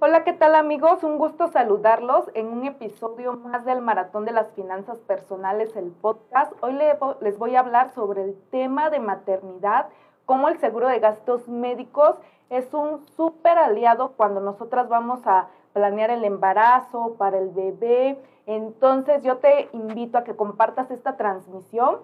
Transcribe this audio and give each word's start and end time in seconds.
Hola, 0.00 0.22
¿qué 0.22 0.32
tal 0.32 0.54
amigos? 0.54 1.02
Un 1.02 1.18
gusto 1.18 1.48
saludarlos 1.48 2.30
en 2.34 2.46
un 2.46 2.64
episodio 2.64 3.32
más 3.32 3.64
del 3.64 3.80
Maratón 3.80 4.24
de 4.24 4.30
las 4.30 4.52
Finanzas 4.52 4.98
Personales, 4.98 5.74
el 5.74 5.90
podcast. 5.90 6.52
Hoy 6.60 6.78
les 7.20 7.36
voy 7.36 7.56
a 7.56 7.60
hablar 7.60 7.92
sobre 7.94 8.22
el 8.22 8.40
tema 8.52 8.90
de 8.90 9.00
maternidad, 9.00 9.88
cómo 10.24 10.46
el 10.46 10.60
seguro 10.60 10.86
de 10.86 11.00
gastos 11.00 11.48
médicos 11.48 12.14
es 12.48 12.72
un 12.72 13.04
súper 13.16 13.58
aliado 13.58 14.12
cuando 14.16 14.40
nosotras 14.40 14.88
vamos 14.88 15.26
a 15.26 15.48
planear 15.72 16.10
el 16.10 16.24
embarazo 16.24 17.16
para 17.18 17.38
el 17.38 17.48
bebé. 17.48 18.20
Entonces 18.46 19.24
yo 19.24 19.38
te 19.38 19.68
invito 19.72 20.16
a 20.16 20.22
que 20.22 20.36
compartas 20.36 20.92
esta 20.92 21.16
transmisión 21.16 21.96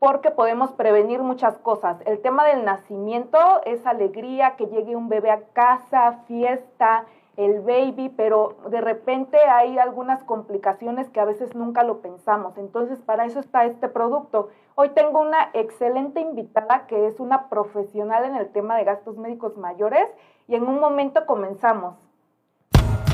porque 0.00 0.32
podemos 0.32 0.72
prevenir 0.72 1.20
muchas 1.20 1.56
cosas. 1.58 1.98
El 2.06 2.20
tema 2.20 2.44
del 2.44 2.64
nacimiento 2.64 3.38
es 3.64 3.86
alegría, 3.86 4.56
que 4.56 4.66
llegue 4.66 4.96
un 4.96 5.08
bebé 5.08 5.30
a 5.30 5.42
casa, 5.52 6.24
fiesta, 6.26 7.06
el 7.36 7.60
baby, 7.60 8.12
pero 8.16 8.56
de 8.70 8.80
repente 8.80 9.38
hay 9.38 9.78
algunas 9.78 10.24
complicaciones 10.24 11.08
que 11.10 11.20
a 11.20 11.24
veces 11.24 11.54
nunca 11.54 11.82
lo 11.82 12.00
pensamos. 12.00 12.56
Entonces, 12.56 12.98
para 13.00 13.26
eso 13.26 13.40
está 13.40 13.64
este 13.66 13.88
producto. 13.88 14.48
Hoy 14.74 14.90
tengo 14.90 15.20
una 15.20 15.50
excelente 15.52 16.20
invitada 16.20 16.86
que 16.86 17.06
es 17.06 17.20
una 17.20 17.48
profesional 17.48 18.24
en 18.24 18.36
el 18.36 18.48
tema 18.52 18.76
de 18.76 18.84
gastos 18.84 19.16
médicos 19.18 19.56
mayores 19.56 20.08
y 20.48 20.54
en 20.54 20.64
un 20.64 20.80
momento 20.80 21.26
comenzamos. 21.26 21.94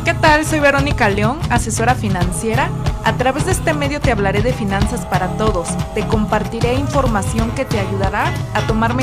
¿Qué 0.04 0.14
tal? 0.14 0.44
Soy 0.44 0.58
Verónica 0.58 1.08
León, 1.08 1.38
asesora 1.50 1.94
financiera. 1.94 2.68
A 3.04 3.16
través 3.16 3.46
de 3.46 3.52
este 3.52 3.72
medio 3.72 4.00
te 4.00 4.10
hablaré 4.10 4.42
de 4.42 4.52
finanzas 4.52 5.06
para 5.06 5.28
todos. 5.36 5.68
Te 5.94 6.06
compartiré 6.06 6.74
información 6.74 7.52
que 7.54 7.64
te 7.64 7.78
ayudará 7.78 8.24
a 8.54 8.66
tomar 8.66 8.94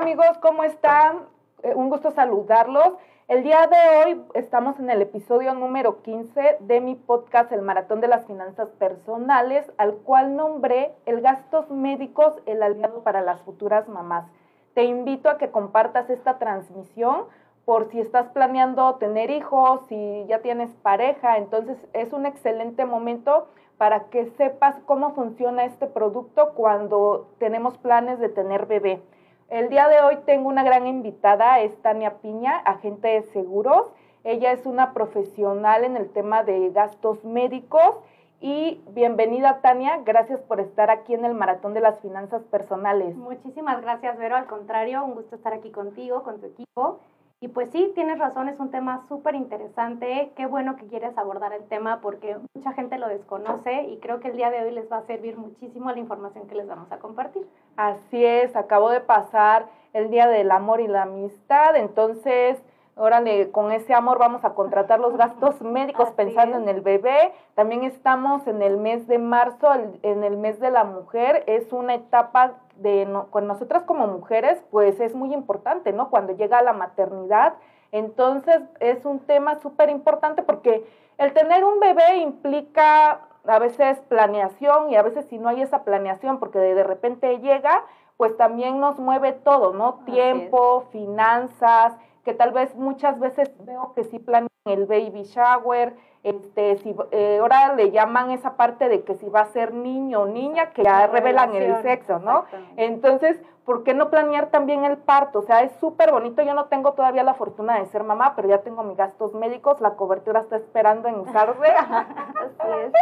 amigos, 0.00 0.38
¿cómo 0.40 0.64
están? 0.64 1.26
Eh, 1.62 1.74
un 1.74 1.90
gusto 1.90 2.10
saludarlos. 2.10 2.94
El 3.28 3.42
día 3.42 3.66
de 3.66 3.76
hoy 3.98 4.24
estamos 4.32 4.80
en 4.80 4.88
el 4.88 5.02
episodio 5.02 5.52
número 5.52 6.00
15 6.00 6.56
de 6.60 6.80
mi 6.80 6.94
podcast 6.94 7.52
El 7.52 7.60
Maratón 7.60 8.00
de 8.00 8.08
las 8.08 8.24
Finanzas 8.24 8.70
Personales, 8.70 9.70
al 9.76 9.96
cual 9.96 10.36
nombré 10.36 10.94
El 11.04 11.20
Gastos 11.20 11.70
Médicos, 11.70 12.32
el 12.46 12.62
aliado 12.62 13.02
para 13.02 13.20
las 13.20 13.42
futuras 13.42 13.88
mamás. 13.88 14.24
Te 14.72 14.84
invito 14.84 15.28
a 15.28 15.36
que 15.36 15.50
compartas 15.50 16.08
esta 16.08 16.38
transmisión 16.38 17.26
por 17.66 17.90
si 17.90 18.00
estás 18.00 18.26
planeando 18.28 18.94
tener 18.94 19.30
hijos, 19.30 19.82
si 19.86 20.24
ya 20.28 20.38
tienes 20.38 20.70
pareja, 20.76 21.36
entonces 21.36 21.76
es 21.92 22.14
un 22.14 22.24
excelente 22.24 22.86
momento 22.86 23.48
para 23.76 24.04
que 24.04 24.30
sepas 24.38 24.76
cómo 24.86 25.12
funciona 25.12 25.66
este 25.66 25.86
producto 25.86 26.52
cuando 26.54 27.28
tenemos 27.38 27.76
planes 27.76 28.18
de 28.18 28.30
tener 28.30 28.64
bebé. 28.64 29.02
El 29.50 29.68
día 29.68 29.88
de 29.88 30.00
hoy 30.00 30.16
tengo 30.26 30.48
una 30.48 30.62
gran 30.62 30.86
invitada, 30.86 31.58
es 31.58 31.76
Tania 31.82 32.18
Piña, 32.18 32.56
agente 32.58 33.08
de 33.08 33.22
seguros. 33.22 33.92
Ella 34.22 34.52
es 34.52 34.64
una 34.64 34.92
profesional 34.94 35.82
en 35.82 35.96
el 35.96 36.08
tema 36.08 36.44
de 36.44 36.70
gastos 36.70 37.24
médicos. 37.24 37.98
Y 38.40 38.80
bienvenida 38.90 39.60
Tania, 39.60 40.02
gracias 40.04 40.40
por 40.40 40.60
estar 40.60 40.88
aquí 40.88 41.14
en 41.14 41.24
el 41.24 41.34
Maratón 41.34 41.74
de 41.74 41.80
las 41.80 41.98
Finanzas 41.98 42.44
Personales. 42.44 43.16
Muchísimas 43.16 43.82
gracias, 43.82 44.16
Vero. 44.18 44.36
Al 44.36 44.46
contrario, 44.46 45.04
un 45.04 45.14
gusto 45.16 45.34
estar 45.34 45.52
aquí 45.52 45.72
contigo, 45.72 46.22
con 46.22 46.40
tu 46.40 46.46
equipo. 46.46 47.00
Y 47.42 47.48
pues 47.48 47.70
sí, 47.70 47.90
tienes 47.94 48.18
razón, 48.18 48.50
es 48.50 48.60
un 48.60 48.70
tema 48.70 49.06
súper 49.08 49.34
interesante. 49.34 50.30
Qué 50.36 50.44
bueno 50.44 50.76
que 50.76 50.86
quieres 50.86 51.16
abordar 51.16 51.54
el 51.54 51.64
tema 51.68 52.02
porque 52.02 52.36
mucha 52.54 52.72
gente 52.72 52.98
lo 52.98 53.08
desconoce 53.08 53.84
y 53.84 53.96
creo 53.96 54.20
que 54.20 54.28
el 54.28 54.36
día 54.36 54.50
de 54.50 54.62
hoy 54.62 54.72
les 54.72 54.92
va 54.92 54.98
a 54.98 55.06
servir 55.06 55.38
muchísimo 55.38 55.90
la 55.90 55.98
información 55.98 56.46
que 56.48 56.54
les 56.54 56.68
vamos 56.68 56.92
a 56.92 56.98
compartir. 56.98 57.48
Así 57.78 58.22
es, 58.22 58.54
acabo 58.56 58.90
de 58.90 59.00
pasar 59.00 59.70
el 59.94 60.10
Día 60.10 60.28
del 60.28 60.50
Amor 60.50 60.82
y 60.82 60.86
la 60.86 61.02
Amistad, 61.02 61.76
entonces 61.76 62.62
órale, 62.94 63.50
con 63.50 63.72
ese 63.72 63.94
amor 63.94 64.18
vamos 64.18 64.44
a 64.44 64.52
contratar 64.52 65.00
los 65.00 65.16
gastos 65.16 65.62
médicos 65.62 66.10
pensando 66.10 66.58
en 66.58 66.68
el 66.68 66.82
bebé. 66.82 67.32
También 67.54 67.84
estamos 67.84 68.46
en 68.46 68.60
el 68.60 68.76
mes 68.76 69.06
de 69.06 69.18
marzo, 69.18 69.68
en 70.02 70.24
el 70.24 70.36
mes 70.36 70.60
de 70.60 70.70
la 70.70 70.84
mujer. 70.84 71.44
Es 71.46 71.72
una 71.72 71.94
etapa 71.94 72.58
de, 72.80 73.06
con 73.30 73.46
nosotras 73.46 73.84
como 73.84 74.06
mujeres, 74.06 74.62
pues 74.70 75.00
es 75.00 75.14
muy 75.14 75.32
importante, 75.32 75.92
¿no? 75.92 76.10
Cuando 76.10 76.34
llega 76.34 76.62
la 76.62 76.72
maternidad. 76.72 77.54
Entonces 77.92 78.60
es 78.80 79.04
un 79.04 79.20
tema 79.20 79.60
súper 79.60 79.90
importante 79.90 80.42
porque 80.42 80.86
el 81.18 81.32
tener 81.32 81.64
un 81.64 81.80
bebé 81.80 82.18
implica 82.18 83.20
a 83.46 83.58
veces 83.58 83.98
planeación 84.08 84.90
y 84.90 84.96
a 84.96 85.02
veces 85.02 85.26
si 85.26 85.38
no 85.38 85.48
hay 85.48 85.62
esa 85.62 85.84
planeación 85.84 86.38
porque 86.38 86.58
de, 86.58 86.82
repente 86.84 87.38
llega, 87.38 87.84
pues 88.20 88.36
también 88.36 88.80
nos 88.80 88.98
mueve 88.98 89.32
todo, 89.32 89.72
¿no? 89.72 90.00
Tiempo, 90.04 90.84
finanzas, 90.92 91.94
que 92.22 92.34
tal 92.34 92.52
vez 92.52 92.76
muchas 92.76 93.18
veces 93.18 93.50
veo 93.64 93.94
que 93.94 94.04
sí 94.04 94.18
planean 94.18 94.50
el 94.66 94.84
baby 94.84 95.22
shower, 95.22 95.96
este, 96.22 96.76
si 96.76 96.94
eh, 97.12 97.38
ahora 97.40 97.72
le 97.76 97.92
llaman 97.92 98.30
esa 98.30 98.58
parte 98.58 98.90
de 98.90 99.04
que 99.04 99.14
si 99.14 99.26
va 99.30 99.40
a 99.40 99.46
ser 99.46 99.72
niño 99.72 100.20
o 100.20 100.26
niña, 100.26 100.72
que 100.72 100.84
ya 100.84 101.06
revelan 101.06 101.54
el 101.54 101.80
sexo, 101.80 102.18
¿no? 102.18 102.44
Entonces, 102.76 103.40
¿por 103.64 103.84
qué 103.84 103.94
no 103.94 104.10
planear 104.10 104.48
también 104.50 104.84
el 104.84 104.98
parto? 104.98 105.38
O 105.38 105.42
sea, 105.42 105.62
es 105.62 105.72
súper 105.80 106.12
bonito, 106.12 106.42
yo 106.42 106.52
no 106.52 106.66
tengo 106.66 106.92
todavía 106.92 107.22
la 107.22 107.32
fortuna 107.32 107.78
de 107.78 107.86
ser 107.86 108.04
mamá, 108.04 108.34
pero 108.36 108.48
ya 108.48 108.58
tengo 108.58 108.82
mis 108.82 108.98
gastos 108.98 109.32
médicos, 109.32 109.80
la 109.80 109.94
cobertura 109.94 110.40
está 110.40 110.56
esperando 110.56 111.08
en 111.08 111.20
usarse. 111.20 111.68
Así 111.68 112.68
es. 112.84 112.92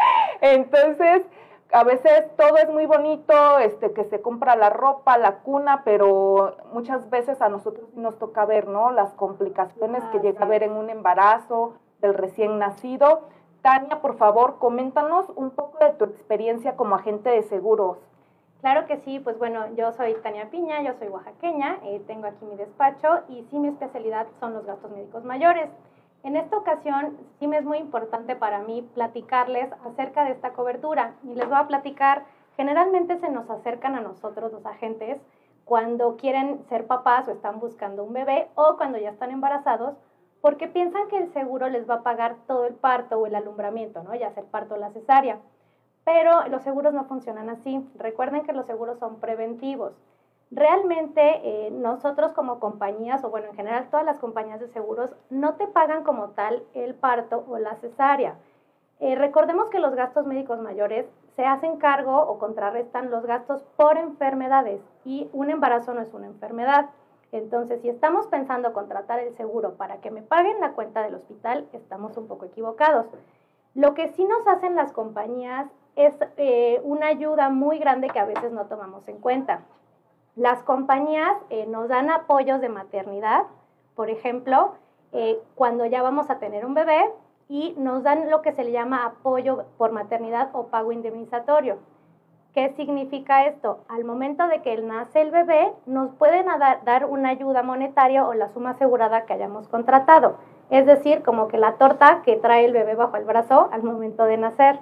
Entonces, 0.43 1.25
a 1.73 1.85
veces 1.85 2.25
todo 2.37 2.57
es 2.57 2.71
muy 2.71 2.87
bonito, 2.87 3.59
este, 3.59 3.93
que 3.93 4.05
se 4.05 4.23
compra 4.23 4.57
la 4.57 4.71
ropa, 4.71 5.19
la 5.19 5.41
cuna, 5.41 5.83
pero 5.85 6.57
muchas 6.73 7.11
veces 7.11 7.43
a 7.43 7.49
nosotros 7.49 7.95
nos 7.95 8.19
toca 8.19 8.47
ver, 8.47 8.69
¿no? 8.69 8.91
Las 8.91 9.13
complicaciones 9.15 10.03
que 10.05 10.21
llega 10.21 10.41
a 10.41 10.45
haber 10.45 10.63
en 10.63 10.73
un 10.73 10.89
embarazo 10.89 11.75
del 12.01 12.15
recién 12.15 12.59
nacido. 12.59 13.29
Tania, 13.61 14.01
por 14.01 14.17
favor, 14.17 14.59
coméntanos 14.59 15.31
un 15.35 15.51
poco 15.51 15.85
de 15.85 15.91
tu 15.93 16.05
experiencia 16.05 16.77
como 16.77 16.95
agente 16.95 17.29
de 17.29 17.43
seguros. 17.43 17.99
Claro 18.61 18.87
que 18.87 18.97
sí, 18.99 19.21
pues 19.21 19.39
bueno, 19.39 19.67
yo 19.77 19.93
soy 19.93 20.15
Tania 20.15 20.51
Piña, 20.51 20.83
yo 20.83 20.95
soy 20.99 21.09
oaxaqueña, 21.09 21.79
eh, 21.85 22.03
tengo 22.07 22.27
aquí 22.27 22.45
mi 22.45 22.57
despacho 22.57 23.21
y 23.29 23.45
sí 23.51 23.59
mi 23.59 23.69
especialidad 23.69 24.27
son 24.41 24.55
los 24.55 24.65
gastos 24.65 24.91
médicos 24.91 25.23
mayores. 25.23 25.69
En 26.25 26.37
esta 26.37 26.57
ocasión 26.57 27.17
sí 27.39 27.47
me 27.47 27.59
es 27.59 27.65
muy 27.65 27.79
importante 27.79 28.35
para 28.35 28.61
mí 28.61 28.83
platicarles 28.95 29.71
acerca 29.85 30.25
de 30.25 30.33
esta 30.33 30.53
cobertura 30.53 31.15
y 31.23 31.35
les 31.35 31.49
voy 31.49 31.59
a 31.59 31.69
platicar, 31.69 32.25
generalmente 32.57 33.19
se 33.19 33.31
nos 33.31 33.49
acercan 33.49 33.95
a 33.95 34.01
nosotros 34.01 34.53
los 34.53 34.67
agentes 34.67 35.21
cuando 35.65 36.17
quieren 36.17 36.65
ser 36.69 36.87
papás 36.87 37.29
o 37.29 37.33
están 37.33 37.61
buscando 37.61 38.03
un 38.03 38.13
bebé 38.13 38.49
o 38.55 38.77
cuando 38.77 38.99
ya 38.99 39.11
están 39.11 39.31
embarazados 39.31 39.97
porque 40.41 40.69
piensan 40.69 41.09
que 41.09 41.19
el 41.19 41.33
seguro 41.33 41.69
les 41.69 41.89
va 41.89 41.97
a 41.97 42.03
pagar 42.03 42.37
todo 42.47 42.67
el 42.67 42.75
parto 42.75 43.19
o 43.19 43.27
el 43.27 43.35
alumbramiento, 43.35 44.03
¿no? 44.03 44.15
Ya 44.15 44.31
sea 44.31 44.43
el 44.43 44.49
parto 44.49 44.75
o 44.75 44.79
la 44.79 44.91
cesárea. 44.91 45.39
Pero 46.05 46.47
los 46.49 46.63
seguros 46.63 46.95
no 46.95 47.05
funcionan 47.05 47.51
así. 47.51 47.87
Recuerden 47.97 48.45
que 48.45 48.53
los 48.53 48.67
seguros 48.67 48.99
son 48.99 49.21
preventivos. 49.21 49.93
Realmente 50.51 51.67
eh, 51.67 51.71
nosotros 51.71 52.33
como 52.33 52.59
compañías, 52.59 53.23
o 53.23 53.31
bueno, 53.31 53.49
en 53.49 53.55
general 53.55 53.89
todas 53.91 54.07
las 54.07 54.19
compañías 54.19 54.61
de 54.61 54.69
seguros, 54.69 55.15
no 55.29 55.55
te 55.55 55.67
pagan 55.67 56.05
como 56.05 56.31
tal 56.31 56.63
el 56.75 56.95
parto 56.95 57.45
o 57.49 57.59
la 57.59 57.75
cesárea. 57.77 58.37
Eh, 59.01 59.15
recordemos 59.15 59.69
que 59.69 59.79
los 59.79 59.95
gastos 59.95 60.27
médicos 60.27 60.61
mayores 60.61 61.07
se 61.37 61.45
hacen 61.45 61.77
cargo 61.77 62.19
o 62.19 62.39
contrarrestan 62.39 63.11
los 63.11 63.27
gastos 63.27 63.63
por 63.77 63.97
enfermedades 63.97 64.81
y 65.05 65.29
un 65.33 65.51
embarazo 65.51 65.95
no 65.95 66.01
es 66.01 66.13
una 66.15 66.27
enfermedad. 66.27 66.87
Entonces, 67.31 67.83
si 67.83 67.91
estamos 67.91 68.27
pensando 68.27 68.73
contratar 68.73 69.21
el 69.21 69.37
seguro 69.37 69.75
para 69.75 69.99
que 69.99 70.11
me 70.11 70.23
paguen 70.23 70.61
la 70.61 70.73
cuenta 70.73 71.03
del 71.03 71.15
hospital, 71.15 71.69
estamos 71.75 72.17
un 72.17 72.27
poco 72.27 72.47
equivocados. 72.47 73.07
Lo 73.75 73.95
que 73.95 74.09
sí 74.09 74.25
nos 74.25 74.49
hacen 74.49 74.75
las 74.75 74.93
compañías 74.93 75.71
es 75.95 76.17
eh, 76.39 76.81
una 76.85 77.09
ayuda 77.09 77.51
muy 77.51 77.79
grande 77.79 78.09
que 78.09 78.19
a 78.19 78.25
veces 78.25 78.51
no 78.51 78.67
tomamos 78.67 79.07
en 79.09 79.19
cuenta. 79.19 79.61
Las 80.39 80.63
compañías 80.63 81.37
eh, 81.51 81.67
nos 81.67 81.89
dan 81.89 82.11
apoyos 82.11 82.61
de 82.61 82.69
maternidad, 82.69 83.43
por 83.97 84.09
ejemplo, 84.09 84.75
eh, 85.11 85.37
cuando 85.57 85.85
ya 85.85 86.01
vamos 86.01 86.31
a 86.31 86.39
tener 86.39 86.65
un 86.65 86.75
bebé 86.75 87.11
y 87.49 87.75
nos 87.77 88.05
dan 88.05 88.31
lo 88.31 88.41
que 88.41 88.53
se 88.53 88.63
le 88.63 88.71
llama 88.71 89.05
apoyo 89.05 89.65
por 89.79 89.91
maternidad 89.91 90.51
o 90.53 90.69
pago 90.69 90.93
indemnizatorio. 90.93 91.79
¿Qué 92.55 92.69
significa 92.77 93.47
esto? 93.47 93.81
Al 93.89 94.05
momento 94.05 94.47
de 94.47 94.63
que 94.63 94.81
nace 94.81 95.23
el 95.23 95.33
bebé, 95.33 95.73
nos 95.87 96.15
pueden 96.15 96.47
dar 96.85 97.07
una 97.07 97.31
ayuda 97.31 97.65
monetaria 97.65 98.25
o 98.25 98.33
la 98.33 98.49
suma 98.51 98.71
asegurada 98.71 99.27
que 99.27 99.33
hayamos 99.33 99.67
contratado. 99.67 100.37
Es 100.71 100.87
decir, 100.87 101.25
como 101.25 101.49
que 101.49 101.59
la 101.59 101.79
torta 101.79 102.23
que 102.25 102.37
trae 102.37 102.65
el 102.65 102.73
bebé 102.73 102.95
bajo 102.95 103.17
el 103.17 103.25
brazo 103.25 103.71
al 103.73 103.83
momento 103.83 104.23
de 104.23 104.37
nacer. 104.37 104.79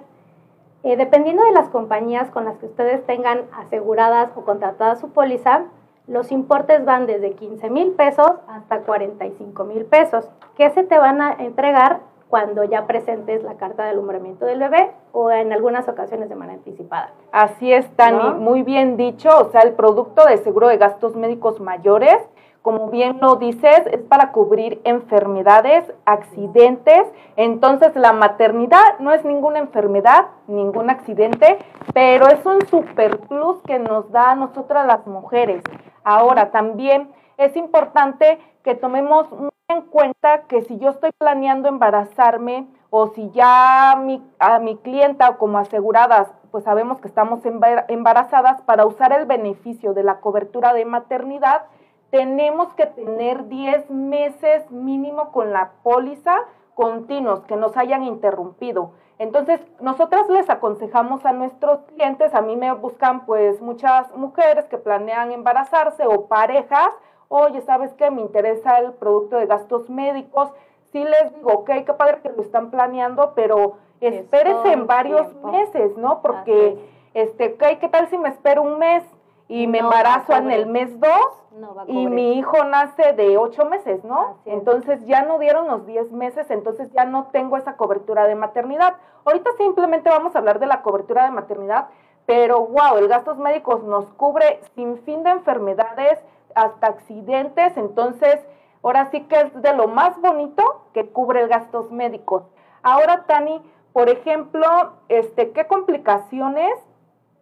Eh, 0.87 0.95
dependiendo 0.95 1.43
de 1.43 1.51
las 1.51 1.67
compañías 1.67 2.29
con 2.29 2.45
las 2.45 2.55
que 2.59 2.65
ustedes 2.65 3.05
tengan 3.05 3.41
aseguradas 3.51 4.29
o 4.37 4.45
contratadas 4.45 5.01
su 5.01 5.09
póliza, 5.09 5.63
los 6.07 6.31
importes 6.31 6.85
van 6.85 7.07
desde 7.07 7.33
15 7.33 7.69
mil 7.69 7.91
pesos 7.91 8.31
hasta 8.47 8.83
45 8.83 9.65
mil 9.65 9.83
pesos, 9.83 10.29
que 10.55 10.69
se 10.69 10.85
te 10.85 10.97
van 10.97 11.19
a 11.19 11.33
entregar 11.33 11.99
cuando 12.29 12.63
ya 12.63 12.87
presentes 12.87 13.43
la 13.43 13.55
carta 13.55 13.83
de 13.83 13.89
alumbramiento 13.89 14.45
del 14.45 14.59
bebé 14.59 14.91
o 15.11 15.29
en 15.29 15.51
algunas 15.51 15.89
ocasiones 15.89 16.29
de 16.29 16.35
manera 16.35 16.59
anticipada. 16.59 17.11
Así 17.33 17.73
es, 17.73 17.85
Tani, 17.97 18.35
muy 18.39 18.63
bien 18.63 18.95
dicho, 18.95 19.27
o 19.37 19.51
sea, 19.51 19.63
el 19.63 19.73
producto 19.73 20.25
de 20.25 20.37
seguro 20.37 20.69
de 20.69 20.77
gastos 20.77 21.17
médicos 21.17 21.59
mayores, 21.59 22.17
como 22.61 22.89
bien 22.89 23.19
lo 23.21 23.35
dices, 23.35 23.87
es 23.91 24.01
para 24.01 24.31
cubrir 24.31 24.81
enfermedades, 24.83 25.85
accidentes, 26.05 27.03
entonces 27.35 27.95
la 27.95 28.13
maternidad 28.13 28.99
no 28.99 29.13
es 29.13 29.23
ninguna 29.23 29.59
enfermedad, 29.59 30.27
ningún 30.47 30.89
accidente, 30.89 31.59
pero 31.93 32.27
es 32.27 32.45
un 32.45 32.65
super 32.67 33.19
plus 33.19 33.61
que 33.63 33.79
nos 33.79 34.11
da 34.11 34.31
a 34.31 34.35
nosotras 34.35 34.85
las 34.85 35.07
mujeres. 35.07 35.63
Ahora, 36.03 36.51
también 36.51 37.09
es 37.37 37.55
importante 37.55 38.39
que 38.63 38.75
tomemos 38.75 39.27
en 39.69 39.81
cuenta 39.81 40.43
que 40.47 40.61
si 40.61 40.77
yo 40.77 40.89
estoy 40.89 41.11
planeando 41.17 41.67
embarazarme 41.67 42.67
o 42.89 43.07
si 43.07 43.29
ya 43.31 44.01
mi, 44.01 44.23
a 44.39 44.59
mi 44.59 44.77
clienta 44.77 45.37
como 45.37 45.57
aseguradas, 45.57 46.29
pues 46.51 46.63
sabemos 46.63 46.99
que 47.01 47.07
estamos 47.07 47.41
embarazadas, 47.45 48.61
para 48.61 48.85
usar 48.85 49.11
el 49.11 49.25
beneficio 49.25 49.93
de 49.93 50.03
la 50.03 50.21
cobertura 50.21 50.73
de 50.73 50.85
maternidad, 50.85 51.63
tenemos 52.09 52.73
que 52.73 52.85
tener 52.85 53.47
10 53.47 53.89
meses 53.89 54.69
mínimo 54.71 55.31
con 55.31 55.51
la 55.51 55.71
póliza 55.83 56.37
continuos 56.75 57.43
que 57.45 57.55
nos 57.55 57.75
hayan 57.75 58.03
interrumpido. 58.03 58.91
Entonces, 59.19 59.59
nosotras 59.81 60.29
les 60.29 60.49
aconsejamos 60.49 61.25
a 61.25 61.33
nuestros 61.33 61.79
clientes, 61.83 62.35
a 62.35 62.41
mí 62.41 62.55
me 62.55 62.71
buscan 62.73 63.25
pues 63.25 63.61
muchas 63.61 64.15
mujeres 64.15 64.65
que 64.65 64.77
planean 64.77 65.31
embarazarse 65.31 66.05
o 66.05 66.27
parejas 66.27 66.91
oye, 67.29 67.61
¿sabes 67.61 67.93
qué? 67.93 68.11
Me 68.11 68.21
interesa 68.21 68.79
el 68.79 68.93
producto 68.93 69.37
de 69.37 69.45
gastos 69.45 69.89
médicos. 69.89 70.49
Sí 70.91 71.03
les 71.03 71.35
digo, 71.35 71.51
ok, 71.51 71.69
qué 71.85 71.93
padre 71.93 72.21
que 72.21 72.29
lo 72.29 72.41
están 72.41 72.71
planeando, 72.71 73.33
pero 73.35 73.77
espérese 73.99 74.71
en 74.71 74.87
varios 74.87 75.33
meses, 75.43 75.97
¿no? 75.97 76.21
Porque, 76.21 76.77
este, 77.13 77.55
¿qué, 77.55 77.77
¿qué 77.79 77.89
tal 77.89 78.07
si 78.07 78.17
me 78.17 78.29
espero 78.29 78.63
un 78.63 78.79
mes 78.79 79.03
y 79.47 79.67
me 79.67 79.79
embarazo 79.79 80.33
en 80.33 80.51
el 80.51 80.67
mes 80.67 80.99
dos? 80.99 81.43
y 81.87 82.07
mi 82.07 82.37
hijo 82.37 82.63
nace 82.65 83.13
de 83.13 83.37
ocho 83.37 83.65
meses, 83.65 84.03
¿no? 84.03 84.37
Entonces 84.45 85.03
ya 85.05 85.23
no 85.23 85.39
dieron 85.39 85.67
los 85.67 85.85
diez 85.85 86.11
meses, 86.11 86.51
entonces 86.51 86.91
ya 86.91 87.05
no 87.05 87.27
tengo 87.31 87.57
esa 87.57 87.77
cobertura 87.77 88.27
de 88.27 88.35
maternidad. 88.35 88.97
Ahorita 89.25 89.49
simplemente 89.57 90.09
vamos 90.09 90.35
a 90.35 90.39
hablar 90.39 90.59
de 90.59 90.67
la 90.67 90.81
cobertura 90.81 91.25
de 91.25 91.31
maternidad, 91.31 91.87
pero 92.25 92.67
wow, 92.67 92.97
el 92.97 93.07
gastos 93.07 93.37
médicos 93.37 93.83
nos 93.83 94.05
cubre 94.13 94.61
sin 94.75 94.99
fin 94.99 95.23
de 95.23 95.31
enfermedades, 95.31 96.19
hasta 96.55 96.87
accidentes, 96.87 97.77
entonces 97.77 98.39
ahora 98.81 99.09
sí 99.11 99.21
que 99.21 99.39
es 99.39 99.61
de 99.61 99.73
lo 99.73 99.87
más 99.87 100.19
bonito 100.21 100.63
que 100.93 101.07
cubre 101.09 101.41
el 101.41 101.47
gastos 101.47 101.91
médicos. 101.91 102.43
Ahora, 102.83 103.25
Tani, 103.27 103.61
por 103.93 104.09
ejemplo, 104.09 104.65
este, 105.09 105.51
¿qué 105.51 105.67
complicaciones 105.67 106.73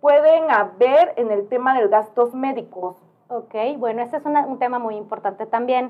pueden 0.05 0.51
haber 0.51 1.13
en 1.15 1.31
el 1.31 1.49
tema 1.49 1.73
de 1.73 1.87
gastos 1.87 2.35
médicos? 2.35 2.95
Ok, 3.27 3.55
bueno, 3.79 4.03
este 4.03 4.17
es 4.17 4.23
un 4.23 4.59
tema 4.59 4.77
muy 4.77 4.97
importante 4.97 5.47
también. 5.47 5.89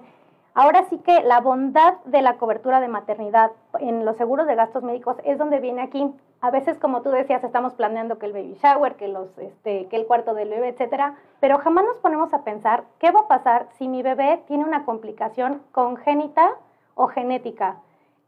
Ahora 0.53 0.85
sí 0.85 0.99
que 0.99 1.21
la 1.23 1.41
bondad 1.41 1.95
de 2.05 2.21
la 2.21 2.37
cobertura 2.37 2.79
de 2.79 2.87
maternidad 2.87 3.51
en 3.77 4.05
los 4.05 4.15
seguros 4.15 4.47
de 4.47 4.55
gastos 4.55 4.83
médicos 4.83 5.17
es 5.25 5.37
donde 5.37 5.59
viene 5.59 5.81
aquí. 5.81 6.13
A 6.39 6.49
veces, 6.49 6.79
como 6.79 7.01
tú 7.01 7.09
decías, 7.09 7.43
estamos 7.43 7.73
planeando 7.73 8.17
que 8.17 8.27
el 8.27 8.31
baby 8.31 8.57
shower, 8.63 8.95
que, 8.95 9.09
los, 9.09 9.37
este, 9.37 9.87
que 9.87 9.97
el 9.97 10.05
cuarto 10.05 10.33
del 10.33 10.47
bebé, 10.47 10.69
etcétera, 10.69 11.15
pero 11.41 11.57
jamás 11.57 11.83
nos 11.83 11.97
ponemos 11.97 12.33
a 12.33 12.45
pensar 12.45 12.85
qué 12.99 13.11
va 13.11 13.19
a 13.19 13.27
pasar 13.27 13.67
si 13.77 13.89
mi 13.89 14.01
bebé 14.01 14.41
tiene 14.47 14.63
una 14.63 14.85
complicación 14.85 15.61
congénita 15.73 16.51
o 16.93 17.07
genética. 17.07 17.79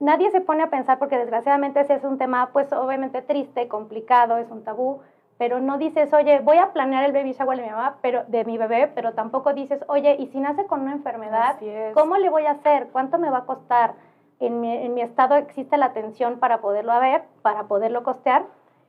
Nadie 0.02 0.32
se 0.32 0.42
pone 0.42 0.64
a 0.64 0.70
pensar 0.70 1.00
porque 1.00 1.18
desgraciadamente 1.18 1.80
ese 1.80 1.94
es 1.94 2.04
un 2.04 2.18
tema, 2.18 2.50
pues 2.52 2.74
obviamente 2.74 3.22
triste, 3.22 3.70
complicado, 3.70 4.38
es 4.38 4.52
un 4.52 4.66
tabú, 4.66 5.00
pero 5.38 5.60
no 5.60 5.78
dices, 5.78 6.12
oye, 6.14 6.40
voy 6.40 6.58
a 6.58 6.74
planear 6.74 7.04
el 7.04 7.14
baby 7.14 7.34
shower 7.34 7.58
de 7.58 7.64
mi 7.64 7.70
mamá, 7.70 7.98
pero 8.02 8.24
de 8.28 8.44
mi 8.46 8.58
bebé, 8.58 8.92
pero 8.94 9.14
tampoco 9.14 9.54
dices, 9.54 9.84
oye, 9.88 10.16
y 10.20 10.28
si 10.28 10.40
nace 10.40 10.66
con 10.66 10.82
una 10.82 10.94
enfermedad, 10.94 11.58
¿cómo 11.94 12.18
le 12.18 12.30
voy 12.30 12.46
a 12.46 12.52
hacer? 12.52 12.88
¿Cuánto 12.92 13.20
me 13.20 13.30
va 13.30 13.40
a 13.40 13.46
costar? 13.46 13.94
En 14.40 14.62
mi, 14.62 14.72
en 14.72 14.94
mi 14.94 15.02
estado 15.02 15.36
existe 15.36 15.78
la 15.78 15.88
atención 15.88 16.38
para 16.40 16.60
poderlo 16.60 17.00
ver, 17.00 17.24
para 17.42 17.64
poderlo 17.64 18.04
costear. 18.04 18.46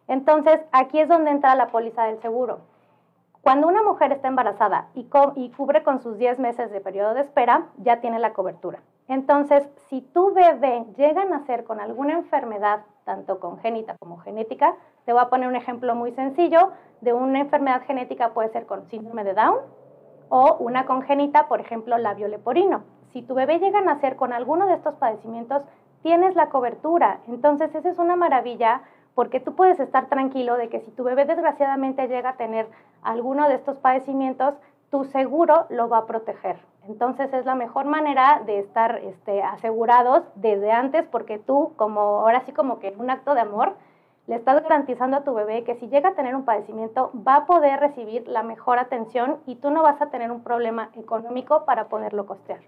Entonces, 0.07 0.61
aquí 0.73 1.01
es 1.01 1.09
donde 1.09 1.31
entra 1.31 1.55
la 1.55 1.69
póliza 1.69 2.05
del 2.05 2.21
seguro. 2.21 2.61
Cuando 3.41 3.69
una 3.69 3.83
mujer 3.83 4.13
está 4.13 4.29
embarazada 4.29 4.89
y, 4.95 5.09
y 5.37 5.51
cubre 5.51 5.83
con 5.83 6.01
sus 6.01 6.19
10 6.19 6.39
meses 6.39 6.71
de 6.71 6.81
periodo 6.81 7.15
de 7.15 7.23
espera, 7.23 7.69
ya 7.79 8.01
tiene 8.01 8.19
la 8.19 8.33
cobertura. 8.33 8.81
Entonces, 9.07 9.67
si 9.89 10.03
tu 10.03 10.35
bebé 10.35 10.85
llega 10.97 11.23
a 11.23 11.27
nacer 11.27 11.65
con 11.65 11.81
alguna 11.81 12.13
enfermedad, 12.13 12.81
tanto 13.09 13.41
congénita 13.41 13.97
como 13.97 14.19
genética, 14.19 14.75
te 15.07 15.15
voy 15.15 15.23
a 15.23 15.31
poner 15.31 15.49
un 15.49 15.57
ejemplo 15.57 15.95
muy 15.95 16.13
sencillo 16.13 16.73
de 17.01 17.15
una 17.15 17.41
enfermedad 17.41 17.81
genética, 17.87 18.35
puede 18.35 18.51
ser 18.51 18.67
con 18.67 18.85
síndrome 18.91 19.25
de 19.25 19.33
Down 19.33 19.61
o 20.29 20.57
una 20.61 20.85
congénita, 20.85 21.49
por 21.49 21.59
ejemplo, 21.59 21.97
labio 21.97 22.29
leporino. 22.29 22.83
Si 23.15 23.23
tu 23.23 23.33
bebé 23.35 23.61
llega 23.61 23.79
a 23.79 23.83
nacer 23.83 24.17
con 24.17 24.35
alguno 24.35 24.67
de 24.67 24.75
estos 24.75 24.95
padecimientos, 24.97 25.63
tienes 26.03 26.37
la 26.37 26.51
cobertura. 26.51 27.21
Entonces, 27.29 27.75
esa 27.75 27.89
es 27.89 27.99
una 27.99 28.15
maravilla 28.15 28.83
porque 29.15 29.41
tú 29.41 29.55
puedes 29.55 29.81
estar 29.81 30.11
tranquilo 30.11 30.59
de 30.59 30.69
que 30.69 30.81
si 30.81 30.91
tu 30.91 31.03
bebé 31.03 31.25
desgraciadamente 31.25 32.09
llega 32.09 32.31
a 32.31 32.37
tener 32.37 32.69
alguno 33.03 33.49
de 33.49 33.55
estos 33.55 33.79
padecimientos, 33.79 34.53
tu 34.91 35.05
seguro 35.07 35.65
lo 35.71 35.89
va 35.89 35.99
a 35.99 36.07
proteger. 36.07 36.59
Entonces 36.89 37.33
es 37.33 37.45
la 37.45 37.55
mejor 37.55 37.85
manera 37.85 38.43
de 38.47 38.59
estar 38.59 38.99
este, 39.05 39.43
asegurados 39.43 40.23
desde 40.35 40.73
antes 40.73 41.07
porque 41.07 41.39
tú, 41.39 41.73
como 41.77 42.01
ahora 42.01 42.43
sí 42.47 42.53
como 42.53 42.79
que 42.79 42.95
un 42.99 43.11
acto 43.11 43.35
de 43.35 43.43
amor, 43.43 43.75
le 44.27 44.37
estás 44.37 44.63
garantizando 44.63 45.19
a 45.19 45.25
tu 45.25 45.35
bebé 45.35 45.65
que 45.65 45.75
si 45.77 45.89
llega 45.89 46.11
a 46.11 46.15
tener 46.15 46.35
un 46.35 46.45
padecimiento 46.45 47.11
va 47.27 47.37
a 47.37 47.47
poder 47.47 47.81
recibir 47.81 48.27
la 48.29 48.43
mejor 48.43 48.79
atención 48.79 49.39
y 49.47 49.57
tú 49.57 49.71
no 49.71 49.83
vas 49.83 50.01
a 50.03 50.11
tener 50.11 50.31
un 50.31 50.43
problema 50.43 50.91
económico 50.95 51.65
para 51.65 51.89
poderlo 51.89 52.27
costear. 52.27 52.61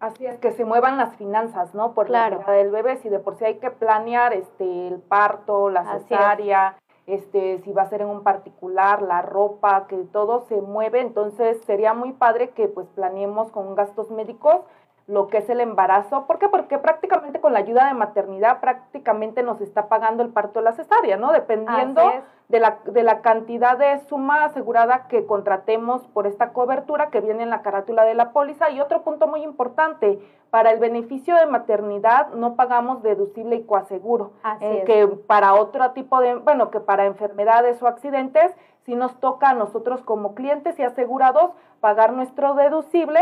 Así 0.00 0.26
es, 0.26 0.38
que 0.38 0.52
se 0.52 0.64
muevan 0.64 0.98
las 0.98 1.16
finanzas, 1.16 1.74
¿no? 1.74 1.94
Por 1.94 2.10
la 2.10 2.28
vida 2.28 2.50
del 2.50 2.70
bebé, 2.70 2.96
si 2.96 3.08
de 3.08 3.20
por 3.20 3.36
sí 3.36 3.44
hay 3.44 3.54
que 3.54 3.70
planear 3.70 4.34
este, 4.34 4.88
el 4.88 5.00
parto, 5.00 5.70
la 5.70 5.84
cesárea, 5.84 6.76
este, 7.06 7.60
si 7.62 7.72
va 7.72 7.82
a 7.82 7.88
ser 7.88 8.00
en 8.00 8.08
un 8.08 8.22
particular, 8.22 9.02
la 9.02 9.22
ropa, 9.22 9.86
que 9.88 9.96
todo 10.12 10.44
se 10.48 10.60
mueve, 10.60 11.00
entonces 11.00 11.60
sería 11.64 11.92
muy 11.92 12.12
padre 12.12 12.50
que 12.50 12.68
pues 12.68 12.86
planeemos 12.94 13.50
con 13.50 13.74
gastos 13.74 14.10
médicos 14.10 14.62
lo 15.06 15.28
que 15.28 15.38
es 15.38 15.50
el 15.50 15.60
embarazo. 15.60 16.26
¿Por 16.26 16.38
qué? 16.38 16.48
Porque 16.48 16.78
prácticamente 16.78 17.40
con 17.40 17.52
la 17.52 17.58
ayuda 17.58 17.88
de 17.88 17.94
maternidad 17.94 18.60
prácticamente 18.60 19.42
nos 19.42 19.60
está 19.60 19.88
pagando 19.88 20.22
el 20.22 20.30
parto 20.30 20.60
de 20.60 20.64
la 20.64 20.72
cesárea, 20.72 21.16
¿no? 21.16 21.32
Dependiendo 21.32 22.02
de 22.48 22.60
la, 22.60 22.78
de 22.86 23.02
la 23.02 23.20
cantidad 23.20 23.76
de 23.76 23.98
suma 24.06 24.44
asegurada 24.44 25.06
que 25.08 25.26
contratemos 25.26 26.06
por 26.08 26.26
esta 26.26 26.52
cobertura 26.52 27.10
que 27.10 27.20
viene 27.20 27.42
en 27.42 27.50
la 27.50 27.62
carátula 27.62 28.04
de 28.04 28.14
la 28.14 28.32
póliza. 28.32 28.70
Y 28.70 28.80
otro 28.80 29.02
punto 29.02 29.26
muy 29.26 29.42
importante, 29.42 30.20
para 30.50 30.70
el 30.70 30.78
beneficio 30.78 31.36
de 31.36 31.46
maternidad 31.46 32.28
no 32.28 32.54
pagamos 32.54 33.02
deducible 33.02 33.56
y 33.56 33.64
coaseguro. 33.64 34.32
Eh, 34.60 34.84
que 34.86 35.06
para 35.06 35.54
otro 35.54 35.90
tipo 35.90 36.20
de, 36.20 36.36
bueno, 36.36 36.70
que 36.70 36.80
para 36.80 37.04
enfermedades 37.06 37.82
o 37.82 37.88
accidentes, 37.88 38.54
si 38.84 38.94
nos 38.94 39.18
toca 39.20 39.50
a 39.50 39.54
nosotros 39.54 40.02
como 40.02 40.34
clientes 40.34 40.78
y 40.78 40.82
asegurados 40.82 41.50
pagar 41.80 42.12
nuestro 42.12 42.54
deducible 42.54 43.20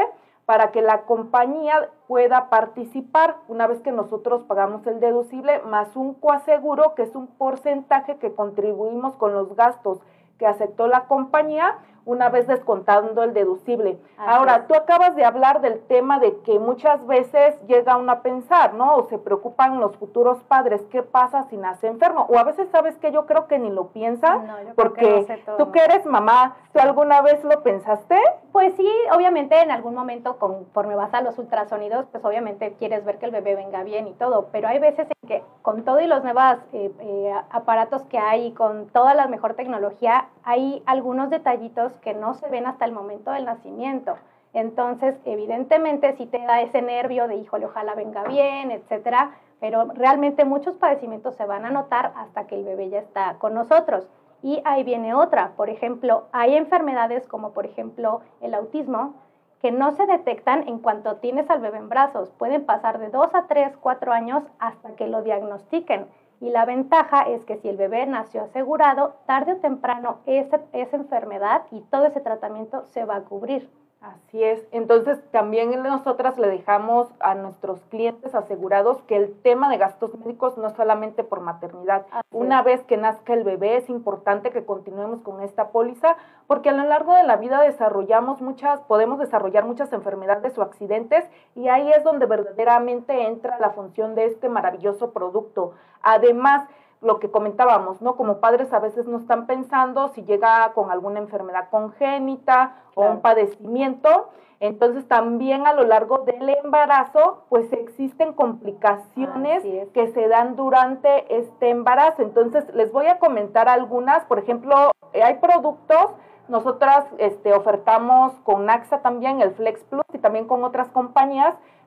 para 0.53 0.71
que 0.71 0.83
la 0.83 1.05
compañía 1.05 1.89
pueda 2.07 2.51
participar. 2.51 3.37
Una 3.49 3.67
vez 3.67 3.81
que 3.81 3.91
nosotros 3.91 4.43
pagamos 4.43 4.87
el 4.87 5.01
deducible 5.01 5.63
más 5.63 5.97
un 5.97 6.13
coaseguro, 6.13 6.95
que 6.95 7.05
es 7.05 7.15
un 7.15 7.27
porcentaje 7.27 8.19
que 8.19 8.35
contribuimos 8.35 9.17
con 9.17 9.33
los 9.33 9.57
gastos 9.57 10.03
que 10.39 10.47
aceptó 10.47 10.89
la 10.89 11.07
compañía 11.07 11.79
una 12.05 12.29
vez 12.29 12.47
descontando 12.47 13.23
el 13.23 13.33
deducible. 13.33 13.99
Ahora, 14.17 14.67
tú 14.67 14.75
acabas 14.75 15.15
de 15.17 15.25
hablar 15.25 15.61
del 15.61 15.81
tema 15.81 16.19
de 16.19 16.39
que 16.41 16.59
muchas 16.59 17.07
veces 17.07 17.55
llega 17.67 17.97
uno 17.97 18.13
a 18.13 18.23
pensar, 18.23 18.75
¿no? 18.75 18.97
O 18.97 19.05
se 19.05 19.19
preocupan 19.19 19.81
los 19.81 19.97
futuros 19.97 20.43
padres, 20.45 20.83
¿qué 20.91 21.03
pasa 21.03 21.45
si 21.45 21.57
nace 21.57 21.87
enfermo? 21.87 22.27
O 22.29 22.39
a 22.39 22.45
veces 22.45 22.69
sabes 22.71 22.97
que 22.99 23.13
yo 23.13 23.27
creo 23.27 23.47
que 23.47 23.59
ni 23.59 23.71
lo 23.71 23.89
piensan, 23.89 24.49
porque 24.75 25.27
tú 25.59 25.71
que 25.73 25.81
eres 25.81 26.07
mamá, 26.07 26.57
¿tú 26.73 26.81
alguna 26.81 27.23
vez 27.23 27.43
lo 27.45 27.63
pensaste? 27.63 28.19
Pues 28.53 28.75
sí, 28.77 28.89
obviamente 29.15 29.61
en 29.61 29.71
algún 29.71 29.95
momento 29.95 30.39
conforme 30.39 30.95
vas 30.95 31.15
a 31.15 31.21
los 31.21 31.39
ultrasonidos, 31.39 32.07
pues 32.11 32.25
obviamente 32.25 32.75
quieres 32.79 33.05
ver 33.05 33.19
que 33.19 33.27
el 33.27 33.33
bebé 33.33 33.55
venga 33.55 33.83
bien 33.83 34.09
y 34.09 34.13
todo, 34.13 34.49
pero 34.53 34.69
hay 34.69 34.79
veces 34.79 35.07
en 35.09 35.29
que 35.29 35.45
con 35.63 35.85
todo 35.85 36.01
y 36.01 36.07
los 36.07 36.23
nuevos 36.23 36.59
eh, 36.73 36.93
eh, 37.01 37.35
aparatos 37.51 38.03
que 38.05 38.19
hay, 38.19 38.53
con 38.53 38.89
toda 38.89 39.15
la 39.15 39.29
mejor 39.29 39.55
tecnología, 39.55 40.27
hay 40.45 40.83
algunos 40.87 41.31
detallitos 41.31 41.92
que 42.01 42.15
no 42.15 42.35
se 42.35 42.49
ven 42.49 42.67
hasta 42.67 42.85
el 42.85 42.93
momento 42.93 43.31
del 43.31 43.45
nacimiento. 43.45 44.17
Entonces, 44.55 45.19
evidentemente, 45.25 46.13
si 46.17 46.27
te 46.27 46.39
da 46.39 46.61
ese 46.61 46.83
nervio 46.83 47.27
de, 47.27 47.37
híjole, 47.37 47.67
ojalá 47.67 47.95
venga 47.95 48.25
bien, 48.25 48.71
etcétera, 48.71 49.33
pero 49.61 49.87
realmente 49.95 50.45
muchos 50.45 50.77
padecimientos 50.77 51.37
se 51.37 51.47
van 51.47 51.65
a 51.65 51.71
notar 51.71 52.13
hasta 52.17 52.47
que 52.47 52.57
el 52.57 52.65
bebé 52.65 52.91
ya 52.91 52.99
está 52.99 53.37
con 53.39 53.55
nosotros. 53.55 54.09
Y 54.43 54.61
ahí 54.65 54.83
viene 54.83 55.15
otra, 55.15 55.53
por 55.57 55.71
ejemplo, 55.71 56.25
hay 56.33 56.57
enfermedades 56.57 57.27
como 57.29 57.53
por 57.53 57.65
ejemplo 57.65 58.23
el 58.41 58.55
autismo, 58.55 59.15
que 59.61 59.71
no 59.71 59.93
se 59.93 60.07
detectan 60.07 60.67
en 60.67 60.81
cuanto 60.81 61.17
tienes 61.19 61.49
al 61.49 61.61
bebé 61.61 61.79
en 61.79 61.89
brazos. 61.89 62.31
Pueden 62.33 62.67
pasar 62.67 62.99
de 62.99 63.11
2 63.11 63.33
a 63.33 63.47
3, 63.47 63.77
4 63.77 64.13
años 64.13 64.43
hasta 64.59 64.97
que 64.97 65.07
lo 65.07 65.23
diagnostiquen. 65.23 66.09
Y 66.43 66.51
la 66.51 66.65
ventaja 66.65 67.23
es 67.23 67.45
que 67.45 67.57
si 67.59 67.69
el 67.69 67.77
bebé 67.77 68.05
nació 68.05 68.43
asegurado, 68.43 69.15
tarde 69.27 69.53
o 69.53 69.57
temprano 69.59 70.23
esa, 70.27 70.61
esa 70.73 70.97
enfermedad 70.97 71.63
y 71.71 71.83
todo 71.83 72.07
ese 72.07 72.21
tratamiento 72.21 72.85
se 72.87 73.05
va 73.05 73.15
a 73.15 73.23
cubrir. 73.23 73.71
Así 74.03 74.43
es. 74.43 74.67
Entonces, 74.73 75.23
también 75.31 75.81
nosotras 75.81 76.37
le 76.37 76.49
dejamos 76.49 77.09
a 77.21 77.37
nuestros 77.37 77.81
clientes 77.85 78.35
asegurados 78.35 79.01
que 79.03 79.15
el 79.15 79.33
tema 79.43 79.71
de 79.71 79.79
gastos 79.79 80.13
médicos 80.19 80.59
no 80.59 80.67
es 80.67 80.73
solamente 80.73 81.23
por 81.23 81.41
maternidad. 81.41 82.05
Una 82.33 82.63
vez 82.63 82.83
que 82.83 82.97
nazca 82.97 83.33
el 83.33 83.45
bebé, 83.45 83.77
es 83.77 83.89
importante 83.89 84.51
que 84.51 84.65
continuemos 84.65 85.21
con 85.21 85.41
esta 85.41 85.69
póliza, 85.69 86.17
porque 86.49 86.71
a 86.71 86.73
lo 86.73 86.83
largo 86.83 87.15
de 87.15 87.23
la 87.23 87.37
vida 87.37 87.61
desarrollamos 87.63 88.43
muchas, 88.43 88.81
podemos 88.81 89.21
desarrollar 89.21 89.67
muchas 89.67 89.93
enfermedades 89.93 90.59
o 90.59 90.63
accidentes, 90.63 91.25
y 91.55 91.69
ahí 91.69 91.93
es 91.93 92.03
donde 92.03 92.27
verdaderamente 92.27 93.29
entra 93.29 93.61
la 93.61 93.71
función 93.71 94.17
de 94.17 94.25
este 94.25 94.49
maravilloso 94.49 95.13
producto. 95.13 95.75
Además, 96.03 96.69
lo 97.03 97.19
que 97.19 97.31
comentábamos, 97.31 98.01
¿no? 98.01 98.17
Como 98.17 98.39
padres 98.39 98.73
a 98.73 98.79
veces 98.79 99.07
no 99.07 99.19
están 99.19 99.47
pensando 99.47 100.09
si 100.15 100.23
llega 100.23 100.73
con 100.73 100.91
alguna 100.91 101.19
enfermedad 101.19 101.69
congénita 101.71 102.77
o 102.95 103.05
un 103.05 103.21
padecimiento. 103.21 104.31
Entonces 104.61 105.09
también 105.09 105.67
a 105.67 105.73
lo 105.73 105.83
largo 105.83 106.19
del 106.19 106.49
embarazo, 106.49 107.43
pues 107.49 107.73
existen 107.73 108.33
complicaciones 108.33 109.65
que 109.93 110.13
se 110.13 110.29
dan 110.29 110.55
durante 110.55 111.37
este 111.37 111.71
embarazo. 111.71 112.23
Entonces 112.23 112.73
les 112.73 112.93
voy 112.93 113.07
a 113.07 113.19
comentar 113.19 113.69
algunas. 113.69 114.25
Por 114.27 114.39
ejemplo, 114.39 114.93
hay 115.21 115.35
productos, 115.39 116.15
nosotras 116.47 117.07
este, 117.19 117.53
ofertamos 117.53 118.33
con 118.45 118.71
AXA 118.71 119.03
también 119.03 119.41
el 119.41 119.51
Flex 119.53 119.83
Plus 119.83 120.05
y 120.13 120.19
también 120.19 120.47
con 120.47 120.63
otras 120.63 120.89
compañías 120.91 121.55
eh, 121.55 121.82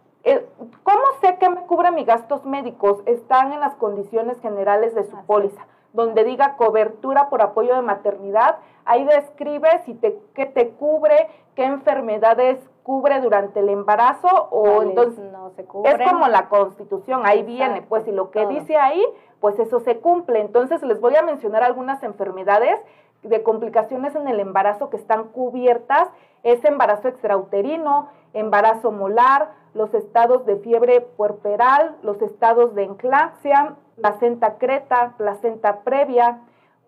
¿Cómo 0.83 1.03
sé 1.21 1.37
que 1.37 1.49
me 1.49 1.61
cubre 1.67 1.91
mis 1.91 2.05
gastos 2.05 2.45
médicos? 2.45 3.03
Están 3.05 3.53
en 3.53 3.59
las 3.59 3.75
condiciones 3.75 4.39
generales 4.41 4.95
de 4.95 5.03
su 5.03 5.15
póliza, 5.25 5.67
donde 5.93 6.23
diga 6.23 6.55
cobertura 6.55 7.29
por 7.29 7.43
apoyo 7.43 7.75
de 7.75 7.81
maternidad. 7.83 8.57
Ahí 8.85 9.05
describe 9.05 9.69
si 9.85 9.93
te, 9.93 10.19
qué 10.33 10.47
te 10.47 10.69
cubre, 10.71 11.29
qué 11.55 11.65
enfermedades 11.65 12.59
cubre 12.81 13.19
durante 13.21 13.59
el 13.61 13.69
embarazo 13.69 14.27
o 14.51 14.83
entonces 14.83 15.23
no 15.31 15.49
se 15.51 15.61
es 15.61 16.11
como 16.11 16.27
la 16.27 16.49
constitución, 16.49 17.21
ahí 17.25 17.41
viene, 17.41 17.81
pues 17.81 18.07
y 18.07 18.11
lo 18.11 18.29
que 18.29 18.45
dice 18.45 18.77
ahí, 18.77 19.03
pues 19.39 19.57
eso 19.57 19.79
se 19.79 19.99
cumple. 19.99 20.39
Entonces 20.39 20.83
les 20.83 21.01
voy 21.01 21.15
a 21.15 21.23
mencionar 21.23 21.63
algunas 21.63 22.03
enfermedades 22.03 22.79
de 23.27 23.43
complicaciones 23.43 24.15
en 24.15 24.27
el 24.27 24.39
embarazo 24.39 24.89
que 24.89 24.97
están 24.97 25.25
cubiertas, 25.25 26.09
es 26.43 26.63
embarazo 26.63 27.07
extrauterino, 27.07 28.09
embarazo 28.33 28.91
molar, 28.91 29.51
los 29.73 29.93
estados 29.93 30.45
de 30.45 30.57
fiebre 30.57 31.01
puerperal, 31.01 31.95
los 32.01 32.21
estados 32.21 32.75
de 32.75 32.83
enclaxia, 32.83 33.75
placenta 33.99 34.57
creta, 34.57 35.15
placenta 35.17 35.81
previa, 35.81 36.39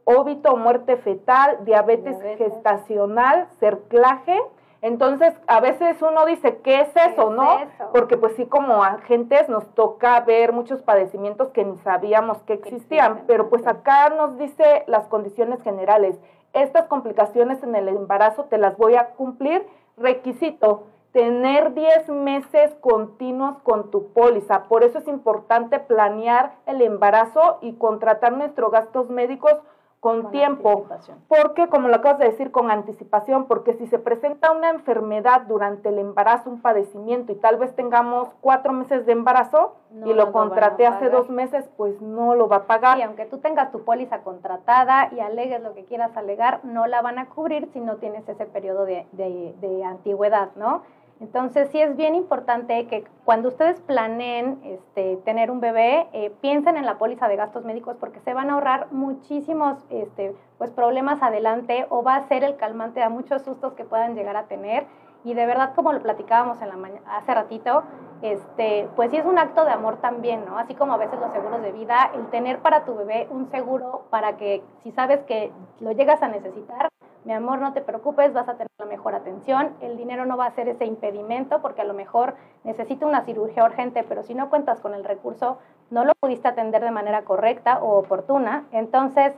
óbito 0.06 0.56
muerte 0.56 0.96
fetal, 0.98 1.66
diabetes, 1.66 2.18
gestacional, 2.38 3.48
cerclaje. 3.60 4.40
Entonces, 4.82 5.34
a 5.48 5.60
veces 5.60 6.02
uno 6.02 6.26
dice, 6.26 6.58
¿qué 6.58 6.82
es 6.82 6.90
eso, 6.96 7.32
no? 7.32 7.62
Porque 7.92 8.18
pues 8.18 8.36
sí, 8.36 8.46
como 8.46 8.84
agentes 8.84 9.50
nos 9.50 9.68
toca 9.74 10.20
ver 10.22 10.54
muchos 10.54 10.82
padecimientos 10.82 11.50
que 11.50 11.66
ni 11.66 11.78
sabíamos 11.78 12.38
que 12.44 12.54
existían, 12.54 13.24
pero 13.26 13.50
pues 13.50 13.66
acá 13.66 14.10
nos 14.10 14.38
dice 14.38 14.84
las 14.88 15.08
condiciones 15.08 15.62
generales. 15.64 16.20
Estas 16.54 16.86
complicaciones 16.86 17.62
en 17.64 17.76
el 17.76 17.88
embarazo 17.88 18.46
te 18.46 18.58
las 18.58 18.78
voy 18.78 18.96
a 18.96 19.10
cumplir. 19.10 19.68
Requisito, 19.98 20.84
tener 21.12 21.74
10 21.74 22.10
meses 22.10 22.76
continuos 22.80 23.58
con 23.64 23.90
tu 23.90 24.12
póliza. 24.14 24.64
Por 24.64 24.84
eso 24.84 25.00
es 25.00 25.08
importante 25.08 25.80
planear 25.80 26.54
el 26.68 26.82
embarazo 26.84 27.58
y 27.62 27.74
contratar 27.74 28.34
nuestros 28.34 28.72
gastos 28.72 29.10
médicos 29.10 29.56
con, 30.00 30.32
tiempo. 30.32 30.86
Porque, 31.28 31.68
como 31.68 31.88
lo 31.88 31.96
acabas 31.96 32.20
de 32.20 32.26
decir, 32.26 32.52
con 32.52 32.70
anticipación, 32.72 33.46
porque 33.46 33.74
si 33.74 33.88
se 33.88 34.00
presenta 34.00 34.52
una 34.52 34.70
enfermedad 34.70 35.42
durante 35.42 35.90
el 35.90 36.00
embarazo, 36.00 36.50
un 36.50 36.62
padecimiento, 36.62 37.32
y 37.32 37.36
tal 37.36 37.58
vez 37.58 37.76
tengamos 37.76 38.30
cuatro 38.42 38.74
meses 38.74 39.06
de 39.06 39.14
embarazo 39.14 39.76
y 40.06 40.14
lo 40.14 40.32
contraté 40.32 40.86
hace 40.86 41.10
dos 41.10 41.30
meses, 41.30 41.70
pues 41.78 42.00
no 42.02 42.36
lo 42.36 42.48
va 42.48 42.58
a 42.58 42.68
pagar. 42.68 43.00
Y 43.00 43.02
aunque 43.02 43.26
tú 43.26 43.40
tengas 43.40 43.72
tu 43.72 43.84
póliza 43.84 44.20
contratada 44.20 45.10
y 45.12 45.20
alegues 45.20 45.62
lo 45.62 45.74
que 45.74 45.86
quieras 45.86 46.16
alegar, 46.16 46.60
no 46.64 46.88
la 46.88 47.02
van 47.02 47.20
a 47.20 47.28
cubrir 47.28 47.70
si 47.74 47.80
no 47.80 47.96
tienes 47.96 48.28
ese 48.30 48.46
periodo 48.46 48.86
de, 48.86 49.08
de, 49.14 49.56
de 49.60 49.84
antigüedad, 49.84 50.50
¿no? 50.56 50.84
Entonces 51.20 51.70
sí 51.72 51.82
es 51.82 51.96
bien 51.96 52.14
importante 52.14 52.86
que 52.88 53.04
cuando 53.26 53.50
ustedes 53.50 53.82
planeen 53.82 54.60
este, 54.64 55.18
tener 55.26 55.50
un 55.50 55.60
bebé, 55.60 56.08
eh, 56.14 56.32
piensen 56.42 56.78
en 56.78 56.86
la 56.86 57.00
póliza 57.00 57.28
de 57.28 57.36
gastos 57.36 57.66
médicos 57.66 57.98
porque 58.00 58.20
se 58.20 58.34
van 58.34 58.50
a 58.52 58.54
ahorrar 58.54 58.92
muchísimos 58.92 59.84
este, 59.90 60.36
pues, 60.60 60.70
problemas 60.72 61.24
adelante 61.24 61.88
o 61.90 62.04
va 62.04 62.16
a 62.16 62.28
ser 62.28 62.44
el 62.44 62.56
calmante 62.56 63.02
a 63.02 63.10
muchos 63.10 63.42
sustos 63.42 63.74
que 63.74 63.84
puedan 63.84 64.16
llegar 64.16 64.38
a 64.38 64.48
tener. 64.48 64.86
Y 65.24 65.34
de 65.34 65.46
verdad, 65.48 65.74
como 65.74 65.92
lo 65.92 66.02
platicábamos 66.02 66.62
en 66.62 66.70
la 66.70 66.78
hace 67.18 67.34
ratito, 67.34 67.84
este, 68.22 68.88
pues 68.96 69.12
sí 69.12 69.18
es 69.18 69.26
un 69.26 69.40
acto 69.40 69.66
de 69.66 69.72
amor 69.72 69.98
también, 69.98 70.46
¿no? 70.46 70.58
Así 70.58 70.76
como 70.76 70.94
a 70.94 70.98
veces 70.98 71.20
los 71.20 71.32
seguros 71.32 71.62
de 71.62 71.72
vida, 71.72 72.12
el 72.14 72.28
tener 72.28 72.60
para 72.60 72.86
tu 72.86 72.96
bebé 72.96 73.28
un 73.32 73.50
seguro 73.50 74.06
para 74.10 74.38
que 74.38 74.64
si 74.84 74.92
sabes 74.92 75.24
que 75.24 75.52
lo 75.80 75.92
llegas 75.92 76.22
a 76.22 76.28
necesitar, 76.28 76.87
mi 77.28 77.34
amor, 77.34 77.60
no 77.60 77.74
te 77.74 77.82
preocupes, 77.82 78.32
vas 78.32 78.48
a 78.48 78.54
tener 78.54 78.72
la 78.80 78.86
mejor 78.86 79.14
atención, 79.14 79.74
el 79.82 79.98
dinero 79.98 80.26
no 80.26 80.38
va 80.38 80.46
a 80.46 80.52
ser 80.52 80.70
ese 80.70 80.86
impedimento 80.86 81.62
porque 81.62 81.82
a 81.82 81.84
lo 81.84 81.94
mejor 81.94 82.36
necesita 82.64 83.06
una 83.06 83.26
cirugía 83.26 83.66
urgente, 83.66 84.06
pero 84.08 84.24
si 84.24 84.34
no 84.34 84.50
cuentas 84.50 84.80
con 84.80 84.94
el 84.94 85.04
recurso, 85.04 85.58
no 85.90 86.06
lo 86.06 86.14
pudiste 86.22 86.48
atender 86.48 86.82
de 86.82 86.92
manera 86.92 87.24
correcta 87.24 87.84
o 87.84 88.00
oportuna. 88.00 88.64
Entonces, 88.72 89.34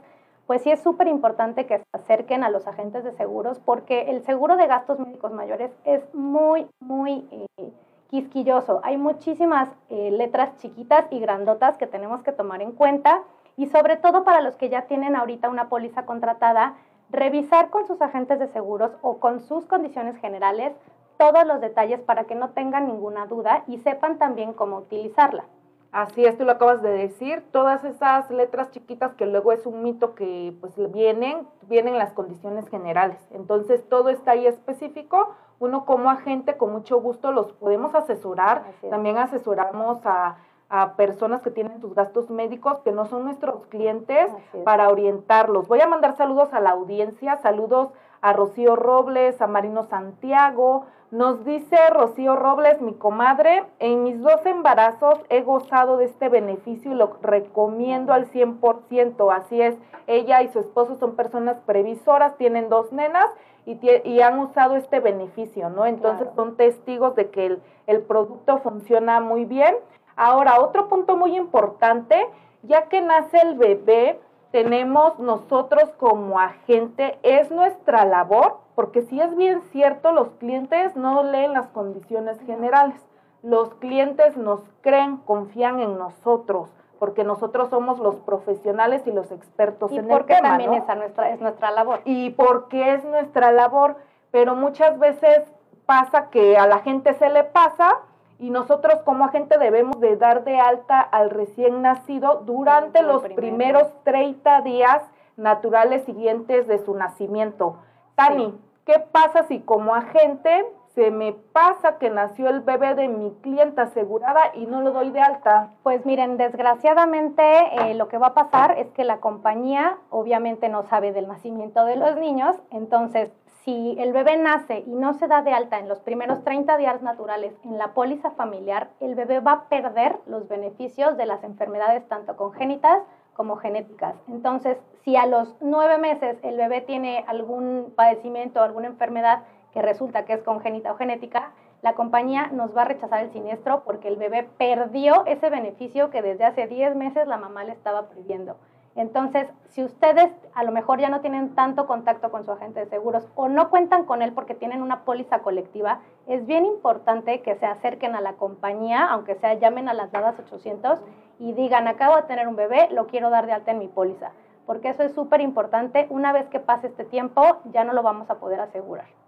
pues 0.46 0.62
sí 0.62 0.70
es 0.70 0.84
súper 0.84 1.08
importante 1.08 1.66
que 1.66 1.80
se 1.80 1.86
acerquen 1.94 2.44
a 2.44 2.52
los 2.52 2.68
agentes 2.68 3.04
de 3.04 3.12
seguros 3.14 3.60
porque 3.60 4.12
el 4.12 4.22
seguro 4.24 4.56
de 4.56 4.68
gastos 4.68 5.00
médicos 5.00 5.32
mayores 5.32 5.72
es 5.84 6.14
muy, 6.14 6.68
muy 6.80 7.28
eh, 7.32 7.72
quisquilloso. 8.12 8.82
Hay 8.84 8.98
muchísimas 8.98 9.68
eh, 9.90 10.12
letras 10.12 10.56
chiquitas 10.58 11.06
y 11.10 11.20
grandotas 11.20 11.76
que 11.78 11.88
tenemos 11.88 12.22
que 12.22 12.34
tomar 12.34 12.62
en 12.62 12.72
cuenta 12.72 13.24
y 13.58 13.66
sobre 13.66 13.98
todo 13.98 14.24
para 14.24 14.42
los 14.42 14.56
que 14.56 14.70
ya 14.70 14.84
tienen 14.84 15.16
ahorita 15.16 15.50
una 15.50 15.68
póliza 15.68 16.06
contratada, 16.06 16.76
revisar 17.12 17.70
con 17.70 17.88
sus 17.88 18.02
agentes 18.02 18.40
de 18.40 18.48
seguros 18.48 18.92
o 19.02 19.20
con 19.20 19.40
sus 19.40 19.66
condiciones 19.66 20.18
generales 20.18 20.74
todos 21.18 21.46
los 21.46 21.60
detalles 21.60 22.00
para 22.00 22.24
que 22.24 22.36
no 22.36 22.52
tengan 22.52 22.88
ninguna 22.88 23.26
duda 23.26 23.64
y 23.68 23.78
sepan 23.80 24.18
también 24.18 24.54
cómo 24.54 24.78
utilizarla. 24.78 25.46
Así 25.92 26.24
es, 26.24 26.38
tú 26.38 26.46
lo 26.46 26.52
acabas 26.52 26.84
de 26.84 26.92
decir, 26.92 27.44
todas 27.52 27.84
esas 27.84 28.30
letras 28.30 28.70
chiquitas 28.70 29.16
que 29.16 29.26
luego 29.26 29.52
es 29.52 29.66
un 29.66 29.82
mito 29.82 30.14
que 30.14 30.56
pues 30.62 30.74
vienen, 30.92 31.48
vienen 31.64 31.98
las 31.98 32.14
condiciones 32.14 32.70
generales. 32.70 33.18
Entonces 33.32 33.84
todo 33.90 34.10
está 34.10 34.32
ahí 34.32 34.46
específico, 34.46 35.36
uno 35.58 35.86
como 35.86 36.12
agente 36.12 36.58
con 36.58 36.72
mucho 36.72 37.02
gusto 37.02 37.32
los 37.32 37.52
podemos 37.54 37.96
asesorar, 37.96 38.66
también 38.90 39.18
asesoramos 39.18 40.00
a 40.06 40.38
a 40.70 40.94
personas 40.94 41.42
que 41.42 41.50
tienen 41.52 41.82
sus 41.82 41.96
gastos 41.96 42.30
médicos, 42.30 42.80
que 42.80 42.92
no 42.92 43.06
son 43.06 43.24
nuestros 43.24 43.66
clientes, 43.68 44.32
para 44.64 44.90
orientarlos. 44.90 45.68
Voy 45.68 45.82
a 45.82 45.88
mandar 45.88 46.16
saludos 46.16 46.54
a 46.54 46.60
la 46.60 46.72
audiencia, 46.72 47.38
saludos 47.38 47.90
a 48.22 48.34
Rocío 48.34 48.76
Robles, 48.76 49.42
a 49.42 49.48
Marino 49.48 49.86
Santiago. 49.86 50.86
Nos 51.12 51.44
dice 51.44 51.76
Rocío 51.90 52.36
Robles, 52.36 52.82
mi 52.82 52.94
comadre, 52.94 53.64
en 53.80 54.04
mis 54.04 54.22
dos 54.22 54.46
embarazos 54.46 55.20
he 55.30 55.42
gozado 55.42 55.98
de 55.98 56.06
este 56.06 56.30
beneficio 56.30 56.92
y 56.92 56.96
lo 56.96 57.18
recomiendo 57.24 58.14
al 58.14 58.30
100%. 58.30 59.36
Así 59.36 59.60
es, 59.60 59.76
ella 60.06 60.44
y 60.44 60.50
su 60.50 60.60
esposo 60.60 60.96
son 60.98 61.16
personas 61.16 61.58
previsoras, 61.66 62.38
tienen 62.38 62.70
dos 62.70 62.92
nenas 62.92 63.28
y, 63.66 63.80
y 64.04 64.22
han 64.22 64.38
usado 64.38 64.76
este 64.76 65.00
beneficio, 65.00 65.72
¿no? 65.72 65.88
Entonces 65.88 66.28
son 66.36 66.58
testigos 66.58 67.16
de 67.16 67.32
que 67.32 67.48
el, 67.48 67.62
el 67.88 68.02
producto 68.02 68.60
funciona 68.60 69.20
muy 69.20 69.46
bien. 69.46 69.76
Ahora, 70.22 70.60
otro 70.60 70.90
punto 70.90 71.16
muy 71.16 71.38
importante, 71.38 72.28
ya 72.64 72.90
que 72.90 73.00
nace 73.00 73.38
el 73.38 73.58
bebé, 73.58 74.20
tenemos 74.52 75.18
nosotros 75.18 75.94
como 75.98 76.42
agente, 76.42 77.18
es 77.24 77.50
nuestra 77.52 78.04
labor, 78.04 78.58
porque 78.76 79.04
si 79.04 79.22
es 79.22 79.34
bien 79.38 79.62
cierto, 79.72 80.12
los 80.12 80.28
clientes 80.32 80.98
no 80.98 81.24
leen 81.24 81.54
las 81.54 81.68
condiciones 81.68 82.38
generales. 82.42 83.00
Los 83.44 83.74
clientes 83.76 84.36
nos 84.36 84.60
creen, 84.82 85.18
confían 85.18 85.80
en 85.80 85.98
nosotros, 85.98 86.70
porque 87.00 87.24
nosotros 87.24 87.70
somos 87.70 87.98
los 88.00 88.18
profesionales 88.18 89.04
y 89.08 89.14
los 89.14 89.32
expertos 89.32 89.90
en 89.92 90.00
el 90.00 90.04
tema. 90.04 90.16
Y 90.16 90.18
porque 90.18 90.38
también 90.42 90.74
esa 90.74 90.96
nuestra, 90.96 91.30
es 91.30 91.40
nuestra 91.40 91.72
labor. 91.72 92.02
Y 92.04 92.32
porque 92.32 92.94
es 92.94 93.06
nuestra 93.06 93.54
labor, 93.54 93.96
pero 94.32 94.54
muchas 94.54 95.00
veces 95.00 95.50
pasa 95.86 96.30
que 96.30 96.58
a 96.58 96.68
la 96.68 96.80
gente 96.80 97.14
se 97.14 97.30
le 97.30 97.46
pasa 97.46 98.00
y 98.40 98.50
nosotros 98.50 99.02
como 99.04 99.26
agente 99.26 99.58
debemos 99.58 100.00
de 100.00 100.16
dar 100.16 100.44
de 100.46 100.58
alta 100.60 101.02
al 101.02 101.30
recién 101.30 101.82
nacido 101.82 102.44
durante 102.46 103.02
los 103.04 103.22
primeros 103.24 103.88
30 104.06 104.62
días 104.62 105.04
naturales 105.36 106.04
siguientes 106.06 106.68
de 106.68 106.80
su 106.80 106.96
nacimiento. 106.96 107.78
Tani, 108.16 108.58
¿qué 108.86 109.00
pasa 109.12 109.44
si 109.44 109.60
como 109.60 109.94
agente 109.94 110.66
se 110.96 111.12
me 111.12 111.34
pasa 111.34 111.98
que 111.98 112.10
nació 112.10 112.50
el 112.50 112.62
bebé 112.62 112.96
de 112.96 113.08
mi 113.08 113.32
clienta 113.42 113.84
asegurada 113.84 114.56
y 114.56 114.66
no 114.66 114.82
lo 114.82 114.92
doy 114.92 115.12
de 115.12 115.22
alta? 115.22 115.72
Pues 115.84 116.06
miren, 116.06 116.38
desgraciadamente 116.38 117.44
eh, 117.44 117.94
lo 117.94 118.08
que 118.08 118.18
va 118.18 118.28
a 118.28 118.34
pasar 118.34 118.78
es 118.78 118.88
que 118.92 119.04
la 119.04 119.18
compañía 119.18 119.98
obviamente 120.10 120.68
no 120.70 120.84
sabe 120.84 121.12
del 121.12 121.28
nacimiento 121.28 121.86
de 121.86 121.96
los 121.98 122.16
niños, 122.18 122.56
entonces 122.72 123.32
si 123.64 123.96
el 124.00 124.14
bebé 124.14 124.38
nace 124.38 124.84
y 124.86 124.92
no 124.92 125.14
se 125.14 125.28
da 125.28 125.42
de 125.42 125.52
alta 125.52 125.80
en 125.80 125.90
los 125.90 126.00
primeros 126.00 126.44
30 126.44 126.78
días 126.78 127.02
naturales 127.02 127.54
en 127.64 127.78
la 127.78 127.94
póliza 127.94 128.32
familiar, 128.32 128.90
el 129.00 129.16
bebé 129.16 129.40
va 129.40 129.52
a 129.52 129.70
perder 129.70 130.18
los 130.28 130.48
beneficios 130.48 131.18
de 131.18 131.26
las 131.26 131.44
enfermedades 131.44 132.08
tanto 132.08 132.38
congénitas 132.38 133.04
como 133.34 133.58
genéticas. 133.58 134.16
Entonces, 134.28 134.78
si 135.04 135.16
a 135.16 135.26
los 135.26 135.56
nueve 135.62 135.98
meses 135.98 136.38
el 136.44 136.58
bebé 136.58 136.82
tiene 136.82 137.24
algún 137.28 137.94
padecimiento, 137.96 138.62
alguna 138.62 138.88
enfermedad 138.88 139.44
que 139.74 139.82
resulta 139.82 140.26
que 140.26 140.34
es 140.34 140.44
congénita 140.44 140.92
o 140.92 140.98
genética, 140.98 141.52
la 141.82 141.94
compañía 141.94 142.48
nos 142.48 142.76
va 142.76 142.82
a 142.82 142.86
rechazar 142.86 143.24
el 143.24 143.32
siniestro 143.32 143.84
porque 143.86 144.10
el 144.10 144.18
bebé 144.18 144.50
perdió 144.58 145.26
ese 145.26 145.50
beneficio 145.50 146.10
que 146.10 146.22
desde 146.22 146.44
hace 146.44 146.68
10 146.68 146.96
meses 146.96 147.28
la 147.28 147.38
mamá 147.38 147.64
le 147.64 147.72
estaba 147.72 148.10
pidiendo. 148.10 148.58
Entonces, 149.00 149.48
si 149.70 149.82
ustedes 149.82 150.30
a 150.54 150.66
lo 150.66 150.74
mejor 150.74 151.00
ya 151.00 151.08
no 151.08 151.22
tienen 151.22 151.56
tanto 151.56 151.88
contacto 151.88 152.32
con 152.32 152.44
su 152.44 152.52
agente 152.52 152.82
de 152.82 152.86
seguros 152.88 153.26
o 153.34 153.48
no 153.48 153.70
cuentan 153.70 154.04
con 154.04 154.22
él 154.22 154.34
porque 154.34 154.56
tienen 154.56 154.82
una 154.82 155.06
póliza 155.06 155.40
colectiva, 155.40 156.02
es 156.28 156.46
bien 156.46 156.66
importante 156.66 157.42
que 157.42 157.56
se 157.56 157.66
acerquen 157.66 158.14
a 158.14 158.20
la 158.20 158.34
compañía, 158.34 159.06
aunque 159.06 159.36
sea 159.36 159.54
llamen 159.54 159.88
a 159.88 159.94
las 159.94 160.12
dadas 160.12 160.38
800 160.38 161.00
y 161.40 161.54
digan, 161.54 161.88
acabo 161.88 162.18
de 162.18 162.24
tener 162.24 162.50
un 162.50 162.58
bebé, 162.58 162.90
lo 162.92 163.08
quiero 163.08 163.30
dar 163.30 163.46
de 163.46 163.54
alta 163.54 163.72
en 163.72 163.80
mi 163.80 163.88
póliza, 163.88 164.34
porque 164.66 164.90
eso 164.90 165.04
es 165.04 165.14
súper 165.14 165.40
importante. 165.40 166.08
Una 166.10 166.34
vez 166.34 166.50
que 166.50 166.60
pase 166.60 166.88
este 166.88 167.06
tiempo, 167.06 167.42
ya 167.72 167.86
no 167.86 167.94
lo 167.94 168.04
vamos 168.04 168.30
a 168.30 168.36
poder 168.36 168.60
asegurar. 168.60 169.19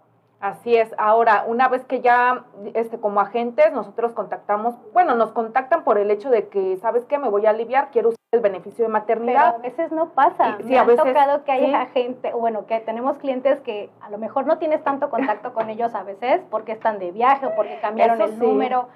Así 0.42 0.76
es. 0.76 0.92
Ahora, 0.98 1.44
una 1.46 1.68
vez 1.68 1.84
que 1.84 2.00
ya, 2.00 2.46
este, 2.74 2.98
como 2.98 3.20
agentes, 3.20 3.72
nosotros 3.72 4.12
contactamos, 4.12 4.74
bueno, 4.92 5.14
nos 5.14 5.30
contactan 5.30 5.84
por 5.84 5.98
el 5.98 6.10
hecho 6.10 6.30
de 6.30 6.48
que, 6.48 6.76
¿sabes 6.78 7.04
qué? 7.04 7.16
Me 7.16 7.28
voy 7.28 7.46
a 7.46 7.50
aliviar, 7.50 7.90
quiero 7.92 8.08
usar 8.08 8.18
el 8.32 8.40
beneficio 8.40 8.84
de 8.84 8.90
maternidad. 8.90 9.54
Pero 9.54 9.56
a 9.56 9.70
veces 9.70 9.92
no 9.92 10.08
pasa. 10.14 10.56
sí, 10.58 10.64
Me 10.64 10.80
ha 10.80 10.84
tocado 10.84 11.44
que 11.44 11.52
hay 11.52 11.86
gente, 11.92 12.32
bueno, 12.32 12.66
que 12.66 12.80
tenemos 12.80 13.18
clientes 13.18 13.60
que 13.60 13.88
a 14.00 14.10
lo 14.10 14.18
mejor 14.18 14.44
no 14.46 14.58
tienes 14.58 14.82
tanto 14.82 15.10
contacto 15.10 15.52
con 15.52 15.70
ellos 15.70 15.94
a 15.94 16.02
veces 16.02 16.40
porque 16.50 16.72
están 16.72 16.98
de 16.98 17.12
viaje 17.12 17.46
o 17.46 17.54
porque 17.54 17.78
cambiaron 17.80 18.20
el 18.20 18.36
número. 18.36 18.88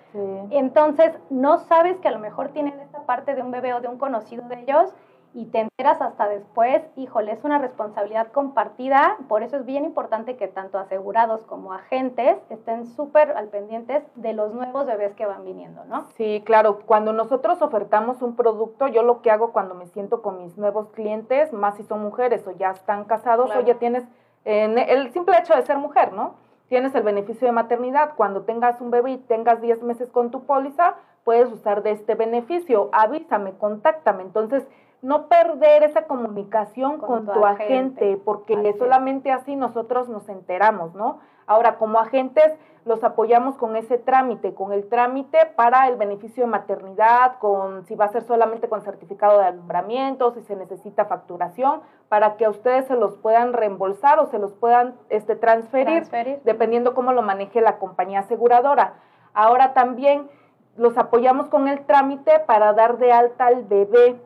Entonces, 0.50 1.12
no 1.30 1.58
sabes 1.58 1.96
que 1.98 2.08
a 2.08 2.12
lo 2.12 2.18
mejor 2.18 2.48
tienen 2.48 2.80
esta 2.80 3.02
parte 3.02 3.36
de 3.36 3.42
un 3.42 3.52
bebé 3.52 3.72
o 3.72 3.80
de 3.80 3.86
un 3.86 3.98
conocido 3.98 4.48
de 4.48 4.62
ellos 4.62 4.92
y 5.36 5.44
te 5.44 5.60
enteras 5.60 6.00
hasta 6.00 6.30
después, 6.30 6.82
híjole, 6.96 7.30
es 7.30 7.44
una 7.44 7.58
responsabilidad 7.58 8.32
compartida, 8.32 9.18
por 9.28 9.42
eso 9.42 9.58
es 9.58 9.66
bien 9.66 9.84
importante 9.84 10.38
que 10.38 10.48
tanto 10.48 10.78
asegurados 10.78 11.42
como 11.42 11.74
agentes 11.74 12.38
estén 12.48 12.86
súper 12.86 13.32
al 13.32 13.48
pendientes 13.48 14.02
de 14.14 14.32
los 14.32 14.54
nuevos 14.54 14.86
bebés 14.86 15.14
que 15.14 15.26
van 15.26 15.44
viniendo, 15.44 15.84
¿no? 15.84 16.06
Sí, 16.16 16.42
claro, 16.46 16.78
cuando 16.86 17.12
nosotros 17.12 17.60
ofertamos 17.60 18.22
un 18.22 18.34
producto, 18.34 18.88
yo 18.88 19.02
lo 19.02 19.20
que 19.20 19.30
hago 19.30 19.52
cuando 19.52 19.74
me 19.74 19.86
siento 19.88 20.22
con 20.22 20.38
mis 20.42 20.56
nuevos 20.56 20.88
clientes, 20.88 21.52
más 21.52 21.76
si 21.76 21.82
son 21.82 22.02
mujeres 22.02 22.46
o 22.48 22.52
ya 22.52 22.70
están 22.70 23.04
casados 23.04 23.54
o 23.54 23.60
ya 23.60 23.74
tienes 23.74 24.04
el 24.46 25.10
simple 25.12 25.36
hecho 25.36 25.54
de 25.54 25.62
ser 25.62 25.76
mujer, 25.76 26.14
¿no? 26.14 26.36
Tienes 26.68 26.94
el 26.94 27.02
beneficio 27.02 27.46
de 27.46 27.52
maternidad, 27.52 28.14
cuando 28.16 28.44
tengas 28.44 28.80
un 28.80 28.90
bebé 28.90 29.10
y 29.10 29.18
tengas 29.18 29.60
10 29.60 29.82
meses 29.82 30.10
con 30.10 30.30
tu 30.30 30.46
póliza, 30.46 30.94
puedes 31.24 31.52
usar 31.52 31.82
de 31.82 31.90
este 31.90 32.14
beneficio, 32.14 32.88
avísame, 32.92 33.52
contáctame, 33.58 34.22
entonces 34.22 34.66
no 35.02 35.28
perder 35.28 35.82
esa 35.82 36.04
comunicación 36.06 36.98
con, 36.98 37.26
tu, 37.26 37.44
agente, 37.44 38.20
porque 38.24 38.74
solamente 38.78 39.30
así 39.30 39.54
nosotros 39.56 40.08
nos 40.08 40.28
enteramos, 40.28 40.94
¿no? 40.94 41.20
Ahora, 41.46 41.78
como 41.78 41.98
agentes, 41.98 42.52
los 42.84 43.02
apoyamos 43.04 43.56
con 43.56 43.76
ese 43.76 43.98
trámite, 43.98 44.54
con 44.54 44.72
el 44.72 44.88
trámite 44.88 45.38
para 45.56 45.88
el 45.88 45.96
beneficio 45.96 46.44
de 46.44 46.50
maternidad, 46.50 47.38
con 47.38 47.84
si 47.86 47.94
va 47.94 48.06
a 48.06 48.12
ser 48.12 48.22
solamente 48.22 48.68
con 48.68 48.80
certificado 48.82 49.40
de 49.40 49.46
alumbramiento, 49.46 50.32
si 50.32 50.42
se 50.42 50.56
necesita 50.56 51.04
facturación, 51.04 51.82
para 52.08 52.36
que 52.36 52.44
a 52.44 52.50
ustedes 52.50 52.86
se 52.86 52.94
los 52.94 53.16
puedan 53.16 53.52
reembolsar 53.52 54.18
o 54.20 54.26
se 54.26 54.38
los 54.38 54.52
puedan 54.52 54.94
este, 55.08 55.36
transferir, 55.36 56.06
transferir. 56.06 56.40
dependiendo 56.44 56.94
cómo 56.94 57.12
lo 57.12 57.22
maneje 57.22 57.60
la 57.60 57.78
compañía 57.78 58.20
aseguradora. 58.20 58.94
Ahora 59.34 59.74
también 59.74 60.28
los 60.76 60.96
apoyamos 60.98 61.48
con 61.48 61.68
el 61.68 61.84
trámite 61.86 62.40
para 62.40 62.72
dar 62.72 62.98
de 62.98 63.12
alta 63.12 63.46
al 63.46 63.64
bebé. 63.64 64.16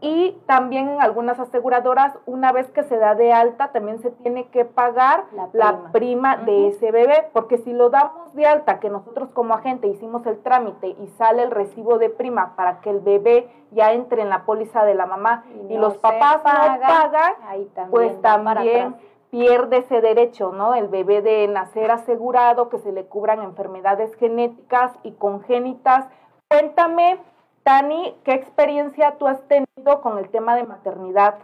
Y 0.00 0.38
también 0.46 0.88
en 0.88 1.00
algunas 1.00 1.38
aseguradoras, 1.38 2.18
una 2.26 2.52
vez 2.52 2.70
que 2.70 2.82
se 2.84 2.96
da 2.96 3.14
de 3.14 3.32
alta, 3.32 3.72
también 3.72 3.98
se 4.00 4.10
tiene 4.10 4.48
que 4.48 4.64
pagar 4.64 5.24
la 5.52 5.92
prima, 5.92 6.36
de 6.38 6.68
ese 6.68 6.90
bebé, 6.90 7.28
porque 7.32 7.58
si 7.58 7.72
lo 7.72 7.90
damos 7.90 8.34
de 8.34 8.46
alta, 8.46 8.80
que 8.80 8.90
nosotros 8.90 9.30
como 9.32 9.54
agente 9.54 9.88
hicimos 9.88 10.26
el 10.26 10.38
trámite 10.42 10.88
y 10.88 11.08
sale 11.18 11.42
el 11.42 11.50
recibo 11.50 11.98
de 11.98 12.10
prima 12.10 12.54
para 12.56 12.80
que 12.80 12.90
el 12.90 13.00
bebé 13.00 13.48
ya 13.70 13.92
entre 13.92 14.22
en 14.22 14.30
la 14.30 14.44
póliza 14.44 14.84
de 14.84 14.94
la 14.94 15.06
mamá 15.06 15.44
y, 15.68 15.76
los 15.76 15.98
papás 15.98 16.38
no 16.38 16.80
pagan, 16.80 17.34
pues 17.90 18.20
también 18.22 18.96
pierde 19.30 19.78
ese 19.78 20.00
derecho, 20.00 20.52
¿no? 20.52 20.74
El 20.74 20.88
bebé 20.88 21.20
de 21.20 21.46
nacer 21.48 21.90
asegurado, 21.90 22.68
que 22.68 22.78
se 22.78 22.92
le 22.92 23.06
cubran 23.06 23.42
enfermedades 23.42 24.14
genéticas 24.14 24.92
y 25.02 25.12
congénitas. 25.12 26.06
Cuéntame, 26.48 27.18
Tani, 27.66 28.14
¿qué 28.22 28.32
experiencia 28.32 29.16
tú 29.18 29.26
has 29.26 29.42
tenido 29.48 30.00
con 30.00 30.18
el 30.18 30.28
tema 30.28 30.54
de 30.54 30.62
maternidad? 30.62 31.34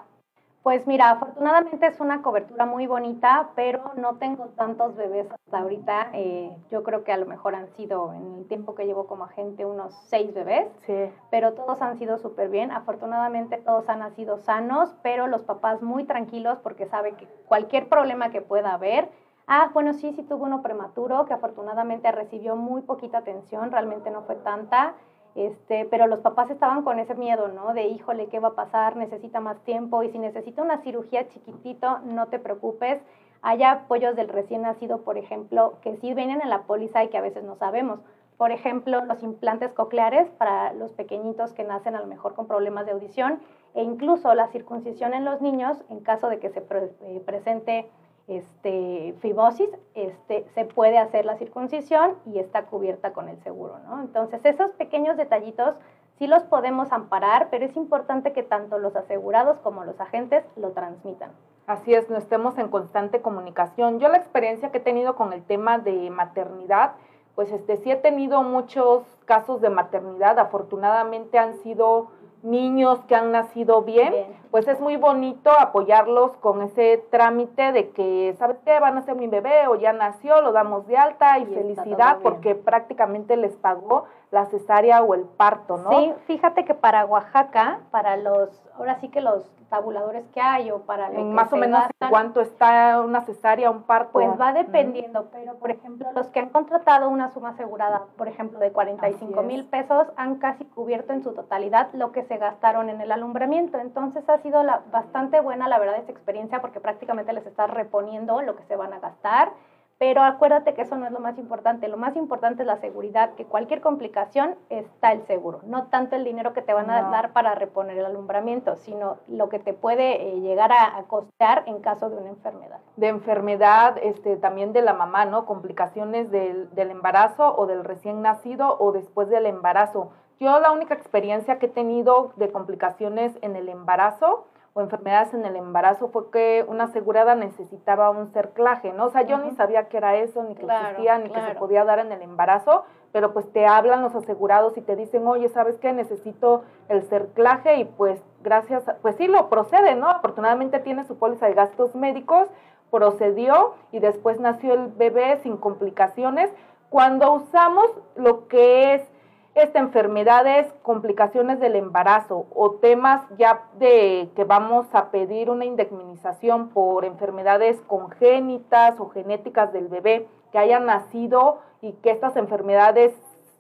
Pues 0.63 0.87
mira, 0.87 1.11
afortunadamente 1.11 1.85
es 1.85 1.99
una 1.99 2.23
cobertura 2.23 2.65
muy 2.65 2.87
bonita, 2.87 3.51
pero 3.57 3.91
no 3.97 4.19
tengo 4.19 4.45
tantos 4.51 4.95
bebés 4.95 5.27
hasta 5.33 5.59
ahorita. 5.59 6.11
Eh, 6.13 6.57
yo 6.71 6.85
creo 6.85 7.03
que 7.03 7.11
a 7.11 7.17
lo 7.17 7.27
mejor 7.27 7.57
han 7.57 7.67
sido, 7.71 8.13
en 8.13 8.37
el 8.39 8.47
tiempo 8.47 8.77
que 8.77 8.87
llevo 8.87 9.09
como 9.09 9.25
agente, 9.25 9.65
unos 9.65 9.95
seis 10.07 10.33
bebés. 10.33 10.69
Sí. 10.87 11.11
Pero 11.33 11.55
todos 11.55 11.83
han 11.83 11.99
sido 11.99 12.17
súper 12.19 12.51
bien. 12.51 12.71
Afortunadamente 12.71 13.57
todos 13.57 13.89
han 13.89 13.99
nacido 13.99 14.39
sanos, 14.39 14.95
pero 15.03 15.27
los 15.27 15.43
papás 15.43 15.83
muy 15.83 16.05
tranquilos 16.05 16.57
porque 16.63 16.87
saben 16.87 17.17
que 17.17 17.27
cualquier 17.49 17.89
problema 17.89 18.31
que 18.31 18.43
pueda 18.43 18.75
haber, 18.75 19.09
Ah, 19.49 19.71
bueno, 19.75 19.93
sí, 19.93 20.13
sí 20.13 20.23
tuvo 20.23 20.45
uno 20.45 20.63
prematuro 20.63 21.25
que 21.27 21.35
afortunadamente 21.35 22.11
recibió 22.13 22.55
muy 22.55 22.81
poquita 22.83 23.19
atención, 23.19 23.73
realmente 23.73 24.11
no 24.11 24.23
fue 24.23 24.37
tanta. 24.37 24.95
Este, 25.35 25.87
pero 25.87 26.07
los 26.07 26.21
papás 26.21 26.51
estaban 26.51 26.83
con 26.83 26.99
ese 26.99 27.15
miedo, 27.15 27.49
¿no? 27.49 27.73
De, 27.73 27.87
híjole, 27.87 28.27
¿qué 28.27 28.39
va 28.39 28.49
a 28.49 28.55
pasar? 28.55 28.97
Necesita 28.97 29.41
más 29.41 29.59
tiempo 29.65 30.03
y 30.03 30.11
si 30.11 30.19
necesita 30.19 30.63
una 30.63 30.83
cirugía 30.83 31.29
chiquitito, 31.29 32.01
no 32.01 32.27
te 32.27 32.39
preocupes. 32.39 33.01
Hay 33.41 33.63
apoyos 33.63 34.15
del 34.15 34.29
recién 34.29 34.63
nacido, 34.63 35.03
por 35.03 35.19
ejemplo, 35.19 35.79
que 35.81 35.97
sí 35.97 36.15
vienen 36.15 36.43
en 36.43 36.51
la 36.51 36.63
póliza 36.63 37.03
y 37.03 37.09
que 37.09 37.19
a 37.19 37.23
veces 37.23 37.43
no 37.45 37.57
sabemos. 37.57 38.01
Por 38.37 38.51
ejemplo, 38.51 39.05
los 39.05 39.23
implantes 39.23 39.73
cocleares 39.73 40.29
para 40.31 40.73
los 40.75 40.93
pequeñitos 40.93 41.53
que 41.53 41.65
nacen 41.65 41.97
a 41.97 42.01
lo 42.01 42.07
mejor 42.07 42.35
con 42.35 42.47
problemas 42.47 42.87
de 42.87 42.93
audición 42.93 43.41
e 43.75 43.83
incluso 43.83 44.35
la 44.35 44.49
circuncisión 44.49 45.15
en 45.15 45.25
los 45.25 45.41
niños 45.41 45.83
en 45.89 46.01
caso 46.01 46.29
de 46.29 46.39
que 46.39 46.51
se 46.51 46.61
eh, 46.61 47.23
presente 47.25 47.89
este, 48.29 49.15
fibrosis, 49.21 49.69
este, 49.95 50.47
se 50.55 50.65
puede 50.65 50.99
hacer 50.99 51.25
la 51.25 51.37
circuncisión 51.37 52.17
y 52.27 52.39
está 52.39 52.67
cubierta 52.67 53.13
con 53.13 53.29
el 53.29 53.39
seguro, 53.43 53.79
¿no? 53.87 54.01
Entonces, 54.01 54.45
esos 54.45 54.71
pequeños 54.73 55.17
detallitos 55.17 55.75
sí 56.19 56.27
los 56.27 56.43
podemos 56.45 56.93
amparar, 56.93 57.49
pero 57.51 57.65
es 57.65 57.77
importante 57.77 58.33
que 58.33 58.43
tanto 58.43 58.79
los 58.79 58.95
asegurados 58.95 59.59
como 59.59 59.85
los 59.85 60.01
agentes 60.01 60.45
lo 60.57 60.71
transmitan. 60.71 61.33
Así 61.67 61.95
es, 61.95 62.11
no 62.11 62.17
estemos 62.17 62.59
en 62.59 62.69
constante 62.69 63.21
comunicación. 63.21 63.99
Yo 64.01 64.09
la 64.09 64.19
experiencia 64.19 64.71
que 64.71 64.79
he 64.79 64.83
tenido 64.83 65.15
con 65.15 65.33
el 65.33 65.43
tema 65.45 65.79
de 65.79 66.11
maternidad, 66.11 66.93
pues 67.35 67.51
este 67.53 67.77
sí 67.79 67.91
he 67.91 67.97
tenido 67.97 68.43
muchos 68.43 69.05
casos 69.25 69.61
de 69.61 69.71
maternidad, 69.71 70.39
afortunadamente 70.39 71.39
han 71.39 71.55
sido 71.63 72.09
niños 72.43 73.01
que 73.07 73.15
han 73.15 73.33
nacido 73.33 73.83
bien, 73.83 74.15
pues 74.51 74.67
es 74.69 74.81
muy 74.81 74.97
bonito 74.97 75.51
apoyarlos 75.51 76.33
con 76.39 76.63
ese 76.63 77.05
trámite 77.11 77.73
de 77.73 77.91
que, 77.91 78.35
¿sabes 78.39 78.59
qué? 78.65 78.79
Van 78.81 78.99
a 78.99 79.03
ser 79.03 79.15
mi 79.15 79.29
bebé 79.29 79.69
o 79.69 79.77
ya 79.77 79.93
nació, 79.93 80.41
lo 80.41 80.53
damos 80.53 80.87
de 80.87 80.97
alta 80.97 81.39
y, 81.39 81.47
felicidad 81.47 82.19
porque 82.23 82.55
prácticamente 82.55 83.37
les 83.37 83.57
pagó 83.57 84.05
la 84.33 84.47
cesárea 84.47 85.03
o 85.03 85.15
el 85.15 85.25
parto, 85.25 85.77
¿no? 85.77 85.91
Sí, 85.91 86.15
fíjate 86.27 86.65
que 86.65 86.73
para 86.73 87.05
Oaxaca, 87.05 87.81
para 87.91 88.17
los, 88.17 88.49
ahora 88.75 88.99
sí 88.99 89.09
que 89.09 89.21
los 89.21 89.45
tabuladores 89.69 90.27
que 90.35 90.41
hay 90.41 90.71
o 90.71 90.81
para 90.81 91.09
lo 91.09 91.19
en 91.19 91.33
más 91.33 91.51
o 91.51 91.57
menos 91.57 91.83
cuánto 92.11 92.43
está 92.43 93.01
una 93.01 93.23
cesárea 93.23 93.71
un 93.71 93.85
parto. 93.85 94.13
pues 94.13 94.29
va 94.39 94.53
dependiendo 94.53 95.31
pero 95.33 95.55
por 95.55 95.71
ejemplo 95.71 96.13
los 96.15 96.27
que 96.27 96.41
han 96.41 96.51
contratado 96.51 97.09
una 97.09 97.31
suma 97.31 97.51
asegurada 97.51 98.03
por 98.19 98.29
ejemplo 98.29 98.59
de 98.59 98.71
45 98.71 99.43
mil 99.43 99.65
pesos 99.65 100.09
han 100.17 100.35
casi 100.37 100.67
cubierto 100.67 101.15
en 101.15 101.23
su 101.23 101.33
totalidad 101.33 101.89
lo 101.95 102.13
que 102.13 102.23
se 102.25 102.37
gastaron 102.37 102.91
en 102.91 103.01
el 103.01 103.13
alumbramiento. 103.13 103.79
Entonces 103.79 104.29
ha 104.29 104.39
sido 104.39 104.63
la, 104.63 104.83
bastante 104.93 105.41
buena 105.41 105.69
la 105.69 105.79
verdad 105.79 105.97
esta 105.97 106.13
experiencia 106.13 106.61
porque 106.61 106.79
prácticamente 106.79 107.33
les 107.33 107.47
está 107.47 107.67
reponiendo 107.67 108.43
lo 108.43 108.57
que 108.57 108.65
se 108.65 108.77
van 108.77 108.93
a 108.93 109.01
gastar 109.01 109.53
Pero 110.03 110.25
acuérdate 110.25 110.75
que 110.75 110.83
eso 110.83 110.97
no 110.97 111.07
es 111.07 111.13
lo 111.13 111.21
más 111.21 111.39
importante. 111.39 111.87
Lo 111.87 111.97
más 111.97 112.17
importante 112.17 112.65
es 112.65 112.67
la 112.67 112.79
seguridad, 112.79 113.37
que 113.37 113.45
cualquier 113.45 113.81
complicación 113.81 114.57
está 114.69 115.13
el 115.13 115.25
seguro. 115.29 115.61
No 115.63 115.85
tanto 115.85 116.17
el 116.17 116.25
dinero 116.25 116.53
que 116.53 116.61
te 116.61 116.73
van 116.73 116.91
a 116.91 117.03
dar 117.03 117.33
para 117.33 117.55
reponer 117.55 117.97
el 117.97 118.07
alumbramiento, 118.07 118.75
sino 118.75 119.19
lo 119.29 119.49
que 119.49 119.61
te 119.61 119.75
puede 119.75 120.21
eh, 120.21 120.41
llegar 120.41 120.73
a, 120.73 120.97
a, 120.97 121.05
costear 121.05 121.63
en 121.67 121.81
caso 121.83 122.11
de 122.11 122.17
una 122.17 122.31
enfermedad. 122.31 122.81
De 122.97 123.07
enfermedad, 123.07 123.97
este, 124.03 124.37
también 124.39 124.73
de 124.73 124.83
la 124.83 124.93
mamá, 124.93 125.25
¿no? 125.25 125.47
Complicaciones 125.47 126.33
del, 126.33 126.75
del 126.75 126.91
embarazo 126.91 127.55
o 127.57 127.67
del 127.67 127.85
recién 127.85 128.23
nacido 128.23 128.77
o 128.81 128.91
después 128.91 129.29
del 129.29 129.47
embarazo. 129.47 130.11
Yo 130.41 130.59
la 130.59 130.73
única 130.73 130.95
experiencia 130.95 131.61
que 131.61 131.67
he 131.67 131.69
tenido 131.69 132.33
de 132.35 132.51
complicaciones 132.51 133.39
en 133.41 133.55
el 133.55 133.69
embarazo 133.69 134.49
o 134.75 134.81
enfermedades 134.81 135.35
en 135.35 135.45
el 135.45 135.57
embarazo 135.57 136.09
fue 136.09 136.31
que 136.31 136.65
una 136.67 136.85
asegurada 136.85 137.35
necesitaba 137.35 138.11
un 138.11 138.33
cerclaje, 138.33 138.93
¿no? 138.93 139.07
O 139.07 139.11
sea, 139.11 139.23
yo 139.23 139.39
ni 139.39 139.51
sabía 139.53 139.89
que 139.89 139.99
era 139.99 140.17
eso, 140.17 140.43
ni 140.43 140.55
que 140.55 140.65
existía, 140.65 141.19
ni 141.19 141.29
que 141.31 141.43
se 141.43 141.55
podía 141.57 141.85
dar 141.85 141.99
en 141.99 142.11
el 142.11 142.23
embarazo, 142.23 142.85
pero 143.13 143.35
pues 143.35 143.51
te 143.53 143.67
hablan 143.67 144.01
los 144.01 144.15
asegurados 144.15 144.77
y 144.79 144.81
te 144.81 144.97
dicen, 144.97 145.27
oye, 145.27 145.51
¿sabes 145.51 145.79
qué? 145.79 145.93
Necesito 145.93 146.65
el 146.89 147.03
cerclaje 147.03 147.77
y 147.77 147.85
pues 147.85 148.23
gracias, 148.43 148.85
pues 149.03 149.17
sí, 149.17 149.27
lo 149.27 149.51
procede, 149.51 149.95
¿no? 149.95 150.09
Afortunadamente 150.09 150.81
tiene 150.81 151.05
su 151.05 151.19
póliza 151.19 151.47
de 151.47 151.55
gastos 151.55 151.95
médicos, 151.95 152.49
procedió 152.91 153.75
y 153.91 153.99
después 153.99 154.41
nació 154.41 154.73
el 154.75 154.87
bebé 154.89 155.39
sin 155.43 155.59
complicaciones. 155.59 156.51
Cuando 156.89 157.33
usamos 157.33 157.91
lo 158.17 158.49
que 158.49 158.95
es 158.95 159.12
esta, 159.55 159.79
enfermedades, 159.79 160.73
complicaciones 160.83 161.61
del 161.61 161.77
embarazo 161.77 162.47
o 162.55 162.73
temas 162.73 163.23
ya 163.37 163.65
de 163.79 164.31
que 164.35 164.45
vamos 164.45 164.87
a 164.95 165.11
pedir 165.11 165.51
una 165.51 165.65
indemnización 165.65 166.71
por 166.71 167.05
enfermedades 167.05 167.81
congénitas 167.83 168.99
o 168.99 169.11
genéticas 169.11 169.73
del 169.73 169.89
bebé 169.89 170.27
que 170.53 170.59
hayan 170.59 170.87
nacido 170.87 171.59
y 171.83 171.93
que 171.95 172.11
estas 172.11 172.37
enfermedades 172.37 173.13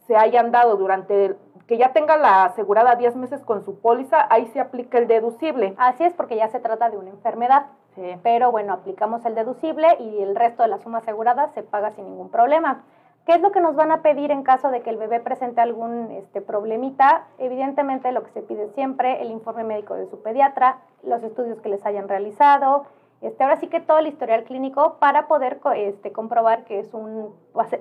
se 0.06 0.16
hayan 0.16 0.50
dado 0.50 0.76
durante 0.76 1.36
que 1.66 1.78
ya 1.78 1.92
tenga 1.92 2.16
la 2.16 2.44
asegurada 2.44 2.96
10 2.96 3.16
meses 3.16 3.40
con 3.42 3.64
su 3.64 3.78
póliza, 3.78 4.26
ahí 4.30 4.46
se 4.48 4.60
aplica 4.60 4.98
el 4.98 5.06
deducible. 5.06 5.74
Así 5.78 6.04
es, 6.04 6.12
porque 6.12 6.36
ya 6.36 6.48
se 6.48 6.60
trata 6.60 6.90
de 6.90 6.98
una 6.98 7.10
enfermedad. 7.10 7.66
Sí. 7.94 8.16
Pero 8.22 8.50
bueno, 8.50 8.72
aplicamos 8.72 9.24
el 9.24 9.34
deducible 9.34 9.86
y 10.00 10.22
el 10.22 10.34
resto 10.34 10.62
de 10.62 10.68
la 10.68 10.78
suma 10.78 10.98
asegurada 10.98 11.48
se 11.54 11.62
paga 11.62 11.92
sin 11.92 12.04
ningún 12.06 12.30
problema. 12.30 12.82
¿Qué 13.24 13.34
es 13.34 13.40
lo 13.40 13.52
que 13.52 13.60
nos 13.60 13.76
van 13.76 13.92
a 13.92 14.02
pedir 14.02 14.32
en 14.32 14.42
caso 14.42 14.70
de 14.70 14.82
que 14.82 14.90
el 14.90 14.96
bebé 14.96 15.20
presente 15.20 15.60
algún 15.60 16.10
este, 16.10 16.40
problemita? 16.40 17.28
Evidentemente 17.38 18.10
lo 18.10 18.24
que 18.24 18.30
se 18.30 18.42
pide 18.42 18.68
siempre, 18.70 19.22
el 19.22 19.30
informe 19.30 19.62
médico 19.62 19.94
de 19.94 20.06
su 20.06 20.20
pediatra, 20.20 20.78
los 21.04 21.22
estudios 21.22 21.60
que 21.60 21.68
les 21.68 21.86
hayan 21.86 22.08
realizado, 22.08 22.84
este, 23.20 23.44
ahora 23.44 23.54
sí 23.54 23.68
que 23.68 23.78
todo 23.78 23.98
el 23.98 24.08
historial 24.08 24.42
clínico 24.42 24.96
para 24.98 25.28
poder 25.28 25.60
este, 25.76 26.10
comprobar 26.10 26.64
que 26.64 26.80
es 26.80 26.92
un, 26.92 27.32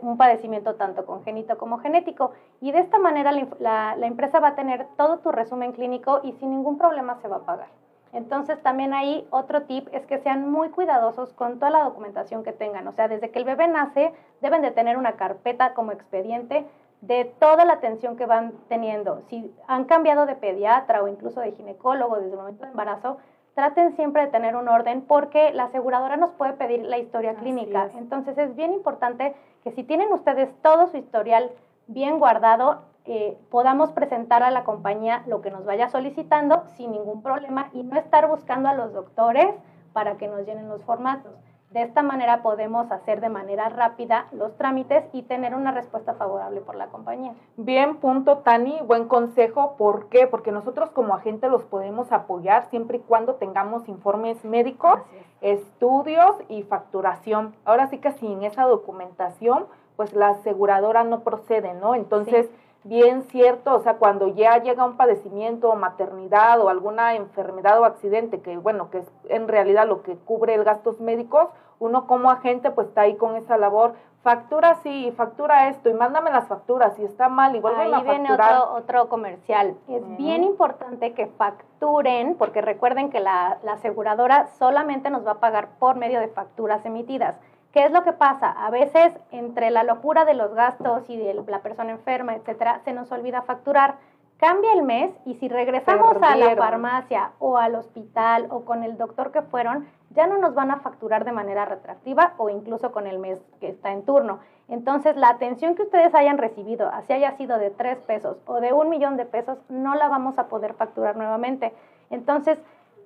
un, 0.02 0.18
padecimiento 0.18 0.76
tanto 0.76 1.08
congénito 1.08 1.58
como 1.58 1.80
genético. 1.80 2.32
Y 2.60 2.72
de 2.72 2.80
esta 2.80 3.00
manera 3.00 3.32
la, 3.32 3.48
la, 3.60 3.96
la 3.96 4.06
empresa 4.06 4.40
va 4.40 4.50
a 4.50 4.56
tener 4.56 4.86
todo 4.96 5.18
tu 5.18 5.32
resumen 5.32 5.72
clínico 5.72 6.20
y 6.22 6.34
sin 6.34 6.52
ningún 6.52 6.78
problema 6.78 7.16
se 7.16 7.28
va 7.28 7.38
a 7.38 7.46
pagar. 7.46 7.70
Entonces 8.14 8.62
también 8.62 8.94
ahí 8.94 9.26
otro 9.30 9.64
tip 9.64 9.88
es 9.94 10.06
que 10.06 10.20
sean 10.20 10.52
muy 10.52 10.70
cuidadosos 10.70 11.34
con 11.34 11.60
toda 11.60 11.72
la 11.72 11.84
documentación 11.84 12.44
que 12.44 12.52
tengan. 12.52 12.88
O 12.88 12.92
sea, 12.92 13.08
desde 13.08 13.32
que 13.32 13.40
el 13.40 13.46
bebé 13.46 13.68
nace 13.68 14.14
deben 14.42 14.62
de 14.62 14.72
tener 14.72 14.98
una 14.98 15.14
carpeta 15.14 15.74
como 15.74 15.92
expediente 15.92 16.66
de 17.02 17.26
toda 17.40 17.66
la 17.66 17.74
atención 17.74 18.16
que 18.16 18.26
van 18.26 18.54
teniendo. 18.70 19.22
Si 19.30 19.54
han 19.68 19.86
cambiado 19.86 20.26
de 20.26 20.36
pediatra 20.36 21.02
o 21.02 21.08
incluso 21.08 21.40
de 21.40 21.54
ginecólogo 21.54 22.18
desde 22.18 22.32
el 22.32 22.38
momento 22.38 22.64
de 22.64 22.72
embarazo, 22.72 23.18
traten 23.56 23.96
siempre 23.96 24.24
de 24.24 24.28
tener 24.28 24.56
un 24.56 24.68
orden 24.68 25.02
porque 25.02 25.52
la 25.54 25.66
aseguradora 25.66 26.18
nos 26.18 26.32
puede 26.32 26.54
pedir 26.54 26.84
la 26.84 26.98
historia 26.98 27.36
clínica. 27.36 27.90
Entonces 27.98 28.38
es 28.38 28.56
bien 28.56 28.74
importante 28.74 29.36
que 29.64 29.72
si 29.72 29.84
tienen 29.84 30.12
ustedes 30.14 30.50
todo 30.62 30.88
su 30.88 30.98
historial 30.98 31.52
bien 31.88 32.20
guardado, 32.20 32.84
eh, 33.06 33.38
podamos 33.50 33.92
presentar 33.92 34.44
a 34.44 34.52
la 34.52 34.64
compañía 34.64 35.24
lo 35.26 35.42
que 35.42 35.50
nos 35.50 35.66
vaya 35.66 35.90
solicitando 35.90 36.64
sin 36.78 36.92
ningún 36.92 37.24
problema 37.24 37.70
y 37.74 37.82
no 37.82 37.98
estar 37.98 38.28
buscando 38.28 38.70
a 38.70 38.74
los 38.74 38.94
doctores 38.94 39.56
para 39.92 40.18
que 40.18 40.28
nos 40.28 40.46
llenen 40.46 40.70
los 40.70 40.84
formatos. 40.84 41.34
De 41.72 41.82
esta 41.82 42.04
manera 42.04 42.44
podemos 42.44 42.92
hacer 42.92 43.22
de 43.22 43.30
manera 43.30 43.70
rápida 43.70 44.28
los 44.34 44.56
trámites 44.58 45.06
y 45.14 45.24
tener 45.24 45.56
una 45.56 45.72
respuesta 45.72 46.14
favorable 46.14 46.60
por 46.60 46.76
la 46.76 46.88
compañía. 46.88 47.34
Bien, 47.56 47.96
punto, 47.96 48.40
Tani, 48.40 48.78
buen 48.86 49.08
consejo. 49.08 49.76
¿Por 49.78 50.10
qué? 50.10 50.28
Porque 50.28 50.52
nosotros 50.52 50.92
como 50.92 51.16
agente 51.16 51.48
los 51.48 51.64
podemos 51.64 52.12
apoyar 52.12 52.70
siempre 52.70 52.98
y 52.98 53.00
cuando 53.00 53.36
tengamos 53.36 53.88
informes 53.88 54.44
médicos, 54.44 55.00
estudios 55.40 56.36
y 56.50 56.64
facturación. 56.64 57.56
Ahora 57.64 57.88
sí 57.88 58.00
que 58.00 58.12
sin 58.12 58.44
esa 58.44 58.64
documentación, 58.64 59.66
pues 59.96 60.14
la 60.14 60.30
aseguradora 60.30 61.06
no 61.06 61.22
procede, 61.22 61.74
¿no? 61.74 61.96
Entonces... 61.96 62.48
Sí 62.48 62.61
bien 62.84 63.24
cierto, 63.24 63.76
o 63.76 63.80
sea, 63.82 63.96
cuando 63.96 64.28
ya 64.28 64.58
llega 64.62 64.86
un 64.86 64.98
padecimiento 64.98 65.70
o 65.70 65.76
maternidad 65.76 66.60
o 66.62 66.70
alguna 66.70 67.16
enfermedad 67.16 67.80
o 67.80 67.86
accidente, 67.86 68.42
que 68.42 68.58
bueno, 68.58 68.90
que 68.90 69.00
es 69.00 69.12
en 69.30 69.48
realidad 69.48 69.88
lo 69.88 70.02
que 70.02 70.16
cubre 70.16 70.56
el 70.56 70.64
gastos 70.64 71.00
médicos, 71.00 71.50
uno 71.80 72.06
como 72.08 72.30
agente 72.30 72.72
pues 72.72 72.88
está 72.88 73.02
ahí 73.02 73.16
con 73.16 73.36
esa 73.36 73.58
labor, 73.58 73.94
factura 74.24 74.76
sí, 74.84 75.12
factura 75.18 75.70
esto 75.70 75.90
y 75.90 75.94
mándame 75.94 76.32
las 76.32 76.48
facturas, 76.48 76.96
si 76.96 77.04
está 77.04 77.28
mal 77.28 77.56
y 77.56 77.60
vuelven 77.60 77.88
ahí 77.88 77.94
a 77.94 78.04
facturar. 78.04 78.20
viene 78.20 78.34
otro, 78.34 78.74
otro 78.76 79.10
comercial. 79.10 79.76
Es 79.88 80.18
bien 80.18 80.44
importante 80.44 81.14
que 81.14 81.28
facturen, 81.28 82.36
porque 82.36 82.62
recuerden 82.62 83.10
que 83.10 83.20
la, 83.20 83.58
la 83.64 83.74
aseguradora 83.74 84.48
solamente 84.60 85.10
nos 85.10 85.26
va 85.26 85.32
a 85.32 85.40
pagar 85.40 85.70
por 85.80 85.96
medio 85.96 86.20
de 86.20 86.28
facturas 86.28 86.86
emitidas. 86.86 87.36
¿Qué 87.72 87.86
es 87.86 87.92
lo 87.92 88.04
que 88.04 88.12
pasa? 88.12 88.52
A 88.52 88.70
veces, 88.70 89.14
entre 89.32 89.72
la 89.72 89.84
locura 89.84 90.26
de 90.26 90.34
los 90.34 90.54
gastos 90.54 91.10
y 91.10 91.18
de 91.18 91.34
la 91.34 91.62
persona 91.62 91.92
enferma, 91.92 92.36
etcétera, 92.36 92.82
se 92.84 92.92
nos 92.92 93.12
olvida 93.12 93.44
facturar. 93.44 93.96
Cambia 94.36 94.74
el 94.74 94.84
mes 94.84 95.12
y 95.24 95.36
si 95.36 95.48
regresamos 95.48 96.18
a 96.22 96.36
la 96.36 96.56
farmacia 96.56 97.32
o 97.40 97.58
al 97.58 97.76
hospital 97.76 98.48
o 98.50 98.66
con 98.66 98.84
el 98.84 98.98
doctor 98.98 99.32
que 99.32 99.44
fueron, 99.44 99.88
ya 100.10 100.28
no 100.28 100.38
nos 100.38 100.56
van 100.56 100.72
a 100.72 100.80
facturar 100.80 101.24
de 101.26 101.32
manera 101.32 101.64
retractiva 101.64 102.34
o 102.38 102.50
incluso 102.50 102.92
con 102.92 103.08
el 103.08 103.20
mes 103.20 103.40
que 103.60 103.70
está 103.70 103.92
en 103.92 104.04
turno. 104.04 104.40
Entonces, 104.68 105.16
la 105.16 105.30
atención 105.30 105.76
que 105.76 105.84
ustedes 105.84 106.14
hayan 106.16 106.40
recibido, 106.40 106.90
así 106.90 107.14
haya 107.14 107.38
sido 107.38 107.58
de 107.58 107.70
tres 107.70 108.00
pesos 108.00 108.38
o 108.48 108.60
de 108.60 108.74
un 108.74 108.90
millón 108.90 109.16
de 109.16 109.26
pesos, 109.26 109.60
no 109.70 109.96
la 109.96 110.10
vamos 110.10 110.40
a 110.40 110.48
poder 110.48 110.74
facturar 110.74 111.16
nuevamente. 111.16 111.72
Entonces, 112.10 112.58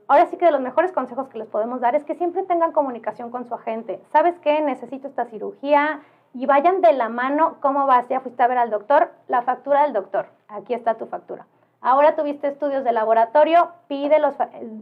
ahora 0.08 0.26
sí 0.28 0.38
que 0.38 0.46
de 0.46 0.52
los 0.52 0.62
mejores 0.62 0.92
consejos 0.92 1.28
que 1.30 1.38
les 1.38 1.48
podemos 1.48 1.82
dar 1.82 1.96
es 1.96 2.04
que 2.04 2.16
siempre 2.16 2.44
tengan 2.44 2.72
comunicación 2.72 3.32
con 3.32 3.46
su 3.46 3.54
agente. 3.54 4.02
¿Sabes 4.12 4.40
qué? 4.40 4.62
Necesito 4.62 5.08
esta 5.08 5.26
cirugía 5.26 6.02
y 6.34 6.46
vayan 6.46 6.82
de 6.82 6.94
la 6.94 7.10
mano. 7.10 7.58
¿Cómo 7.62 7.86
vas? 7.86 8.08
Ya 8.08 8.20
fuiste 8.20 8.44
a 8.44 8.48
ver 8.48 8.58
al 8.58 8.70
doctor. 8.70 9.12
La 9.28 9.42
factura 9.42 9.84
del 9.84 9.94
doctor. 9.94 10.28
Aquí 10.48 10.74
está 10.74 10.96
tu 10.96 11.06
factura. 11.06 11.46
Ahora 11.82 12.16
tuviste 12.16 12.48
estudios 12.48 12.84
de 12.84 12.92
laboratorio, 12.92 13.70
pide 13.88 14.18
los... 14.18 14.34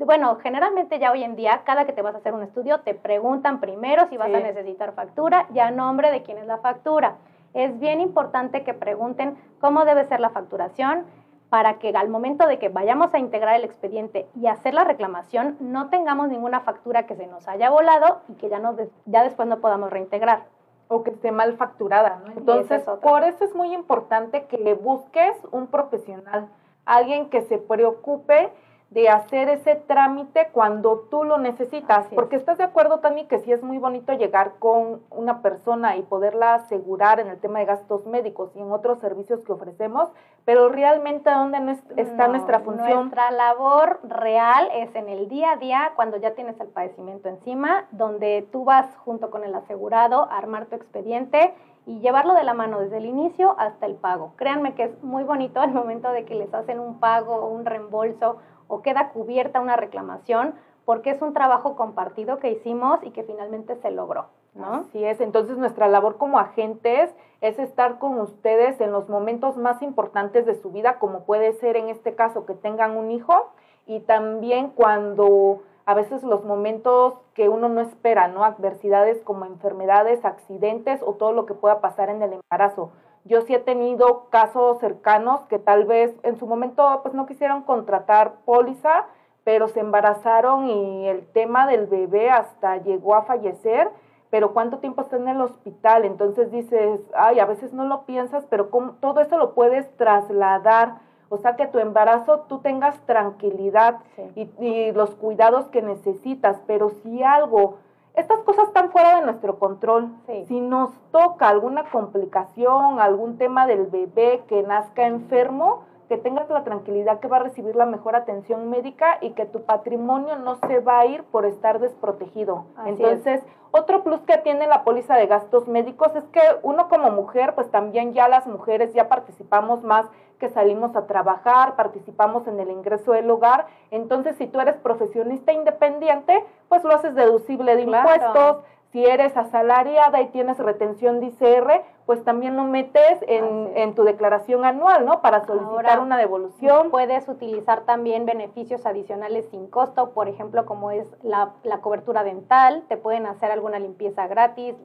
Bueno, 0.06 0.38
generalmente 0.38 1.00
ya 1.00 1.12
hoy 1.12 1.24
en 1.24 1.36
día, 1.36 1.64
cada 1.66 1.84
que 1.84 1.92
te 1.92 2.02
vas 2.02 2.16
a 2.16 2.20
hacer 2.20 2.34
un 2.34 2.44
estudio, 2.44 2.80
te 2.80 2.94
preguntan 2.94 3.60
primero 3.60 4.08
si 4.08 4.16
vas 4.16 4.30
sí. 4.30 4.36
a 4.36 4.40
necesitar 4.40 4.94
factura 4.94 5.48
y 5.54 5.60
a 5.60 5.70
nombre 5.70 6.12
de 6.12 6.24
quién 6.24 6.38
es 6.38 6.46
la 6.46 6.60
factura. 6.60 7.16
Es 7.54 7.78
bien 7.78 8.00
importante 8.00 8.64
que 8.64 8.74
pregunten 8.74 9.38
cómo 9.60 9.84
debe 9.84 10.06
ser 10.06 10.22
la 10.22 10.30
facturación, 10.30 11.06
para 11.54 11.78
que 11.78 11.90
al 11.90 12.10
momento 12.10 12.48
de 12.48 12.58
que 12.58 12.70
vayamos 12.70 13.14
a 13.14 13.20
integrar 13.20 13.56
el 13.58 13.64
expediente 13.64 14.28
y 14.36 14.48
hacer 14.48 14.74
la 14.74 14.86
reclamación, 14.86 15.56
no 15.60 15.92
tengamos 15.92 16.30
ninguna 16.30 16.62
factura 16.62 17.06
que 17.06 17.16
se 17.16 17.28
nos 17.28 17.48
haya 17.48 17.70
volado 17.70 18.22
y 18.28 18.34
que 18.34 18.50
ya, 18.50 18.58
no 18.58 18.76
ya 19.06 19.22
después 19.22 19.48
no 19.48 19.60
podamos 19.60 19.92
reintegrar. 19.92 20.46
O 20.88 21.04
que 21.04 21.12
esté 21.12 21.32
mal 21.32 21.56
facturada, 21.56 22.24
¿no? 22.26 22.32
Entonces, 22.32 22.82
es 22.82 23.00
por 23.00 23.24
eso 23.24 23.46
es 23.46 23.54
muy 23.54 23.72
importante 23.72 24.46
que 24.46 24.74
busques 24.74 25.38
un 25.52 25.68
profesional, 25.68 26.50
alguien 26.86 27.30
que 27.30 27.44
se 27.44 27.60
preocupe 27.60 28.52
de 28.94 29.10
hacer 29.10 29.50
ese 29.50 29.76
trámite 29.76 30.50
cuando 30.52 31.08
tú 31.10 31.24
lo 31.24 31.38
necesitas. 31.38 32.08
Porque 32.14 32.36
es. 32.36 32.42
estás 32.42 32.60
de 32.60 32.64
acuerdo, 32.64 33.00
Tani, 33.00 33.26
que 33.26 33.40
sí 33.40 33.52
es 33.52 33.64
muy 33.64 33.80
bonito 33.80 34.14
llegar 34.14 34.54
con 34.60 35.02
una 35.10 35.42
persona 35.42 35.98
y 35.98 36.04
poderla 36.04 36.56
asegurar 36.56 37.20
en 37.20 37.28
el 37.28 37.40
tema 37.40 37.60
de 37.60 37.66
gastos 37.66 38.06
médicos 38.06 38.52
y 38.56 38.60
en 38.60 38.72
otros 38.72 39.00
servicios 39.00 39.44
que 39.44 39.52
ofrecemos, 39.52 40.10
pero 40.46 40.70
realmente 40.70 41.32
¿dónde 41.32 41.80
está 41.98 42.28
no, 42.28 42.34
nuestra 42.34 42.60
función? 42.60 42.94
Nuestra 42.94 43.32
labor 43.32 44.00
real 44.04 44.70
es 44.74 44.94
en 44.96 45.10
el 45.10 45.28
día 45.28 45.54
a 45.54 45.58
día, 45.58 45.92
cuando 45.96 46.18
ya 46.18 46.36
tienes 46.36 46.60
el 46.60 46.68
padecimiento 46.68 47.30
encima, 47.30 47.86
donde 47.92 48.48
tú 48.52 48.64
vas 48.64 48.86
junto 48.98 49.32
con 49.32 49.44
el 49.44 49.56
asegurado 49.56 50.30
a 50.30 50.38
armar 50.38 50.68
tu 50.68 50.76
expediente 50.76 51.54
y 51.86 52.00
llevarlo 52.00 52.34
de 52.34 52.44
la 52.44 52.54
mano 52.54 52.80
desde 52.80 52.98
el 52.98 53.06
inicio 53.06 53.56
hasta 53.58 53.86
el 53.86 53.96
pago. 53.96 54.34
Créanme 54.38 54.74
que 54.74 54.84
es 54.84 55.04
muy 55.04 55.24
bonito 55.24 55.60
al 55.60 55.72
momento 55.74 56.12
de 56.12 56.26
que 56.26 56.36
les 56.36 56.54
hacen 56.54 56.80
un 56.80 57.00
pago 57.00 57.36
o 57.36 57.48
un 57.48 57.66
reembolso 57.66 58.38
o 58.68 58.82
queda 58.82 59.10
cubierta 59.10 59.62
una 59.62 59.76
reclamación 59.76 60.56
porque 60.86 61.12
es 61.12 61.22
un 61.22 61.34
trabajo 61.34 61.76
compartido 61.76 62.40
que 62.40 62.52
hicimos 62.52 63.00
y 63.04 63.12
que 63.12 63.24
finalmente 63.24 63.76
se 63.78 63.92
logró. 63.92 64.28
¿no? 64.56 64.76
Así 64.76 65.04
es, 65.04 65.20
entonces 65.20 65.58
nuestra 65.58 65.88
labor 65.88 66.18
como 66.18 66.38
agentes 66.38 67.14
es 67.42 67.58
estar 67.58 67.98
con 67.98 68.20
ustedes 68.20 68.80
en 68.82 68.92
los 68.92 69.10
momentos 69.10 69.58
más 69.58 69.82
importantes 69.82 70.46
de 70.46 70.56
su 70.56 70.72
vida, 70.72 71.00
como 71.00 71.24
puede 71.26 71.54
ser 71.54 71.76
en 71.76 71.90
este 71.90 72.14
caso 72.16 72.46
que 72.46 72.54
tengan 72.54 72.96
un 72.96 73.12
hijo, 73.12 73.50
y 73.88 74.02
también 74.02 74.70
cuando 74.70 75.62
a 75.86 75.94
veces 75.94 76.24
los 76.24 76.46
momentos 76.46 77.16
que 77.34 77.50
uno 77.50 77.68
no 77.68 77.82
espera, 77.82 78.28
¿no? 78.28 78.46
Adversidades 78.46 79.22
como 79.22 79.46
enfermedades, 79.46 80.24
accidentes 80.24 81.02
o 81.04 81.14
todo 81.14 81.34
lo 81.34 81.46
que 81.46 81.54
pueda 81.54 81.82
pasar 81.82 82.10
en 82.10 82.22
el 82.22 82.34
embarazo. 82.34 82.92
Yo 83.26 83.42
sí 83.42 83.54
he 83.54 83.60
tenido 83.60 84.26
casos 84.30 84.80
cercanos 84.80 85.42
que 85.46 85.60
tal 85.60 85.86
vez 85.86 86.14
en 86.24 86.38
su 86.38 86.46
momento 86.46 87.00
pues 87.04 87.14
no 87.14 87.26
quisieron 87.26 87.64
contratar 87.64 88.34
póliza, 88.46 89.06
pero 89.44 89.68
se 89.68 89.80
embarazaron 89.80 90.70
y 90.70 91.08
el 91.08 91.26
tema 91.28 91.68
del 91.68 91.88
bebé 91.88 92.30
hasta 92.30 92.78
llegó 92.78 93.16
a 93.16 93.24
fallecer, 93.24 93.90
pero 94.30 94.54
cuánto 94.54 94.80
tiempo 94.80 95.02
está 95.02 95.18
en 95.18 95.28
el 95.28 95.42
hospital, 95.42 96.06
entonces 96.06 96.52
dices, 96.52 97.00
ay, 97.16 97.40
a 97.40 97.46
veces 97.46 97.72
no 97.74 97.86
lo 97.86 98.06
piensas, 98.06 98.46
pero 98.50 98.70
¿cómo? 98.70 98.94
todo 98.94 99.22
eso 99.22 99.38
lo 99.38 99.54
puedes 99.54 99.90
trasladar 99.96 100.96
o 101.34 101.40
sea, 101.40 101.56
que 101.56 101.66
tu 101.66 101.80
embarazo 101.80 102.42
tú 102.42 102.60
tengas 102.60 102.96
tranquilidad 103.08 103.98
y, 104.36 104.92
los 104.92 105.16
cuidados 105.16 105.66
que 105.70 105.82
necesitas, 105.82 106.62
pero 106.68 106.92
si 107.02 107.24
algo, 107.24 107.78
estas 108.16 108.40
cosas 108.42 108.68
están 108.68 108.92
fuera 108.92 109.20
de 109.20 109.26
nuestro 109.26 109.58
control. 109.58 110.10
Si 110.48 110.60
nos 110.60 110.92
toca 111.12 111.50
alguna 111.50 111.90
complicación, 111.90 113.00
algún 113.00 113.38
tema 113.38 113.66
del 113.66 113.88
bebé 113.88 114.44
que 114.48 114.62
nazca 114.64 115.08
enfermo, 115.08 115.84
que 116.14 116.20
tengas 116.20 116.48
la 116.52 116.64
tranquilidad 116.64 117.20
que 117.20 117.28
va 117.28 117.38
a 117.38 117.40
recibir 117.40 117.76
la 117.76 117.88
mejor 117.88 118.16
atención 118.16 118.70
médica 118.70 119.18
y 119.20 119.32
que 119.32 119.48
tu 119.48 119.64
patrimonio 119.64 120.36
no 120.36 120.58
se 120.68 120.80
va 120.80 121.00
a 121.00 121.08
ir 121.08 121.24
por 121.24 121.44
estar 121.44 121.80
desprotegido. 121.80 122.66
Entonces, 122.86 123.42
otro 123.72 124.04
plus 124.04 124.22
que 124.22 124.38
tiene 124.38 124.68
la 124.68 124.84
póliza 124.84 125.16
de 125.16 125.26
gastos 125.26 125.68
médicos 125.68 126.16
es 126.16 126.24
que 126.26 126.40
uno 126.62 126.88
como 126.88 127.10
mujer, 127.10 127.56
pues 127.56 127.72
también 127.72 128.14
ya 128.14 128.28
las 128.28 128.46
mujeres 128.46 128.94
ya 128.94 129.10
participamos 129.10 129.82
más 129.82 130.06
que 130.38 130.50
salimos 130.50 130.96
a 130.96 131.08
trabajar, 131.08 131.76
participamos 131.76 132.46
en 132.46 132.60
el 132.60 132.70
ingreso 132.70 133.14
del 133.14 133.32
hogar. 133.32 133.66
Entonces, 133.90 134.36
si 134.36 134.46
tú 134.46 134.60
eres 134.60 134.76
profesionista 134.76 135.52
independiente, 135.52 136.46
pues 136.70 136.84
lo 136.84 136.94
haces 136.94 137.16
deducible 137.16 137.76
de 137.76 137.82
impuestos 137.82 138.58
si 138.94 139.04
eres 139.04 139.36
asalariada 139.36 140.22
y 140.22 140.28
tienes 140.28 140.60
retención 140.60 141.20
de 141.20 141.26
ICR, 141.26 141.82
pues 142.06 142.24
también 142.24 142.56
lo 142.56 142.64
metes 142.64 143.26
en, 143.28 143.96
tu 143.96 144.04
declaración 144.04 144.66
anual, 144.66 145.04
¿no? 145.04 145.20
Para 145.22 145.44
solicitar 145.46 146.00
una 146.00 146.16
devolución. 146.16 146.92
Puedes 146.92 147.28
utilizar 147.28 147.86
también 147.86 148.28
beneficios 148.28 148.86
adicionales 148.86 149.48
sin 149.50 149.66
costo, 149.66 150.12
por 150.12 150.28
ejemplo, 150.28 150.68
como 150.68 150.92
es 150.92 151.08
la, 151.24 151.54
cobertura 151.82 152.24
dental, 152.24 152.84
te 152.88 152.96
pueden 152.96 153.26
hacer 153.26 153.50
alguna 153.50 153.80
limpieza 153.80 154.28
gratis, 154.28 154.76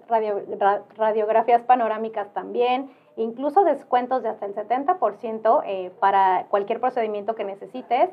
radiografías 0.97 1.63
panorámicas 1.65 2.33
también, 2.33 2.91
incluso 3.17 3.63
descuentos 3.63 4.23
de 4.23 4.31
hasta 4.31 4.47
el 4.47 4.55
70% 4.55 5.63
eh, 5.67 5.93
para 6.01 6.47
cualquier 6.49 6.81
procedimiento 6.81 7.35
que 7.35 7.45
necesites 7.45 8.09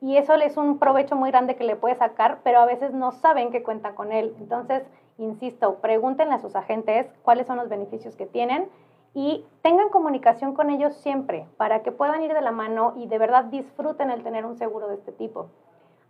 y 0.00 0.16
eso 0.16 0.34
es 0.34 0.56
un 0.56 0.78
provecho 0.78 1.16
muy 1.16 1.30
grande 1.30 1.56
que 1.56 1.64
le 1.64 1.76
puedes 1.76 1.96
sacar, 1.98 2.40
pero 2.44 2.60
a 2.60 2.66
veces 2.66 2.92
no 2.92 3.12
saben 3.12 3.50
que 3.50 3.62
cuenta 3.62 3.94
con 3.94 4.12
él. 4.12 4.34
Entonces, 4.38 4.82
insisto, 5.18 5.76
pregúntenle 5.76 6.34
a 6.34 6.38
sus 6.38 6.56
agentes 6.56 7.06
cuáles 7.22 7.46
son 7.46 7.56
los 7.56 7.68
beneficios 7.68 8.16
que 8.16 8.26
tienen 8.26 8.68
y 9.14 9.44
tengan 9.62 9.88
comunicación 9.90 10.54
con 10.54 10.70
ellos 10.70 10.94
siempre 10.96 11.46
para 11.56 11.82
que 11.82 11.92
puedan 11.92 12.22
ir 12.22 12.34
de 12.34 12.40
la 12.40 12.50
mano 12.50 12.94
y 12.96 13.06
de 13.06 13.18
verdad 13.18 13.44
disfruten 13.44 14.10
el 14.10 14.22
tener 14.22 14.44
un 14.44 14.56
seguro 14.56 14.88
de 14.88 14.96
este 14.96 15.12
tipo. 15.12 15.48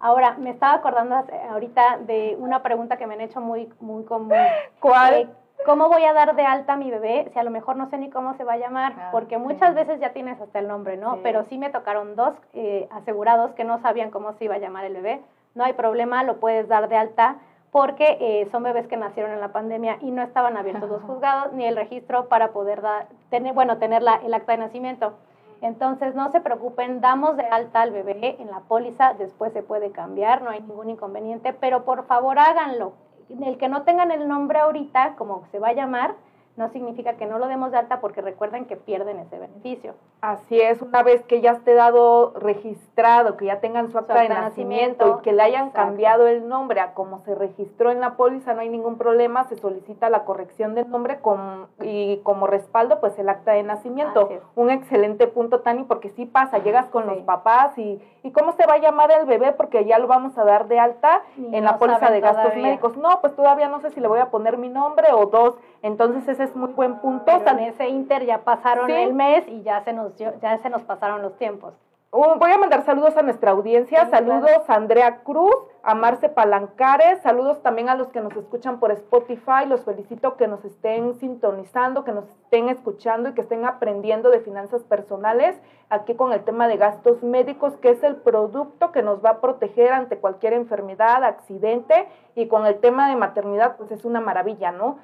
Ahora, 0.01 0.37
me 0.39 0.51
estaba 0.51 0.75
acordando 0.75 1.17
ahorita 1.51 1.99
de 1.99 2.37
una 2.39 2.63
pregunta 2.63 2.97
que 2.97 3.07
me 3.07 3.15
han 3.15 3.21
hecho 3.21 3.41
muy, 3.41 3.71
muy 3.81 4.05
común. 4.05 4.33
¿Cuál? 4.81 5.15
Eh, 5.15 5.29
¿Cómo 5.65 5.89
voy 5.89 6.05
a 6.05 6.13
dar 6.13 6.35
de 6.35 6.45
alta 6.45 6.75
a 6.75 6.77
mi 6.77 6.91
bebé 6.91 7.31
si 7.33 7.39
a 7.39 7.43
lo 7.43 7.51
mejor 7.51 7.77
no 7.77 7.89
sé 7.89 7.97
ni 7.97 8.11
cómo 8.11 8.35
se 8.35 8.45
va 8.45 8.55
a 8.55 8.59
llamar? 8.59 8.93
Ah, 8.99 9.09
Porque 9.13 9.39
muchas 9.39 9.75
veces 9.75 9.99
ya 10.01 10.13
tienes 10.13 10.39
hasta 10.41 10.59
el 10.59 10.69
nombre, 10.69 10.99
¿no? 10.99 11.21
Pero 11.23 11.45
sí 11.45 11.57
me 11.57 11.71
tocaron 11.71 12.17
dos 12.17 12.35
eh, 12.53 12.87
asegurados 12.91 13.53
que 13.53 13.65
no 13.65 13.79
sabían 13.79 14.11
cómo 14.11 14.35
se 14.35 14.45
iba 14.45 14.57
a 14.57 14.59
llamar 14.59 14.85
el 14.85 14.93
bebé. 14.95 15.23
No 15.55 15.65
hay 15.65 15.73
problema, 15.73 16.23
lo 16.23 16.39
puedes 16.39 16.69
dar 16.69 16.89
de 16.89 16.97
alta 16.97 17.37
porque 17.75 18.19
eh, 18.21 18.47
son 18.53 18.63
bebés 18.63 18.87
que 18.87 18.97
nacieron 18.97 19.33
en 19.33 19.41
la 19.41 19.49
pandemia 19.49 19.99
y 20.01 20.13
no 20.13 20.23
estaban 20.23 20.57
abiertos 20.57 20.89
los 20.89 21.03
juzgados 21.03 21.53
ni 21.55 21.65
el 21.65 21.75
registro 21.75 22.29
para 22.29 22.53
poder 22.53 22.81
dar, 22.81 23.09
tener, 23.31 23.53
bueno, 23.53 23.79
tener 23.79 24.01
la, 24.01 24.15
el 24.25 24.33
acta 24.33 24.53
de 24.53 24.59
nacimiento. 24.59 25.15
Entonces, 25.61 26.15
no 26.15 26.31
se 26.31 26.41
preocupen, 26.41 27.01
damos 27.01 27.37
de 27.37 27.43
alta 27.47 27.83
al 27.83 27.91
bebé 27.91 28.37
en 28.39 28.49
la 28.49 28.61
póliza, 28.61 29.15
después 29.15 29.53
se 29.53 29.65
puede 29.65 29.91
cambiar, 29.91 30.43
no 30.43 30.51
hay 30.51 30.61
ningún 30.61 30.89
inconveniente, 30.89 31.53
pero 31.53 31.85
por 31.85 32.07
favor 32.07 32.39
háganlo 32.39 32.93
el 33.29 33.59
que 33.59 33.69
no 33.69 33.83
tengan 33.83 34.13
el 34.13 34.29
nombre 34.29 34.61
ahorita, 34.61 35.17
como 35.17 35.45
se 35.51 35.59
va 35.59 35.71
a 35.71 35.73
llamar, 35.73 36.15
no 36.57 36.69
significa 36.69 37.15
que 37.15 37.27
no 37.27 37.39
lo 37.39 37.49
demos 37.49 37.73
de 37.73 37.79
alta 37.79 38.01
porque 38.01 38.21
recuerden 38.21 38.67
que 38.67 38.77
pierden 38.77 39.19
ese 39.19 39.39
beneficio. 39.39 39.95
Así 40.21 40.61
es, 40.61 40.81
una 40.81 41.03
vez 41.03 41.25
que 41.25 41.41
ya 41.41 41.51
esté 41.51 41.75
dado 41.75 42.33
registrado, 42.39 43.37
que 43.37 43.47
ya 43.47 43.61
tengan 43.61 43.91
su 43.91 43.99
acta, 43.99 44.21
de 44.21 44.29
nacimiento, 44.29 45.19
y 45.19 45.23
que 45.23 45.33
le 45.33 45.43
hayan 45.43 45.71
cambiado 45.71 46.29
el 46.29 46.49
nombre 46.49 46.81
a 46.81 46.95
como 46.95 47.19
se 47.19 47.35
registró 47.35 47.91
en 47.91 48.01
la 48.01 48.17
póliza, 48.17 48.55
no 48.55 48.61
hay 48.61 48.69
ningún 48.69 48.99
problema, 48.99 49.45
se 49.49 49.57
solicita 49.57 50.09
la 50.11 50.25
corrección 50.25 50.75
del 50.75 50.89
nombre 50.89 51.19
con, 51.21 51.67
y 51.83 52.19
como 52.19 52.47
respaldo 52.47 53.01
pues 53.01 53.19
el 53.19 53.29
acta 53.29 53.53
de 53.53 53.65
nacimiento. 53.65 54.29
Un 54.55 54.71
excelente 54.71 55.27
punto, 55.27 55.61
Tani, 55.61 55.83
porque 55.85 56.11
sí 56.11 56.25
pasa, 56.25 56.59
llegas 56.59 56.87
con 56.87 57.07
los 57.07 57.19
papás 57.23 57.77
y, 57.77 58.01
y 58.23 58.31
cómo 58.31 58.53
se 58.53 58.67
va 58.67 58.75
a 58.75 58.79
llamar 58.79 59.11
el 59.11 59.27
bebé 59.27 59.53
porque 59.53 59.85
ya 59.85 59.99
lo 59.99 60.07
vamos 60.07 60.39
a 60.39 60.45
dar 60.45 60.69
de 60.69 60.79
alta 60.79 61.23
en 61.37 61.65
la 61.65 61.79
póliza 61.79 62.11
de 62.11 62.21
gastos 62.21 62.55
médicos. 62.55 62.97
No, 62.97 63.21
pues 63.21 63.35
todavía 63.35 63.69
no 63.69 63.81
sé 63.81 63.91
si 63.91 64.01
le 64.01 64.09
voy 64.09 64.21
a 64.21 64.31
poner 64.31 64.57
mi 64.57 64.69
nombre 64.69 65.09
o 65.13 65.27
dos. 65.27 65.57
Entonces 65.83 66.27
ese 66.29 66.44
es 66.45 66.55
muy 66.55 66.73
buen 66.73 67.01
punto. 67.01 67.31
en 67.31 67.59
ese 67.61 67.89
inter 67.89 68.25
ya 68.25 68.45
pasaron 68.45 68.91
el 68.91 69.15
mes 69.15 69.47
y 69.49 69.63
ya 69.63 69.83
se 69.85 69.93
nos 69.93 70.15
ya 70.17 70.59
se 70.59 70.71
nos 70.71 70.83
pasaron 70.83 71.23
los 71.23 71.37
tiempos. 71.39 71.75
Uh, 72.17 72.39
voy 72.39 72.53
a 72.53 72.59
mandar 72.59 72.85
saludos 72.85 73.17
a 73.17 73.23
nuestra 73.23 73.51
audiencia. 73.51 74.09
saludos 74.09 74.63
a 74.69 74.75
Andrea 74.77 75.25
Cruz, 75.25 75.57
a 75.83 75.97
Marce 75.97 76.29
Palancares. 76.29 77.21
Saludos 77.23 77.61
también 77.61 77.89
a 77.89 77.97
los 77.97 78.07
que 78.11 78.21
nos 78.21 78.37
escuchan 78.37 78.79
por 78.79 78.93
Spotify. 78.93 79.67
Los 79.67 79.85
felicito 79.85 80.37
que 80.37 80.47
nos 80.47 80.65
estén 80.65 81.15
sintonizando, 81.15 82.05
que 82.05 82.13
nos 82.13 82.29
estén 82.29 82.69
escuchando 82.69 83.31
y 83.31 83.33
que 83.33 83.41
estén 83.41 83.65
aprendiendo 83.65 84.31
de 84.31 84.39
finanzas 84.39 84.85
personales 84.85 85.61
aquí 85.89 86.15
con 86.15 86.33
el 86.33 86.45
tema 86.45 86.69
de 86.69 86.77
gastos 86.77 87.21
médicos, 87.25 87.77
que 87.79 87.91
es 87.91 88.03
el 88.05 88.15
producto 88.15 88.93
que 88.93 89.03
nos 89.03 89.25
va 89.25 89.31
a 89.31 89.41
proteger 89.41 89.93
ante 89.93 90.19
cualquier 90.19 90.53
enfermedad, 90.53 91.25
accidente. 91.25 92.07
Y 92.37 92.47
con 92.47 92.65
el 92.65 92.79
tema 92.79 93.09
de 93.09 93.17
maternidad, 93.17 93.77
pues 93.77 93.91
es 93.91 94.05
una 94.05 94.21
maravilla, 94.21 94.71
¿no? 94.71 94.99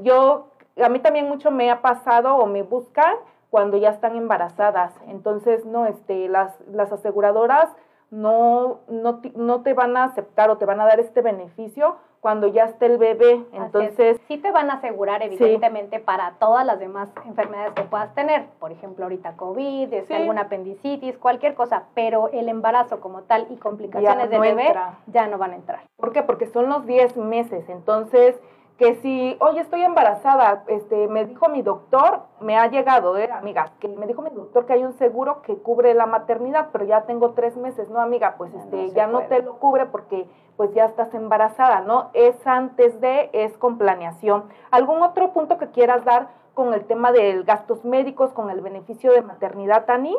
Yo, 0.00 0.48
a 0.82 0.88
mí 0.88 0.98
también 0.98 1.28
mucho 1.28 1.50
me 1.50 1.70
ha 1.70 1.82
pasado 1.82 2.36
o 2.36 2.46
me 2.46 2.62
buscan 2.62 3.14
cuando 3.50 3.76
ya 3.76 3.90
están 3.90 4.16
embarazadas. 4.16 4.92
Entonces, 5.06 5.64
no, 5.64 5.86
este, 5.86 6.28
las, 6.28 6.58
las 6.72 6.90
aseguradoras 6.92 7.68
no, 8.10 8.80
no, 8.88 9.20
no 9.34 9.62
te 9.62 9.74
van 9.74 9.96
a 9.96 10.04
aceptar 10.04 10.50
o 10.50 10.58
te 10.58 10.66
van 10.66 10.80
a 10.80 10.86
dar 10.86 11.00
este 11.00 11.20
beneficio 11.20 11.96
cuando 12.24 12.46
ya 12.46 12.64
esté 12.64 12.86
el 12.86 12.96
bebé. 12.96 13.44
Entonces, 13.52 14.18
sí 14.28 14.38
te 14.38 14.50
van 14.50 14.70
a 14.70 14.76
asegurar, 14.76 15.22
evidentemente, 15.22 16.00
para 16.00 16.32
todas 16.38 16.64
las 16.64 16.78
demás 16.78 17.10
enfermedades 17.26 17.74
que 17.74 17.82
puedas 17.82 18.14
tener. 18.14 18.46
Por 18.58 18.72
ejemplo, 18.72 19.04
ahorita 19.04 19.36
COVID, 19.36 19.92
este, 19.92 20.14
alguna 20.14 20.42
apendicitis, 20.42 21.18
cualquier 21.18 21.54
cosa. 21.54 21.84
Pero 21.94 22.30
el 22.32 22.48
embarazo 22.48 23.00
como 23.00 23.24
tal 23.24 23.46
y 23.50 23.56
complicaciones 23.56 24.30
del 24.30 24.40
bebé 24.40 24.74
ya 25.08 25.26
no 25.26 25.36
van 25.36 25.50
a 25.50 25.56
entrar. 25.56 25.82
¿Por 25.96 26.12
qué? 26.12 26.22
Porque 26.22 26.46
son 26.46 26.70
los 26.70 26.86
10 26.86 27.18
meses. 27.18 27.68
Entonces, 27.68 28.40
que 28.78 28.96
si, 28.96 29.36
oye, 29.38 29.60
estoy 29.60 29.82
embarazada, 29.82 30.64
este, 30.66 31.06
me 31.06 31.24
dijo 31.26 31.48
mi 31.48 31.62
doctor, 31.62 32.22
me 32.40 32.56
ha 32.58 32.66
llegado, 32.66 33.16
eh, 33.16 33.30
amiga, 33.30 33.72
que 33.78 33.86
me 33.86 34.06
dijo 34.06 34.20
mi 34.20 34.30
doctor 34.30 34.66
que 34.66 34.72
hay 34.72 34.84
un 34.84 34.94
seguro 34.94 35.42
que 35.42 35.56
cubre 35.56 35.94
la 35.94 36.06
maternidad, 36.06 36.70
pero 36.72 36.84
ya 36.84 37.02
tengo 37.02 37.30
tres 37.32 37.56
meses, 37.56 37.88
¿no, 37.88 38.00
amiga? 38.00 38.34
Pues 38.36 38.52
este, 38.52 38.90
ya 38.90 39.06
no 39.06 39.22
te 39.22 39.42
lo 39.42 39.58
cubre 39.58 39.86
porque 39.86 40.26
pues 40.56 40.72
ya 40.74 40.86
estás 40.86 41.14
embarazada, 41.14 41.80
¿no? 41.80 42.10
Es 42.14 42.34
antes 42.46 43.00
de, 43.00 43.30
es 43.32 43.56
con 43.58 43.78
planeación. 43.78 44.44
¿Algún 44.72 45.02
otro 45.02 45.32
punto 45.32 45.56
que 45.58 45.70
quieras 45.70 46.04
dar 46.04 46.28
con 46.54 46.74
el 46.74 46.84
tema 46.84 47.12
de 47.12 47.42
gastos 47.44 47.84
médicos, 47.84 48.32
con 48.32 48.50
el 48.50 48.60
beneficio 48.60 49.12
de 49.12 49.22
maternidad, 49.22 49.84
Tani? 49.84 50.16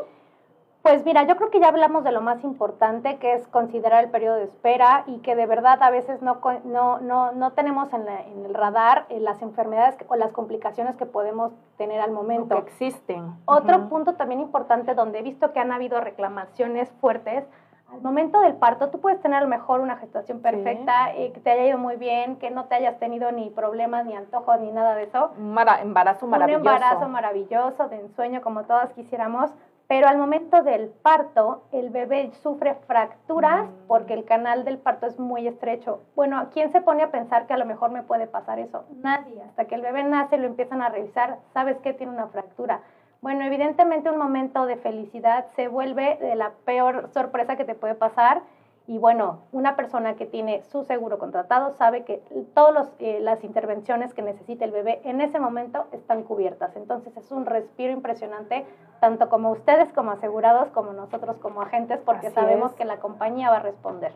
Pues 0.86 1.04
mira, 1.04 1.24
yo 1.24 1.36
creo 1.36 1.50
que 1.50 1.60
ya 1.60 1.70
hablamos 1.70 2.04
de 2.04 2.12
lo 2.12 2.22
más 2.22 2.44
importante, 2.44 3.18
que 3.18 3.34
es 3.34 3.48
considerar 3.48 4.04
el 4.04 4.12
periodo 4.12 4.36
de 4.36 4.44
espera 4.44 5.04
y 5.08 5.18
que 5.22 5.36
de 5.36 5.48
verdad 5.48 5.82
a 5.82 5.90
veces 5.90 6.22
no, 6.22 6.40
no, 6.64 7.00
no, 7.00 7.32
no 7.32 7.54
tenemos 7.54 7.92
en, 7.92 8.08
el 8.08 8.54
radar 8.54 9.08
eh, 9.10 9.20
las 9.20 9.42
enfermedades 9.42 9.98
o 10.08 10.16
las 10.16 10.32
complicaciones 10.32 10.96
que 10.96 11.08
podemos 11.08 11.54
tener 11.80 12.02
al 12.02 12.12
momento. 12.12 12.54
Que 12.54 12.70
existen. 12.70 13.34
Otro 13.46 13.90
punto 13.90 14.14
también 14.14 14.42
importante 14.42 14.94
donde 14.94 15.18
he 15.18 15.22
visto 15.24 15.54
que 15.54 15.60
han 15.60 15.72
habido 15.72 16.02
reclamaciones 16.02 16.88
fuertes, 17.02 17.46
al 17.92 18.02
momento 18.02 18.40
del 18.42 18.54
parto 18.54 18.90
tú 18.90 19.02
puedes 19.02 19.20
tener 19.22 19.40
a 19.40 19.42
lo 19.42 19.48
mejor 19.48 19.80
una 19.80 19.98
gestación 19.98 20.42
perfecta, 20.42 21.16
eh, 21.16 21.32
que 21.32 21.40
te 21.40 21.50
haya 21.50 21.66
ido 21.66 21.80
muy 21.80 21.96
bien, 21.96 22.36
que 22.36 22.52
no 22.52 22.66
te 22.66 22.76
hayas 22.76 23.00
tenido 23.00 23.32
ni 23.32 23.50
problemas, 23.50 24.06
ni 24.06 24.16
antojos, 24.16 24.60
ni 24.60 24.72
nada 24.72 24.94
de 24.94 25.06
eso. 25.06 25.32
Un 25.36 25.58
embarazo 25.82 26.28
maravilloso. 26.28 26.62
Un 26.62 26.68
embarazo 26.68 27.10
maravilloso, 27.10 27.88
de 27.88 28.02
ensueño 28.02 28.42
como 28.44 28.66
todas 28.66 28.94
quisiéramos 28.94 29.50
pero 29.88 30.08
al 30.08 30.18
momento 30.18 30.64
del 30.64 30.90
parto, 30.90 31.64
el 31.72 31.90
bebé 31.90 32.32
sufre 32.42 32.76
fracturas 32.88 33.68
mm. 33.68 33.88
porque 33.88 34.14
el 34.14 34.26
canal 34.26 34.66
del 34.66 34.80
parto 34.80 35.06
es 35.06 35.20
muy 35.20 35.48
estrecho. 35.48 36.02
Bueno, 36.16 36.50
¿quién 36.52 36.72
se 36.72 36.82
pone 36.82 37.04
a 37.04 37.12
pensar 37.12 37.46
que 37.46 37.54
a 37.54 37.58
lo 37.58 37.66
mejor 37.66 37.92
me 37.92 38.02
puede 38.02 38.26
pasar 38.26 38.60
eso? 38.60 38.86
Nadie. 39.02 39.42
Hasta 39.44 39.66
que 39.66 39.76
el 39.76 39.82
bebé 39.82 40.04
nace, 40.04 40.38
lo 40.38 40.48
empiezan 40.48 40.82
a 40.82 40.90
revisar, 40.90 41.38
¿sabes 41.54 41.78
qué? 41.84 41.94
Tiene 41.94 42.14
una 42.14 42.28
fractura. 42.28 42.82
Bueno, 43.22 43.44
evidentemente 43.44 44.10
un 44.10 44.18
momento 44.18 44.66
de 44.66 44.78
felicidad 44.78 45.48
se 45.56 45.68
vuelve 45.68 46.18
de 46.22 46.36
la 46.36 46.52
peor 46.66 47.10
sorpresa 47.14 47.56
que 47.56 47.66
te 47.66 47.74
puede 47.74 47.96
pasar 47.96 48.44
Y 48.88 49.00
bueno, 49.00 49.40
una 49.52 49.76
persona 49.76 50.16
que 50.16 50.28
tiene 50.28 50.62
su 50.72 50.84
seguro 50.84 51.18
contratado 51.18 51.72
sabe 51.72 52.04
que 52.04 52.22
todas 52.54 52.88
eh, 53.00 53.20
las 53.20 53.44
intervenciones 53.44 54.14
que 54.14 54.22
necesita 54.22 54.64
el 54.64 54.72
bebé 54.72 55.02
en 55.06 55.22
ese 55.22 55.40
momento 55.40 55.86
están 55.92 56.24
cubiertas. 56.24 56.76
Entonces 56.76 57.18
es 57.18 57.32
un 57.32 57.48
respiro 57.48 57.92
impresionante, 57.94 58.64
tanto 59.00 59.28
como 59.28 59.50
ustedes 59.52 59.92
como 59.94 60.12
asegurados, 60.12 60.70
como 60.70 60.94
nosotros 60.94 61.38
como 61.40 61.62
agentes, 61.62 62.00
porque 62.06 62.30
sabemos 62.30 62.74
que 62.74 62.86
la 62.86 62.98
compañía 62.98 63.50
va 63.50 63.58
a 63.58 63.62
responder. 63.62 64.14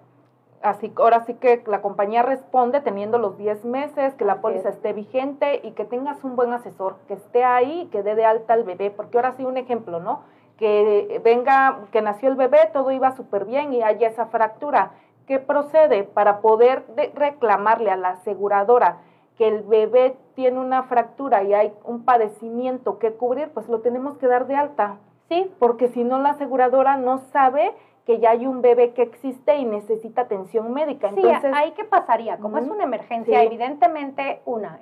Así, 0.62 0.92
ahora 0.98 1.22
sí 1.22 1.36
que 1.36 1.64
la 1.68 1.82
compañía 1.82 2.22
responde 2.22 2.82
teniendo 2.82 3.18
los 3.18 3.38
10 3.38 3.66
meses, 3.66 4.14
que 4.16 4.26
la 4.26 4.42
póliza 4.42 4.70
esté 4.70 4.94
vigente 4.94 5.62
y 5.64 5.72
que 5.72 5.86
tengas 5.86 6.24
un 6.24 6.36
buen 6.36 6.52
asesor, 6.54 6.98
que 7.08 7.14
esté 7.14 7.44
ahí 7.46 7.84
y 7.84 7.86
que 7.88 8.04
dé 8.04 8.14
de 8.14 8.26
alta 8.26 8.54
al 8.54 8.66
bebé. 8.66 8.92
Porque 8.92 9.18
ahora 9.18 9.32
sí 9.32 9.46
un 9.46 9.58
ejemplo, 9.58 10.00
¿no? 10.00 10.22
Que 10.60 11.22
venga, 11.24 11.86
que 11.92 12.02
nació 12.02 12.28
el 12.28 12.36
bebé, 12.36 12.70
todo 12.74 12.92
iba 12.92 13.16
súper 13.16 13.46
bien 13.46 13.74
y 13.74 13.82
haya 13.82 14.10
esa 14.10 14.26
fractura. 14.26 14.92
¿Qué 15.26 15.40
procede 15.40 16.04
para 16.04 16.42
poder 16.42 16.84
reclamarle 17.16 17.92
a 17.92 17.96
la 17.96 18.10
aseguradora 18.10 18.98
que 19.38 19.48
el 19.48 19.64
bebé 19.64 20.18
tiene 20.36 20.60
una 20.60 20.84
fractura 20.84 21.44
y 21.44 21.54
hay 21.54 21.74
un 21.86 22.04
padecimiento 22.04 23.00
que 23.00 23.14
cubrir? 23.14 23.52
Pues 23.54 23.70
lo 23.70 23.80
tenemos 23.80 24.18
que 24.18 24.28
dar 24.28 24.48
de 24.48 24.56
alta. 24.56 24.98
Sí, 25.30 25.50
porque 25.60 25.88
si 25.88 26.04
no 26.04 26.20
la 26.20 26.32
aseguradora 26.32 26.98
no 26.98 27.20
sabe 27.32 27.74
que 28.10 28.18
ya 28.18 28.32
hay 28.32 28.48
un 28.48 28.64
bebé 28.64 28.94
que 28.94 29.04
existe 29.04 29.56
y 29.58 29.66
necesita 29.66 30.22
atención 30.22 30.74
médica. 30.74 31.12
Sí, 31.12 31.18
Entonces, 31.18 31.52
ahí 31.54 31.74
qué 31.74 31.84
pasaría, 31.84 32.38
como 32.38 32.58
es 32.58 32.68
una 32.68 32.84
emergencia, 32.84 33.44
evidentemente, 33.44 34.42
una, 34.46 34.80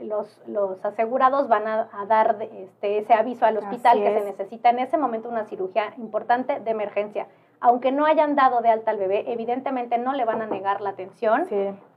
los, 0.00 0.40
los, 0.46 0.82
asegurados 0.82 1.46
van 1.46 1.68
a, 1.68 2.06
dar 2.08 2.38
este, 2.40 2.96
ese 2.96 3.12
aviso 3.12 3.44
al 3.44 3.58
hospital 3.58 4.02
que 4.02 4.18
se 4.18 4.24
necesita 4.24 4.70
en 4.70 4.78
ese 4.78 4.96
momento 4.96 5.28
una 5.28 5.44
cirugía 5.44 5.92
importante 5.98 6.58
de 6.58 6.70
emergencia. 6.70 7.26
Aunque 7.60 7.92
no 7.92 8.06
hayan 8.06 8.34
dado 8.34 8.62
de 8.62 8.70
alta 8.70 8.92
al 8.92 8.96
bebé, 8.96 9.30
evidentemente 9.30 9.98
no 9.98 10.14
le 10.14 10.24
van 10.24 10.40
a 10.40 10.46
negar 10.46 10.80
la 10.80 10.88
atención, 10.88 11.46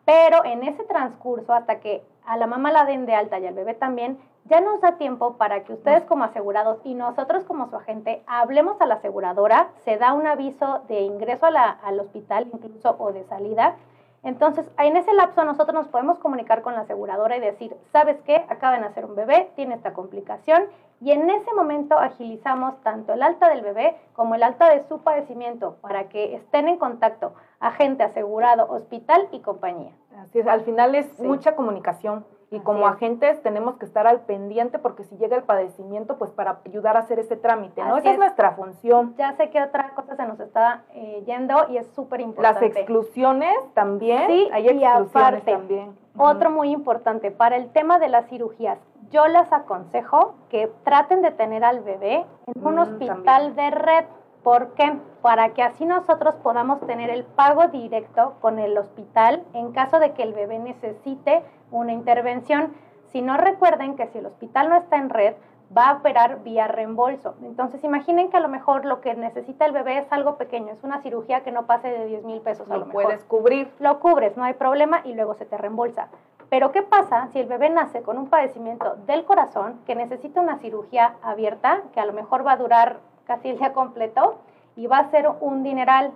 pero 0.08 0.46
en 0.46 0.64
ese 0.64 0.86
transcurso, 0.86 1.52
hasta 1.52 1.82
que 1.82 2.02
a 2.26 2.38
la 2.38 2.48
mamá 2.48 2.72
la 2.72 2.86
den 2.86 3.06
de 3.06 3.14
alta 3.14 3.40
y 3.40 3.46
al 3.46 3.54
bebé 3.54 3.74
también, 3.74 4.18
ya 4.46 4.62
nos 4.62 4.80
da 4.80 4.94
tiempo 4.94 5.36
para 5.36 5.66
que 5.66 5.74
ustedes 5.74 6.06
como 6.06 6.24
asegurados 6.24 6.80
y 6.86 6.94
nosotros 6.94 7.44
como 7.44 7.70
su 7.70 7.76
agente 7.76 8.24
hablemos 8.26 8.80
a 8.80 8.86
la 8.86 8.96
aseguradora, 8.96 9.68
se 9.84 9.98
da 9.98 10.14
un 10.14 10.26
aviso 10.26 10.82
de 10.88 11.02
ingreso 11.02 11.48
al 11.48 12.00
hospital 12.00 12.48
incluso 12.54 12.96
o 12.98 13.12
de 13.12 13.26
salida. 13.26 13.76
Entonces, 14.24 14.70
en 14.78 14.98
ese 14.98 15.14
lapso 15.14 15.44
nosotros 15.46 15.74
nos 15.74 15.88
podemos 15.88 16.20
comunicar 16.20 16.62
con 16.62 16.74
la 16.74 16.82
aseguradora 16.82 17.38
y 17.38 17.40
decir, 17.40 17.76
¿sabes 17.92 18.18
qué? 18.26 18.46
Acaba 18.50 18.76
de 18.76 18.82
nacer 18.82 19.06
un 19.06 19.16
bebé, 19.16 19.52
tiene 19.56 19.76
esta 19.76 19.94
complicación 19.94 20.64
y 21.00 21.12
en 21.12 21.30
ese 21.30 21.54
momento 21.54 21.98
agilizamos 21.98 22.82
tanto 22.82 23.14
el 23.14 23.22
alta 23.22 23.50
del 23.50 23.62
bebé 23.62 23.96
como 24.14 24.36
el 24.36 24.44
alta 24.44 24.70
de 24.70 24.84
su 24.88 25.00
padecimiento 25.00 25.76
para 25.82 26.10
que 26.10 26.36
estén 26.36 26.68
en 26.68 26.78
contacto 26.78 27.34
agente 27.60 28.04
asegurado, 28.04 28.68
hospital 28.70 29.28
y 29.32 29.40
compañía. 29.40 29.92
Así 30.18 30.40
es, 30.40 30.48
al 30.48 30.62
final 30.62 30.96
es 30.96 31.20
mucha 31.20 31.56
comunicación. 31.56 32.26
Y 32.50 32.60
como 32.62 32.88
agentes 32.88 33.42
tenemos 33.44 33.76
que 33.76 33.86
estar 33.86 34.08
al 34.08 34.22
pendiente 34.22 34.80
porque 34.80 35.04
si 35.04 35.18
llega 35.18 35.36
el 35.36 35.44
padecimiento, 35.44 36.18
pues 36.18 36.32
para 36.32 36.62
ayudar 36.66 36.96
a 36.96 37.02
hacer 37.02 37.20
ese 37.20 37.36
trámite, 37.36 37.84
¿no? 37.84 37.98
Esa 37.98 38.12
es. 38.12 38.18
nuestra 38.18 38.52
función. 38.52 39.16
Ya 39.18 39.36
sé 39.36 39.50
que 39.50 39.62
otra 39.62 39.90
cosa 39.96 40.16
se 40.16 40.26
nos 40.26 40.40
está 40.40 40.84
eh, 40.94 41.24
yendo 41.26 41.68
y 41.70 41.78
es 41.78 41.88
súper 41.88 42.22
importante. 42.22 42.70
Las 42.70 42.78
exclusiones 42.78 43.54
también. 43.74 44.28
Sí, 44.28 44.50
hay 44.54 44.70
y 44.70 44.84
aparte, 44.84 45.52
también. 45.52 45.98
Otro 46.18 46.50
muy 46.50 46.72
importante, 46.72 47.32
para 47.32 47.58
el 47.58 47.70
tema 47.72 48.00
de 48.00 48.08
las 48.08 48.28
cirugías, 48.28 48.80
yo 49.12 49.28
les 49.28 49.52
aconsejo 49.52 50.36
que 50.50 50.72
traten 50.84 51.22
de 51.22 51.32
tener 51.32 51.64
al 51.64 51.82
bebé 51.82 52.26
en 52.48 52.66
un 52.66 52.76
mm, 52.76 52.80
hospital 52.80 53.56
de 53.56 53.70
red. 53.72 54.06
¿Por 54.48 54.76
qué? 54.76 54.98
Para 55.22 55.50
que 55.50 55.62
así 55.62 55.86
nosotros 55.86 56.36
podamos 56.36 56.80
tener 56.88 57.10
el 57.10 57.26
pago 57.26 57.68
directo 57.68 58.36
con 58.40 58.60
el 58.60 58.78
hospital 58.78 59.44
en 59.52 59.74
caso 59.74 60.00
de 60.00 60.14
que 60.14 60.24
el 60.24 60.32
bebé 60.32 60.58
necesite 60.58 61.44
una 61.70 61.92
intervención. 61.92 62.74
Si 63.08 63.22
no 63.22 63.36
recuerden 63.36 63.98
que 63.98 64.08
si 64.08 64.20
el 64.20 64.26
hospital 64.26 64.70
no 64.70 64.78
está 64.78 64.96
en 64.96 65.10
red, 65.10 65.34
va 65.78 65.90
a 65.90 65.94
operar 65.96 66.44
vía 66.44 66.70
reembolso. 66.70 67.36
Entonces, 67.44 67.84
imaginen 67.84 68.30
que 68.30 68.38
a 68.38 68.40
lo 68.40 68.48
mejor 68.48 68.86
lo 68.86 69.02
que 69.02 69.16
necesita 69.16 69.66
el 69.66 69.74
bebé 69.74 69.98
es 69.98 70.08
algo 70.14 70.38
pequeño, 70.38 70.72
es 70.72 70.86
una 70.86 71.02
cirugía 71.02 71.44
que 71.44 71.52
no 71.52 71.66
pase 71.66 71.90
de 71.90 72.06
10 72.06 72.24
mil 72.24 72.40
pesos 72.40 72.72
a 72.72 72.78
lo, 72.78 72.86
mejor. 72.86 73.04
puedes 73.04 73.26
cubrir. 73.26 73.70
Lo 73.80 74.00
cubres, 74.00 74.38
no 74.38 74.46
hay 74.46 74.54
problema 74.54 75.02
y 75.04 75.14
luego 75.14 75.34
se 75.34 75.44
te 75.44 75.58
reembolsa. 75.58 76.08
Pero, 76.48 76.72
¿qué 76.72 76.84
pasa 76.84 77.28
si 77.34 77.40
el 77.40 77.48
bebé 77.48 77.70
nace 77.70 78.02
con 78.02 78.18
un 78.18 78.30
padecimiento 78.30 78.96
del 79.08 79.26
corazón 79.26 79.82
que 79.86 79.94
necesita 79.94 80.40
una 80.40 80.58
cirugía 80.60 81.16
abierta, 81.22 81.82
que 81.92 82.00
a 82.00 82.06
lo 82.06 82.14
mejor 82.14 82.48
va 82.48 82.54
a 82.54 82.58
durar 82.58 83.02
casi 83.28 83.56
completo 83.74 84.40
y 84.76 84.88
va 84.88 85.00
a 85.00 85.12
ser 85.12 85.30
un 85.42 85.64
dineral? 85.64 86.12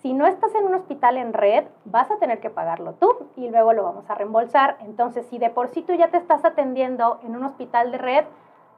Si 0.00 0.12
no 0.12 0.26
estás 0.26 0.54
en 0.54 0.64
un 0.64 0.74
hospital 0.74 1.16
en 1.16 1.32
red, 1.32 1.64
vas 1.84 2.10
a 2.10 2.18
tener 2.18 2.38
que 2.38 2.50
pagarlo 2.50 2.94
tú 2.94 3.28
y 3.36 3.50
luego 3.50 3.72
lo 3.72 3.82
vamos 3.82 4.08
a 4.08 4.14
reembolsar. 4.14 4.76
Entonces, 4.80 5.26
si 5.26 5.38
de 5.38 5.50
por 5.50 5.68
sí 5.68 5.82
tú 5.82 5.94
ya 5.94 6.08
te 6.08 6.16
estás 6.16 6.44
atendiendo 6.44 7.18
en 7.24 7.34
un 7.34 7.44
hospital 7.44 7.90
de 7.90 7.98
red, 7.98 8.24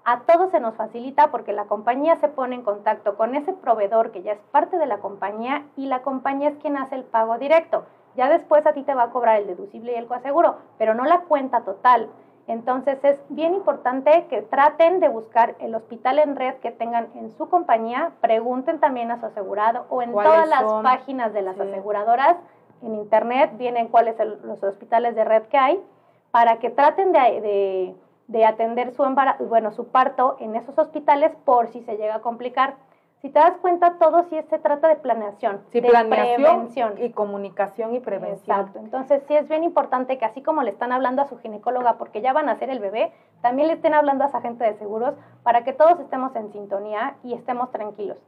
a 0.04 0.20
todos 0.20 0.50
se 0.50 0.61
nos 0.61 0.74
facilita 0.74 1.31
porque 1.31 1.52
la 1.52 1.66
compañía 1.66 2.16
se 2.16 2.28
pone 2.28 2.54
en 2.54 2.62
contacto 2.62 3.16
con 3.16 3.35
ese 3.35 3.52
proveedor 3.52 4.11
que 4.11 4.22
ya 4.22 4.33
es 4.33 4.38
parte 4.52 4.78
de 4.78 4.87
la 4.87 4.98
compañía 4.98 5.66
y 5.76 5.85
la 5.85 6.00
compañía 6.00 6.48
es 6.48 6.57
quien 6.57 6.78
hace 6.78 6.94
el 6.94 7.04
pago 7.04 7.37
directo. 7.37 7.85
Ya 8.16 8.31
después 8.31 8.64
a 8.64 8.72
ti 8.72 8.85
te 8.85 8.94
va 8.94 9.02
a 9.02 9.11
cobrar 9.11 9.38
el 9.38 9.46
deducible 9.46 9.92
y 9.92 9.96
el 9.96 10.07
coaseguro, 10.07 10.57
pero 10.78 10.94
no 10.94 11.04
la 11.04 11.20
cuenta 11.20 11.61
total. 11.61 12.09
Entonces 12.48 12.98
es 13.04 13.22
bien 13.28 13.54
importante 13.54 14.26
que 14.28 14.42
traten 14.42 15.00
de 15.00 15.08
buscar 15.08 15.54
el 15.61 15.74
hospital 15.74 16.18
en 16.18 16.34
red 16.34 16.54
que 16.56 16.70
tengan 16.70 17.08
en 17.14 17.30
su 17.30 17.48
compañía, 17.48 18.12
pregunten 18.20 18.80
también 18.80 19.11
a 19.11 19.20
su 19.20 19.26
asegurado 19.26 19.84
o 19.90 20.02
en 20.02 20.12
todas 20.12 20.48
las 20.48 20.64
páginas 20.82 21.32
de 21.34 21.42
las 21.42 21.61
aseguradoras 21.61 22.37
en 22.82 22.94
internet 22.94 23.52
vienen 23.56 23.88
cuáles 23.88 24.16
son 24.16 24.38
los 24.44 24.62
hospitales 24.62 25.14
de 25.14 25.24
red 25.24 25.42
que 25.44 25.58
hay 25.58 25.82
para 26.30 26.58
que 26.58 26.70
traten 26.70 27.12
de, 27.12 27.94
de 28.28 28.46
atender 28.46 28.92
su 28.92 29.04
embarazo, 29.04 29.44
bueno, 29.46 29.72
su 29.72 29.88
parto 29.88 30.37
en 30.40 30.54
esos 30.54 30.78
hospitales 30.78 31.32
por 31.44 31.68
si 31.68 31.82
se 31.82 31.96
llega 31.96 32.16
a 32.16 32.20
complicar. 32.20 32.76
Si 33.20 33.31
te 33.31 33.38
das 33.40 33.57
cuenta, 33.61 33.98
todo 33.98 34.24
sí 34.31 34.37
se 34.48 34.61
trata 34.61 34.87
de 34.87 34.94
planeación, 34.94 35.61
de 35.72 35.83
prevención. 35.83 36.94
y 36.98 37.11
comunicación 37.11 37.94
y 37.94 38.00
prevención. 38.00 38.59
Exacto. 38.61 38.78
Entonces 38.78 39.22
sí 39.26 39.35
es 39.35 39.48
bien 39.48 39.64
importante 39.64 40.18
que 40.18 40.24
así 40.24 40.40
como 40.40 40.62
le 40.62 40.70
están 40.70 40.92
hablando 40.92 41.22
a 41.22 41.26
su 41.26 41.37
ginecóloga 41.38 41.98
porque 41.98 42.20
ya 42.20 42.33
van 42.33 42.48
a 42.48 42.52
hacer 42.52 42.70
el 42.70 42.78
bebé, 42.78 43.12
también 43.42 43.66
le 43.68 43.74
estén 43.74 43.94
hablando 43.94 44.22
a 44.22 44.28
esa 44.28 44.40
gente 44.40 44.64
de 44.64 44.74
seguros 44.74 45.14
para 45.42 45.64
que 45.64 45.72
todos 45.72 45.98
estemos 45.98 46.35
en 46.37 46.52
sintonía 46.52 47.16
y 47.24 47.35
estemos 47.35 47.72
tranquilos. 47.72 48.18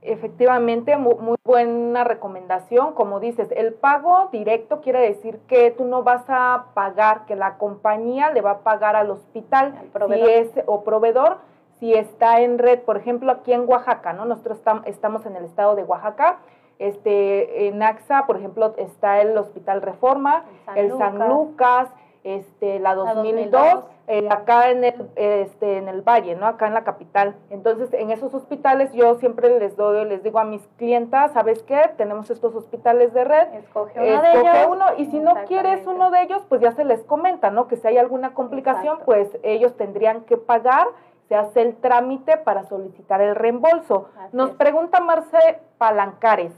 Efectivamente, 0.00 0.96
muy, 0.96 1.16
muy, 1.16 1.36
buena 1.44 2.04
recomendación. 2.04 2.94
Como 2.94 3.18
dices, 3.20 3.48
el 3.54 3.74
pago 3.74 4.28
directo 4.30 4.80
quiere 4.80 5.00
decir 5.00 5.40
que 5.48 5.72
tú 5.72 5.84
no 5.84 6.04
vas 6.04 6.24
a 6.28 6.66
pagar, 6.72 7.26
que 7.26 7.34
la 7.34 7.58
compañía 7.58 8.30
le 8.30 8.40
va 8.40 8.52
a 8.52 8.58
pagar 8.60 8.94
al 8.94 9.10
hospital 9.10 9.74
proveedor. 9.92 10.64
o 10.66 10.84
proveedor 10.84 11.38
si 11.78 11.94
está 11.94 12.40
en 12.40 12.58
red, 12.58 12.80
por 12.80 12.96
ejemplo, 12.96 13.30
aquí 13.30 13.52
en 13.52 13.68
Oaxaca, 13.68 14.12
¿no? 14.12 14.24
Nosotros 14.24 14.60
estamos 14.84 15.26
en 15.26 15.36
el 15.36 15.44
estado 15.44 15.76
de 15.76 15.84
Oaxaca, 15.84 16.38
este, 16.78 17.66
en 17.68 17.82
AXA, 17.82 18.26
por 18.26 18.36
ejemplo, 18.36 18.74
está 18.76 19.20
el 19.20 19.36
Hospital 19.36 19.82
Reforma, 19.82 20.44
el 20.76 20.96
San, 20.96 21.28
Lucas. 21.28 21.88
este, 22.24 22.78
la 22.78 22.94
2002, 22.94 23.84
eh, 24.06 24.28
acá 24.30 24.70
en 24.70 24.84
el, 24.84 25.10
este, 25.16 25.78
en 25.78 25.88
el 25.88 26.02
Valle, 26.02 26.36
¿no? 26.36 26.46
Acá 26.46 26.66
en 26.66 26.74
la 26.74 26.84
capital. 26.84 27.36
Entonces, 27.50 27.92
en 27.94 28.10
esos 28.10 28.34
hospitales 28.34 28.92
yo 28.92 29.16
siempre 29.16 29.58
les 29.58 29.76
doy, 29.76 30.04
les 30.04 30.22
digo 30.22 30.38
a 30.38 30.44
mis 30.44 30.66
clientas, 30.76 31.32
¿sabes 31.32 31.62
qué? 31.62 31.90
Tenemos 31.96 32.30
estos 32.30 32.54
hospitales 32.54 33.12
de 33.14 33.24
red. 33.24 33.54
Escoge 33.54 33.98
uno 33.98 34.22
de 34.22 34.32
ellos. 34.32 34.68
uno 34.70 34.84
y 34.98 35.06
si 35.06 35.18
no 35.18 35.34
quieres 35.46 35.86
uno 35.86 36.10
de 36.10 36.22
ellos, 36.22 36.42
pues 36.48 36.60
ya 36.60 36.72
se 36.72 36.84
les 36.84 37.02
comenta, 37.02 37.50
¿no? 37.50 37.66
Que 37.66 37.76
si 37.76 37.86
hay 37.88 37.98
alguna 37.98 38.34
complicación, 38.34 38.98
pues 39.04 39.36
ellos 39.42 39.76
tendrían 39.76 40.22
que 40.22 40.36
pagar 40.36 40.88
se 41.28 41.36
hace 41.36 41.62
el 41.62 41.76
trámite 41.76 42.38
para 42.38 42.64
solicitar 42.64 43.20
el 43.20 43.34
reembolso. 43.34 44.08
Nos 44.32 44.50
pregunta 44.52 45.00
Marce 45.00 45.60
Palancares, 45.76 46.52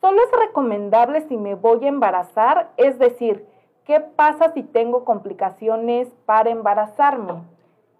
¿solo 0.00 0.22
es 0.22 0.30
recomendable 0.38 1.22
si 1.22 1.36
me 1.36 1.54
voy 1.54 1.84
a 1.84 1.88
embarazar? 1.88 2.70
Es 2.76 2.98
decir, 2.98 3.46
¿qué 3.84 4.00
pasa 4.00 4.52
si 4.52 4.62
tengo 4.62 5.04
complicaciones 5.04 6.08
para 6.24 6.50
embarazarme? 6.50 7.42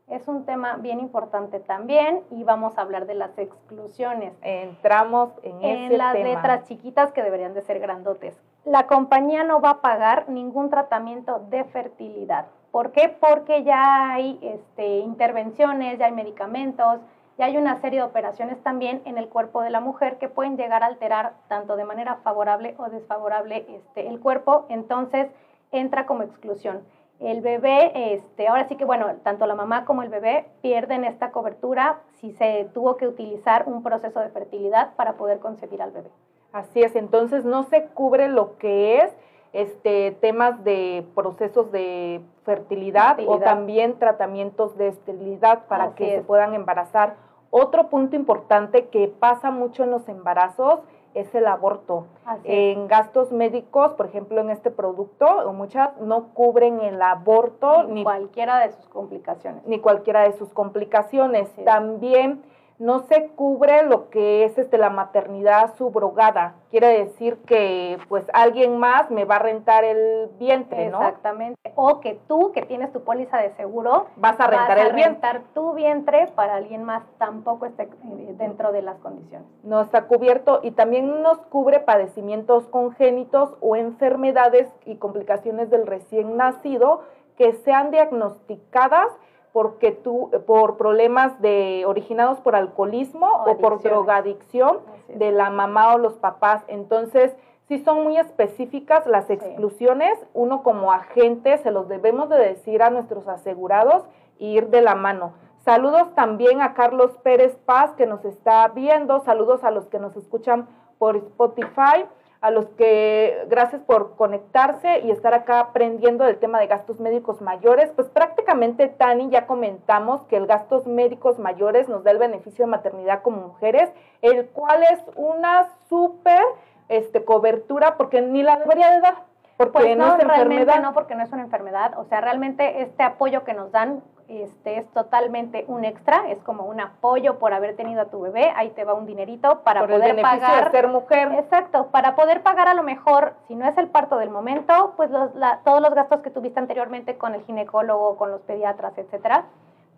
Es 0.09 0.29
un 0.29 0.45
tema 0.45 0.77
bien 0.77 1.01
importante 1.01 1.59
también 1.59 2.23
y 2.31 2.45
vamos 2.45 2.77
a 2.77 2.83
hablar 2.83 3.07
de 3.07 3.15
las 3.15 3.37
exclusiones. 3.39 4.35
Entramos 4.43 5.31
en, 5.43 5.63
en 5.65 5.99
las 5.99 6.15
letras 6.15 6.65
chiquitas 6.69 7.13
que 7.13 7.23
deberían 7.23 7.55
de 7.55 7.63
ser 7.63 7.81
grandotes. 7.81 8.37
La 8.65 8.87
compañía 8.87 9.43
no 9.43 9.61
va 9.61 9.71
a 9.71 9.81
pagar 9.81 10.29
ningún 10.29 10.71
tratamiento 10.71 11.41
de 11.49 11.65
fertilidad. 11.65 12.47
¿Por 12.73 12.91
qué? 12.93 13.15
Porque 13.21 13.65
ya 13.65 14.13
hay 14.13 14.39
este, 14.43 14.99
intervenciones, 15.01 15.99
ya 15.99 16.07
hay 16.07 16.13
medicamentos, 16.13 17.01
ya 17.37 17.45
hay 17.45 17.59
una 17.59 17.81
serie 17.83 18.01
de 18.01 18.07
operaciones 18.07 18.63
también 18.63 19.03
en 19.05 19.19
el 19.19 19.29
cuerpo 19.29 19.61
de 19.61 19.69
la 19.69 19.81
mujer 19.81 20.17
que 20.17 20.29
pueden 20.29 20.57
llegar 20.57 20.83
a 20.83 20.87
alterar 20.87 21.35
tanto 21.49 21.77
de 21.77 21.85
manera 21.85 22.17
favorable 22.25 22.75
o 22.79 22.89
desfavorable 22.89 23.67
este, 23.69 24.09
el 24.09 24.21
cuerpo, 24.21 24.65
entonces 24.71 25.29
entra 25.71 26.07
como 26.07 26.23
exclusión. 26.23 26.81
El 27.21 27.43
bebé, 27.43 28.15
este, 28.15 28.49
ahora 28.49 28.67
sí 28.69 28.77
que 28.77 28.87
bueno, 28.87 29.07
tanto 29.23 29.47
la 29.47 29.55
mamá 29.55 29.85
como 29.85 30.03
el 30.03 30.09
bebé 30.09 30.47
pierden 30.63 31.05
esta 31.05 31.31
cobertura 31.31 32.01
si 32.21 32.33
se 32.33 32.71
tuvo 32.73 32.97
que 32.97 33.07
utilizar 33.07 33.65
un 33.67 33.83
proceso 33.83 34.19
de 34.21 34.31
fertilidad 34.31 34.95
para 34.97 35.13
poder 35.13 35.41
concebir 35.41 35.83
al 35.83 35.93
bebé. 35.93 36.11
Así 36.53 36.83
es, 36.83 36.97
entonces 36.97 37.45
no 37.45 37.65
se 37.65 37.85
cubre 37.89 38.29
lo 38.29 38.57
que 38.57 38.99
es 38.99 39.13
este 39.53 40.13
temas 40.21 40.65
de 40.65 41.07
procesos 41.15 41.71
de 41.73 42.23
fertilidad, 42.45 43.19
o 43.27 43.39
también 43.39 43.99
tratamientos 43.99 44.77
de 44.77 44.89
esterilidad 44.89 45.67
para 45.67 45.95
que 45.95 46.17
se 46.17 46.23
puedan 46.23 46.55
embarazar. 46.55 47.17
Otro 47.51 47.89
punto 47.89 48.17
importante 48.17 48.87
que 48.87 49.09
pasa 49.09 49.51
mucho 49.51 49.85
en 49.85 49.91
los 49.91 50.09
embarazos 50.09 50.81
es 51.15 51.35
el 51.35 51.47
aborto. 51.47 52.07
en 52.45 52.89
gastos 52.89 53.33
médicos, 53.33 53.93
por 53.95 54.07
ejemplo, 54.07 54.41
en 54.41 54.49
este 54.49 54.71
producto, 54.71 55.53
muchas 55.53 55.95
no 56.01 56.29
cubren 56.33 56.81
el 56.81 57.03
aborto 57.03 57.85
ni, 57.85 58.03
cualquiera 58.03 58.61
de 58.61 58.73
sus 58.73 58.89
complicaciones. 58.89 59.67
Ni 59.67 59.79
cualquiera 59.81 60.23
de 60.23 60.33
sus 60.33 60.49
complicaciones. 60.55 61.51
También 61.65 62.43
no 62.83 63.07
se 63.07 63.29
cubre 63.29 63.85
lo 63.85 64.11
que 64.11 64.45
es 64.45 64.59
este 64.59 64.77
la 64.77 64.91
maternidad 64.91 65.77
subrogada. 65.77 66.57
Quiere 66.69 66.89
decir 67.05 67.37
que 67.47 67.97
pues 68.09 68.27
alguien 68.33 68.77
más 68.77 69.09
me 69.09 69.25
va 69.25 69.37
a 69.37 69.39
rentar 69.39 69.85
el 69.85 70.29
vientre, 70.41 70.91
¿no? 70.91 70.99
Exactamente. 70.99 71.73
O 71.77 72.01
que 72.01 72.19
tú 72.27 72.51
que 72.51 72.63
tienes 72.63 72.93
tu 72.93 73.05
póliza 73.05 73.39
de 73.39 73.51
seguro 73.55 74.07
vas 74.17 74.39
a 74.41 74.49
rentar 74.49 74.79
el 74.79 74.93
rentar 74.95 75.43
tu 75.55 75.75
vientre 75.75 76.27
para 76.35 76.57
alguien 76.57 76.83
más 76.83 77.05
tampoco 77.19 77.67
esté 77.67 77.85
eh, 77.85 78.35
dentro 78.37 78.73
de 78.73 78.83
las 78.83 78.99
condiciones. 78.99 79.47
No 79.63 79.81
está 79.81 80.09
cubierto 80.09 80.59
y 80.65 80.73
también 80.73 81.23
nos 81.23 81.39
cubre 81.39 81.79
padecimientos 81.79 82.67
congénitos 82.67 83.57
o 83.61 83.77
enfermedades 83.77 84.69
y 84.87 84.97
complicaciones 84.97 85.71
del 85.71 85.87
recién 85.87 86.37
nacido 86.37 87.03
que 87.37 87.53
sean 87.53 87.93
diagnosticadas 87.93 89.13
porque 89.53 89.93
tú, 89.93 90.31
por 90.47 90.77
problemas 90.77 91.41
de, 91.41 91.85
originados 91.87 92.41
por 92.41 92.57
alcoholismo 92.57 93.27
o, 93.47 93.59
por 93.59 93.83
drogadicción 93.83 94.79
de 95.09 95.31
la 95.31 95.51
mamá 95.51 95.95
o 95.95 95.99
los 95.99 96.15
papás. 96.15 96.63
Entonces, 96.69 97.35
sí 97.69 97.79
son 97.85 98.03
muy 98.03 98.17
específicas 98.17 99.07
las 99.07 99.29
exclusiones. 99.29 100.19
Uno 100.33 100.63
como 100.63 100.93
agente 100.93 101.59
se 101.59 101.71
los 101.71 101.89
debemos 101.89 102.31
de 102.31 102.39
decir 102.39 102.83
a 102.83 102.91
nuestros 102.91 103.29
asegurados 103.29 104.05
e 104.41 104.47
ir 104.47 104.69
de 104.69 104.81
la 104.81 104.95
mano. 104.95 105.35
Saludos 105.65 106.15
también 106.15 106.61
a 106.61 106.75
Carlos 106.75 107.13
Pérez 107.23 107.57
Paz 107.67 107.93
que 107.93 108.07
nos 108.07 108.25
está 108.25 108.67
viendo. 108.69 109.21
Saludos 109.21 109.63
a 109.65 109.71
los 109.71 109.87
que 109.87 109.99
nos 109.99 110.17
escuchan 110.17 110.67
por 110.99 111.17
Spotify 111.17 112.07
a 112.43 112.51
los 112.51 112.67
que 112.71 113.47
gracias 113.49 113.81
por 113.83 114.17
conectarse 114.17 114.99
y 115.05 115.13
estar 115.13 115.33
acá 115.33 115.61
aprendiendo 115.61 116.25
del 116.25 116.39
tema 116.39 116.59
de 116.59 116.67
gastos 116.67 116.99
médicos 116.99 117.41
mayores. 117.41 117.93
Pues 117.93 118.09
prácticamente, 118.09 118.89
Tani, 118.89 119.31
ya 119.31 119.47
comentamos 119.47 120.23
que 120.25 120.37
el 120.37 120.49
gastos 120.49 120.89
médicos 120.89 121.39
mayores 121.39 121.89
nos 121.89 122.03
da 122.03 122.11
el 122.11 122.19
beneficio 122.19 122.65
de 122.65 122.71
maternidad 122.73 123.23
como 123.23 123.47
mujeres, 123.47 123.91
el 124.23 124.47
cual 124.49 124.83
es 124.83 125.01
una 125.15 125.69
súper 125.89 126.43
este, 126.89 127.25
cobertura 127.25 127.97
porque 127.97 128.21
ni 128.21 128.43
la 128.43 128.57
debería 128.57 128.91
de 128.91 129.01
dar. 129.01 129.15
Porque 129.57 129.79
pues 129.79 129.97
no, 129.97 130.17
es 130.17 130.25
realmente 130.25 130.81
no, 130.81 130.93
porque 130.95 131.15
no 131.15 131.23
es 131.23 131.33
una 131.33 131.43
enfermedad. 131.43 131.97
O 131.97 132.05
sea, 132.07 132.21
realmente 132.21 132.83
este 132.83 133.05
apoyo 133.05 133.45
que 133.45 133.55
nos 133.55 133.71
dan 133.71 134.03
este 134.41 134.79
es 134.79 134.89
totalmente 134.93 135.65
un 135.69 135.85
extra, 135.85 136.31
es 136.31 136.43
como 136.43 136.65
un 136.65 136.81
apoyo 136.81 137.39
por 137.39 137.53
haber 137.53 137.77
tenido 137.77 138.01
a 138.01 138.05
tu 138.07 138.21
bebé, 138.21 138.53
ahí 138.57 138.71
te 138.71 138.85
va 138.85 138.95
un 138.95 139.05
dinerito 139.05 139.61
para 139.61 139.81
por 139.81 139.91
poder 139.91 140.17
el 140.17 140.23
pagar. 140.23 140.67
De 140.67 140.71
ser 140.71 140.89
mujer. 140.89 141.33
Exacto, 141.35 141.89
para 141.89 142.15
poder 142.15 142.43
pagar 142.43 142.69
a 142.69 142.75
lo 142.75 142.83
mejor, 142.83 143.35
si 143.49 143.55
no 143.55 143.67
es 143.67 143.77
el 143.77 143.89
parto 143.89 144.17
del 144.17 144.31
momento, 144.31 144.95
pues 144.97 145.11
los, 145.11 145.31
todos 145.65 145.83
los 145.83 145.95
gastos 145.95 146.21
que 146.21 146.31
tuviste 146.31 146.61
anteriormente 146.61 147.19
con 147.19 147.35
el 147.35 147.43
ginecólogo, 147.43 148.17
con 148.17 148.31
los 148.31 148.41
pediatras, 148.43 148.97
etcétera. 148.97 149.45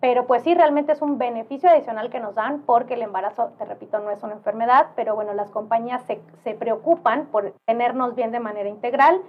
Pero 0.01 0.27
pues 0.27 0.43
sí, 0.43 0.53
realmente 0.53 0.91
es 0.91 1.01
un 1.01 1.17
beneficio 1.17 1.69
adicional 1.69 2.09
que 2.09 2.19
nos 2.19 2.35
dan 2.35 2.61
porque 2.61 2.95
el 2.95 3.01
embarazo, 3.01 3.53
te 3.57 3.65
repito, 3.65 3.99
no 3.99 4.11
es 4.11 4.21
una 4.23 4.33
enfermedad, 4.33 4.87
pero 4.95 5.15
bueno, 5.15 5.33
las 5.33 5.49
compañías 5.49 6.03
se, 6.03 6.21
se 6.43 6.53
preocupan 6.53 7.27
por 7.27 7.53
tenernos 7.65 8.13
bien 8.13 8.31
de 8.31 8.39
manera 8.39 8.69
integral 8.69 9.21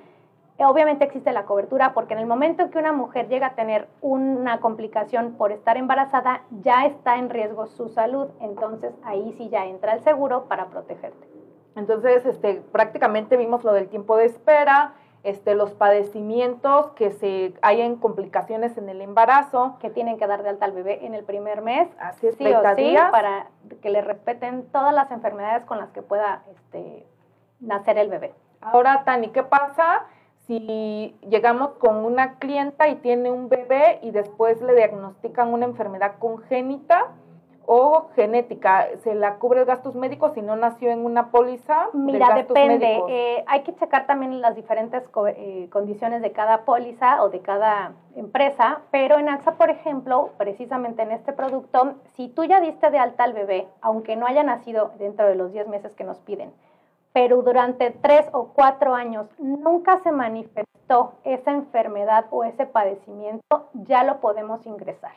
Obviamente 0.59 1.05
existe 1.05 1.33
la 1.33 1.45
cobertura 1.45 1.93
porque 1.93 2.15
en 2.15 2.21
el 2.21 2.27
momento 2.27 2.63
en 2.63 2.71
que 2.71 2.79
una 2.79 2.93
mujer 2.93 3.29
llega 3.29 3.49
a 3.49 3.55
tener 3.55 3.89
una 4.01 4.61
complicación 4.61 5.35
por 5.35 5.53
estar 5.53 5.77
embarazada, 5.77 6.43
ya 6.63 6.87
está 6.87 7.19
en 7.19 7.29
riesgo 7.29 7.67
su 7.67 7.89
salud. 7.91 8.29
Entonces 8.41 8.95
ahí 9.05 9.35
sí 9.37 9.51
ya 9.51 9.67
entra 9.67 9.93
el 9.93 10.01
seguro 10.01 10.45
para 10.45 10.67
protegerte. 10.67 11.29
Entonces, 11.77 12.25
este, 12.25 12.63
prácticamente 12.73 13.37
vimos 13.37 13.63
lo 13.63 13.75
del 13.75 13.89
tiempo 13.89 14.17
de 14.17 14.25
espera, 14.25 14.95
este, 15.25 15.55
los 15.55 15.75
padecimientos, 15.75 16.93
que 16.93 17.11
se 17.11 17.53
hayan 17.61 17.97
complicaciones 17.97 18.79
en 18.79 18.89
el 18.89 19.03
embarazo. 19.03 19.77
Que 19.79 19.91
tienen 19.91 20.17
que 20.17 20.27
dar 20.27 20.43
de 20.43 20.49
alta 20.49 20.65
al 20.65 20.73
bebé 20.73 21.05
en 21.05 21.15
el 21.15 21.25
primer 21.25 21.61
mes. 21.61 21.87
Así 22.01 22.29
es, 22.29 22.37
sí 22.37 22.47
o 22.47 22.63
sí, 22.75 22.97
para 23.11 23.49
que 23.83 23.91
le 23.91 24.01
respeten 24.01 24.67
todas 24.73 24.95
las 24.95 25.11
enfermedades 25.11 25.67
con 25.67 25.77
las 25.77 25.91
que 25.91 26.01
pueda 26.01 26.45
este, 26.51 27.07
nacer 27.61 27.99
el 27.99 28.09
bebé. 28.09 28.33
Ahora, 28.63 29.03
Tani, 29.05 29.29
¿qué 29.29 29.43
pasa 29.43 30.07
si 30.47 31.17
llegamos 31.29 31.73
con 31.75 32.05
una 32.05 32.39
clienta 32.39 32.89
y 32.89 32.97
tiene 32.97 33.31
un 33.31 33.49
bebé 33.49 33.99
y 34.03 34.11
después 34.13 34.61
le 34.63 34.75
diagnostican 34.75 35.53
una 35.53 35.67
enfermedad 35.67 36.19
congénita 36.19 37.13
o 37.69 38.11
genética, 38.15 38.87
¿se 39.03 39.15
la 39.15 39.37
cubre 39.37 39.61
el 39.61 39.67
gastos 39.67 39.97
médicos 39.97 40.35
si 40.35 40.43
no 40.43 40.55
nació 40.55 40.91
en 40.91 41.05
una 41.05 41.33
póliza? 41.33 41.89
Mira, 41.93 42.33
depende. 42.35 43.03
Eh, 43.09 43.45
hay 43.49 43.63
que 43.63 43.75
checar 43.75 44.07
también 44.07 44.41
las 44.41 44.55
diferentes 44.55 45.03
eh, 45.27 45.69
condiciones 45.71 46.23
de 46.23 46.31
cada 46.31 46.65
póliza 46.65 47.25
o 47.25 47.29
de 47.29 47.41
cada 47.41 47.93
empresa, 48.15 48.83
pero 48.93 49.19
en 49.19 49.29
AXA, 49.29 49.57
por 49.57 49.69
ejemplo, 49.69 50.31
precisamente 50.39 51.03
en 51.03 51.11
este 51.11 51.33
producto, 51.33 51.97
si 52.15 52.29
tú 52.29 52.45
ya 52.45 52.61
diste 52.61 52.91
de 52.91 52.99
alta 52.99 53.25
al 53.25 53.33
bebé, 53.33 53.67
aunque 53.81 54.15
no 54.15 54.27
haya 54.27 54.45
nacido 54.45 54.93
dentro 54.99 55.27
de 55.27 55.35
los 55.35 55.53
10 55.53 55.67
meses 55.67 55.93
que 55.95 56.05
nos 56.05 56.21
piden, 56.21 56.53
pero 57.17 57.41
durante 57.41 57.93
tres 57.93 58.27
o 58.33 58.49
cuatro 58.49 58.95
años 58.95 59.27
nunca 59.39 60.01
se 60.01 60.12
manifestó 60.12 61.14
esa 61.25 61.53
enfermedad 61.53 62.27
o 62.31 62.45
ese 62.45 62.67
padecimiento, 62.67 63.71
ya 63.73 64.05
lo 64.05 64.21
podemos 64.21 64.67
ingresar. 64.67 65.14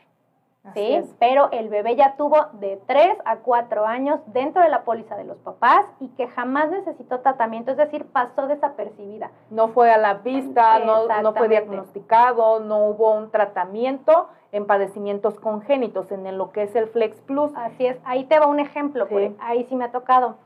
¿sí? 0.72 0.98
Pero 1.18 1.50
el 1.52 1.68
bebé 1.68 1.96
ya 1.96 2.16
tuvo 2.16 2.46
de 2.54 2.80
tres 2.86 3.18
a 3.26 3.40
cuatro 3.40 3.84
años 3.84 4.18
dentro 4.28 4.62
de 4.62 4.70
la 4.70 4.84
póliza 4.84 5.14
de 5.14 5.24
los 5.24 5.36
papás 5.40 5.84
y 6.00 6.08
que 6.08 6.26
jamás 6.26 6.70
necesitó 6.70 7.20
tratamiento, 7.20 7.72
es 7.72 7.76
decir, 7.76 8.06
pasó 8.06 8.46
desapercibida. 8.46 9.30
No 9.50 9.68
fue 9.68 9.92
a 9.92 9.98
la 9.98 10.14
vista, 10.14 10.78
no, 10.78 11.06
no 11.20 11.34
fue 11.34 11.50
diagnosticado, 11.50 12.60
no 12.60 12.86
hubo 12.86 13.12
un 13.12 13.30
tratamiento 13.30 14.30
en 14.52 14.66
padecimientos 14.66 15.38
congénitos, 15.38 16.10
en 16.12 16.38
lo 16.38 16.50
que 16.50 16.62
es 16.62 16.74
el 16.74 16.86
Flex 16.86 17.20
Plus. 17.20 17.52
Así 17.56 17.84
es, 17.84 17.98
ahí 18.06 18.24
te 18.24 18.38
va 18.38 18.46
un 18.46 18.58
ejemplo, 18.58 19.06
pues, 19.06 19.32
ahí 19.38 19.66
sí 19.68 19.76
me 19.76 19.84
ha 19.84 19.92
tocado 19.92 20.36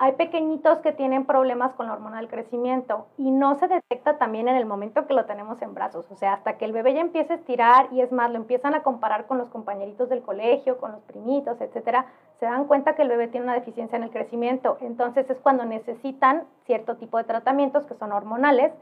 hay 0.00 0.12
pequeñitos 0.12 0.78
que 0.78 0.92
tienen 0.92 1.26
problemas 1.26 1.74
con 1.74 1.86
la 1.86 1.92
hormona 1.92 2.18
del 2.18 2.28
crecimiento 2.28 3.08
y 3.18 3.32
no 3.32 3.56
se 3.56 3.66
detecta 3.66 4.16
también 4.16 4.46
en 4.46 4.54
el 4.54 4.64
momento 4.64 5.08
que 5.08 5.14
lo 5.14 5.24
tenemos 5.24 5.60
en 5.60 5.74
brazos, 5.74 6.06
o 6.10 6.14
sea, 6.14 6.34
hasta 6.34 6.56
que 6.56 6.64
el 6.64 6.72
bebé 6.72 6.94
ya 6.94 7.00
empieza 7.00 7.32
a 7.32 7.36
estirar 7.36 7.88
y 7.90 8.00
es 8.00 8.12
más, 8.12 8.30
lo 8.30 8.36
empiezan 8.36 8.76
a 8.76 8.84
comparar 8.84 9.26
con 9.26 9.38
los 9.38 9.48
compañeritos 9.48 10.08
del 10.08 10.22
colegio, 10.22 10.78
con 10.78 10.92
los 10.92 11.02
primitos, 11.02 11.60
etcétera, 11.60 12.06
se 12.38 12.46
dan 12.46 12.66
cuenta 12.66 12.94
que 12.94 13.02
el 13.02 13.08
bebé 13.08 13.26
tiene 13.26 13.46
una 13.46 13.54
deficiencia 13.54 13.96
en 13.96 14.04
el 14.04 14.10
crecimiento. 14.10 14.78
Entonces 14.80 15.28
es 15.28 15.40
cuando 15.40 15.64
necesitan 15.64 16.44
cierto 16.64 16.96
tipo 16.96 17.18
de 17.18 17.24
tratamientos 17.24 17.84
que 17.86 17.94
son 17.94 18.12
hormonales 18.12 18.72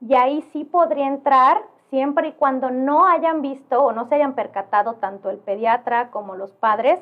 y 0.00 0.16
ahí 0.16 0.42
sí 0.52 0.64
podría 0.64 1.06
entrar 1.06 1.62
siempre 1.90 2.28
y 2.28 2.32
cuando 2.32 2.72
no 2.72 3.06
hayan 3.06 3.42
visto 3.42 3.80
o 3.80 3.92
no 3.92 4.06
se 4.08 4.16
hayan 4.16 4.34
percatado 4.34 4.94
tanto 4.94 5.30
el 5.30 5.38
pediatra 5.38 6.10
como 6.10 6.34
los 6.34 6.50
padres 6.50 6.98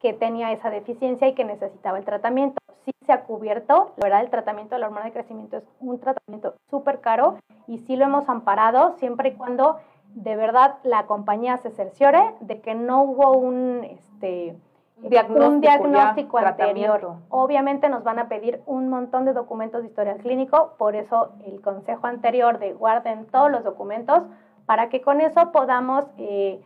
que 0.00 0.12
tenía 0.12 0.52
esa 0.52 0.70
deficiencia 0.70 1.26
y 1.26 1.34
que 1.34 1.44
necesitaba 1.44 1.98
el 1.98 2.04
tratamiento. 2.04 2.60
Se 3.06 3.12
ha 3.12 3.22
cubierto, 3.22 3.92
la 3.96 4.04
verdad 4.04 4.20
el 4.22 4.30
tratamiento 4.30 4.74
de 4.74 4.80
la 4.80 4.86
hormona 4.86 5.06
de 5.06 5.12
crecimiento 5.12 5.56
es 5.56 5.64
un 5.80 5.98
tratamiento 6.00 6.54
súper 6.68 7.00
caro 7.00 7.38
y 7.66 7.78
sí 7.78 7.96
lo 7.96 8.04
hemos 8.04 8.28
amparado 8.28 8.94
siempre 8.98 9.30
y 9.30 9.32
cuando 9.32 9.78
de 10.14 10.34
verdad 10.36 10.76
la 10.82 11.06
compañía 11.06 11.56
se 11.58 11.70
cerciore 11.70 12.34
de 12.40 12.60
que 12.60 12.74
no 12.74 13.02
hubo 13.02 13.32
un, 13.32 13.84
este, 13.84 14.56
diagnóstico, 14.96 15.46
un 15.46 15.60
diagnóstico 15.60 16.38
anterior. 16.38 17.16
Obviamente 17.28 17.88
nos 17.88 18.02
van 18.02 18.18
a 18.18 18.28
pedir 18.28 18.62
un 18.66 18.88
montón 18.88 19.24
de 19.24 19.32
documentos 19.32 19.82
de 19.82 19.88
historial 19.88 20.18
clínico, 20.18 20.74
por 20.78 20.96
eso 20.96 21.30
el 21.46 21.60
consejo 21.60 22.06
anterior 22.06 22.58
de 22.58 22.72
guarden 22.72 23.26
todos 23.26 23.50
los 23.50 23.62
documentos 23.62 24.22
para 24.64 24.88
que 24.88 25.00
con 25.00 25.20
eso 25.20 25.52
podamos... 25.52 26.04
Eh, 26.18 26.60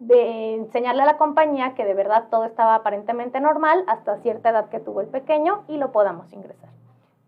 de 0.00 0.54
enseñarle 0.54 1.02
a 1.02 1.06
la 1.06 1.18
compañía 1.18 1.74
que 1.74 1.84
de 1.84 1.94
verdad 1.94 2.24
todo 2.30 2.46
estaba 2.46 2.74
aparentemente 2.74 3.38
normal 3.38 3.84
hasta 3.86 4.16
cierta 4.18 4.48
edad 4.48 4.70
que 4.70 4.80
tuvo 4.80 5.02
el 5.02 5.06
pequeño 5.06 5.62
y 5.68 5.76
lo 5.76 5.92
podamos 5.92 6.32
ingresar. 6.32 6.70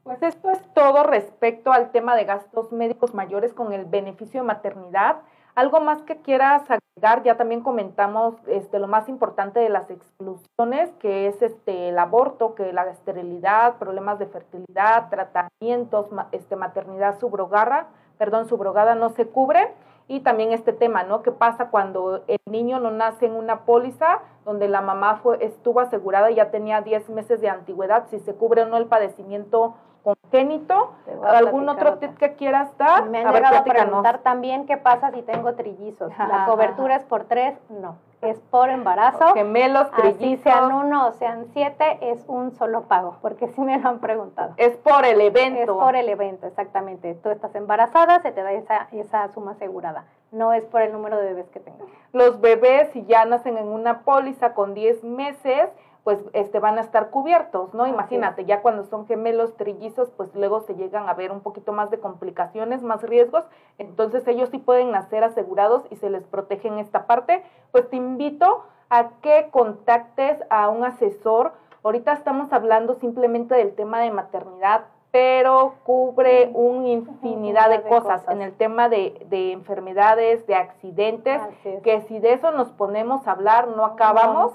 Pues 0.03 0.21
esto 0.23 0.51
es 0.51 0.61
todo 0.75 1.05
respecto 1.05 1.71
al 1.71 1.93
tema 1.93 2.17
de 2.17 2.25
gastos 2.25 2.73
médicos 2.73 3.15
mayores 3.15 3.53
con 3.53 3.73
el 3.73 3.85
beneficio 3.85 4.41
de 4.41 4.47
maternidad. 4.47 5.19
Algo 5.55 5.81
más 5.81 6.03
que 6.03 6.17
quieras 6.17 6.63
agregar, 6.63 7.23
ya 7.23 7.37
también 7.37 7.61
comentamos 7.61 8.35
este, 8.47 8.79
lo 8.79 8.89
más 8.89 9.09
importante 9.11 9.61
de 9.61 9.69
las 9.69 9.91
exclusiones, 9.91 10.91
que 10.99 11.29
es 11.29 11.43
este, 11.43 11.91
el 11.91 11.99
aborto, 11.99 12.55
que 12.55 12.73
la 12.73 12.91
esterilidad, 12.91 13.77
problemas 13.77 14.19
de 14.19 14.27
fertilidad, 14.27 15.11
tratamientos, 15.11 16.09
este, 16.33 16.57
maternidad 16.57 17.21
subrogada, 17.21 17.89
perdón, 18.17 18.49
subrogada 18.49 18.95
no 18.95 19.11
se 19.11 19.27
cubre 19.27 19.73
y 20.09 20.21
también 20.21 20.53
este 20.53 20.73
tema, 20.73 21.05
¿no? 21.05 21.23
¿Qué 21.23 21.33
pasa 21.33 21.71
cuando 21.71 22.23
el 22.27 22.41
niño 22.47 22.81
no 22.81 22.91
nace 22.91 23.27
en 23.27 23.33
una 23.33 23.61
póliza 23.61 24.21
donde 24.45 24.69
la 24.69 24.81
mamá 24.81 25.21
fue, 25.23 25.45
estuvo 25.45 25.81
asegurada 25.81 26.31
y 26.31 26.35
ya 26.37 26.51
tenía 26.51 26.81
10 26.81 27.11
meses 27.11 27.41
de 27.41 27.49
antigüedad, 27.49 28.07
si 28.11 28.19
se 28.21 28.35
cubre 28.35 28.63
o 28.63 28.67
no 28.67 28.77
el 28.77 28.87
padecimiento 28.87 29.75
congénito. 30.03 30.93
¿Algún 31.25 31.69
otro 31.69 31.99
tip 31.99 32.17
que 32.17 32.35
quieras 32.35 32.77
dar? 32.77 33.09
Me 33.09 33.21
han 33.21 33.29
a 33.29 33.33
llegado 33.33 33.57
a 33.59 33.65
preguntar 33.65 34.19
también 34.19 34.67
qué 34.67 34.77
pasa 34.77 35.11
si 35.13 35.23
tengo 35.23 35.55
trillizos. 35.55 36.13
¿La 36.19 36.47
cobertura 36.47 36.97
es 36.97 37.05
por 37.05 37.25
tres? 37.25 37.57
No. 37.69 37.97
Es 38.23 38.39
por 38.39 38.71
embarazo. 38.71 39.35
Gemelos, 39.35 39.91
trillizos. 39.91 40.23
Así 40.23 40.37
sean 40.39 40.73
uno 40.73 41.09
o 41.09 41.13
sean 41.13 41.47
siete, 41.53 41.99
es 42.01 42.25
un 42.29 42.53
solo 42.53 42.83
pago, 42.83 43.17
porque 43.21 43.49
sí 43.49 43.61
me 43.61 43.79
lo 43.79 43.89
han 43.89 43.99
preguntado. 43.99 44.55
Es 44.59 44.77
por 44.77 45.05
el 45.05 45.21
evento. 45.21 45.61
Es 45.61 45.69
por 45.69 45.97
el 45.97 46.09
evento, 46.09 46.47
exactamente. 46.47 47.15
Tú 47.17 47.31
estás 47.31 47.53
embarazada, 47.57 48.23
se 48.23 48.31
te 48.31 48.43
da 48.43 48.53
esa, 48.53 48.89
esa 48.93 49.29
suma 49.33 49.53
asegurada. 49.53 50.05
No 50.31 50.53
es 50.53 50.65
por 50.65 50.83
el 50.83 50.93
número 50.93 51.19
de 51.19 51.25
bebés 51.25 51.51
que 51.51 51.59
tengas. 51.59 51.89
Los 52.13 52.41
bebés, 52.41 52.91
si 52.93 53.05
ya 53.07 53.25
nacen 53.25 53.59
en 53.59 53.67
una 53.67 54.03
póliza 54.03 54.55
con 54.55 54.73
10 54.73 55.03
meses, 55.03 55.69
pues 56.05 56.19
este 56.33 56.59
van 56.59 56.79
a 56.79 56.81
estar 56.81 57.11
cubiertos, 57.11 57.75
¿no? 57.75 57.87
Imagínate, 57.87 58.45
ya 58.45 58.61
cuando 58.61 58.85
son 58.85 59.07
gemelos, 59.07 59.57
trillizos, 59.57 60.11
pues 60.11 60.35
luego 60.35 60.61
se 60.61 60.75
llegan 60.75 61.09
a 61.09 61.15
ver 61.15 61.31
un 61.31 61.41
poquito 61.41 61.73
más 61.73 61.91
de 61.91 62.01
complicaciones, 62.01 62.83
más 62.83 63.03
riesgos, 63.03 63.45
entonces 63.79 64.27
ellos 64.27 64.51
sí 64.51 64.59
pueden 64.59 64.91
nacer 64.91 65.23
asegurados 65.23 65.85
y 65.91 65.97
se 65.97 66.11
les 66.11 66.25
protege 66.25 66.69
en 66.69 66.79
esta 66.79 67.07
parte. 67.07 67.43
Pues 67.71 67.89
te 67.89 67.97
invito 67.97 68.65
a 68.91 69.11
que 69.23 69.49
contactes 69.51 70.39
a 70.51 70.69
un 70.69 70.85
asesor. 70.85 71.53
Ahorita 71.85 72.13
estamos 72.13 72.53
hablando 72.53 72.95
simplemente 72.95 73.55
del 73.55 73.75
tema 73.75 74.01
de 74.01 74.11
maternidad, 74.11 74.85
pero 75.13 75.75
cubre 75.85 76.51
una 76.55 76.89
infinidad 76.89 77.69
de, 77.69 77.83
cosas, 77.83 78.27
en 78.29 78.41
el 78.41 78.55
tema 78.55 78.89
de, 78.89 79.53
enfermedades, 79.53 80.47
de 80.47 80.55
accidentes, 80.55 81.39
que 81.85 82.01
si 82.09 82.19
de 82.19 82.33
eso 82.33 82.51
nos 82.51 82.73
ponemos 82.73 83.29
a 83.29 83.33
hablar 83.33 83.69
no 83.69 83.85
acabamos, 83.85 84.55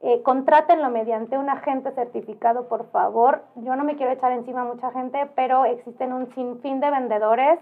eh, 0.00 0.22
contrátenlo 0.22 0.90
mediante 0.90 1.38
un 1.38 1.48
agente 1.48 1.90
certificado, 1.92 2.68
por 2.68 2.84
favor. 2.90 3.42
Yo 3.54 3.76
no 3.76 3.84
me 3.84 3.96
quiero 3.96 4.12
echar 4.12 4.32
encima 4.32 4.60
a 4.60 4.64
mucha 4.64 4.90
gente, 4.90 5.30
pero 5.34 5.64
existen 5.64 6.12
un 6.12 6.26
sinfín 6.34 6.80
de 6.80 6.90
vendedores 6.90 7.58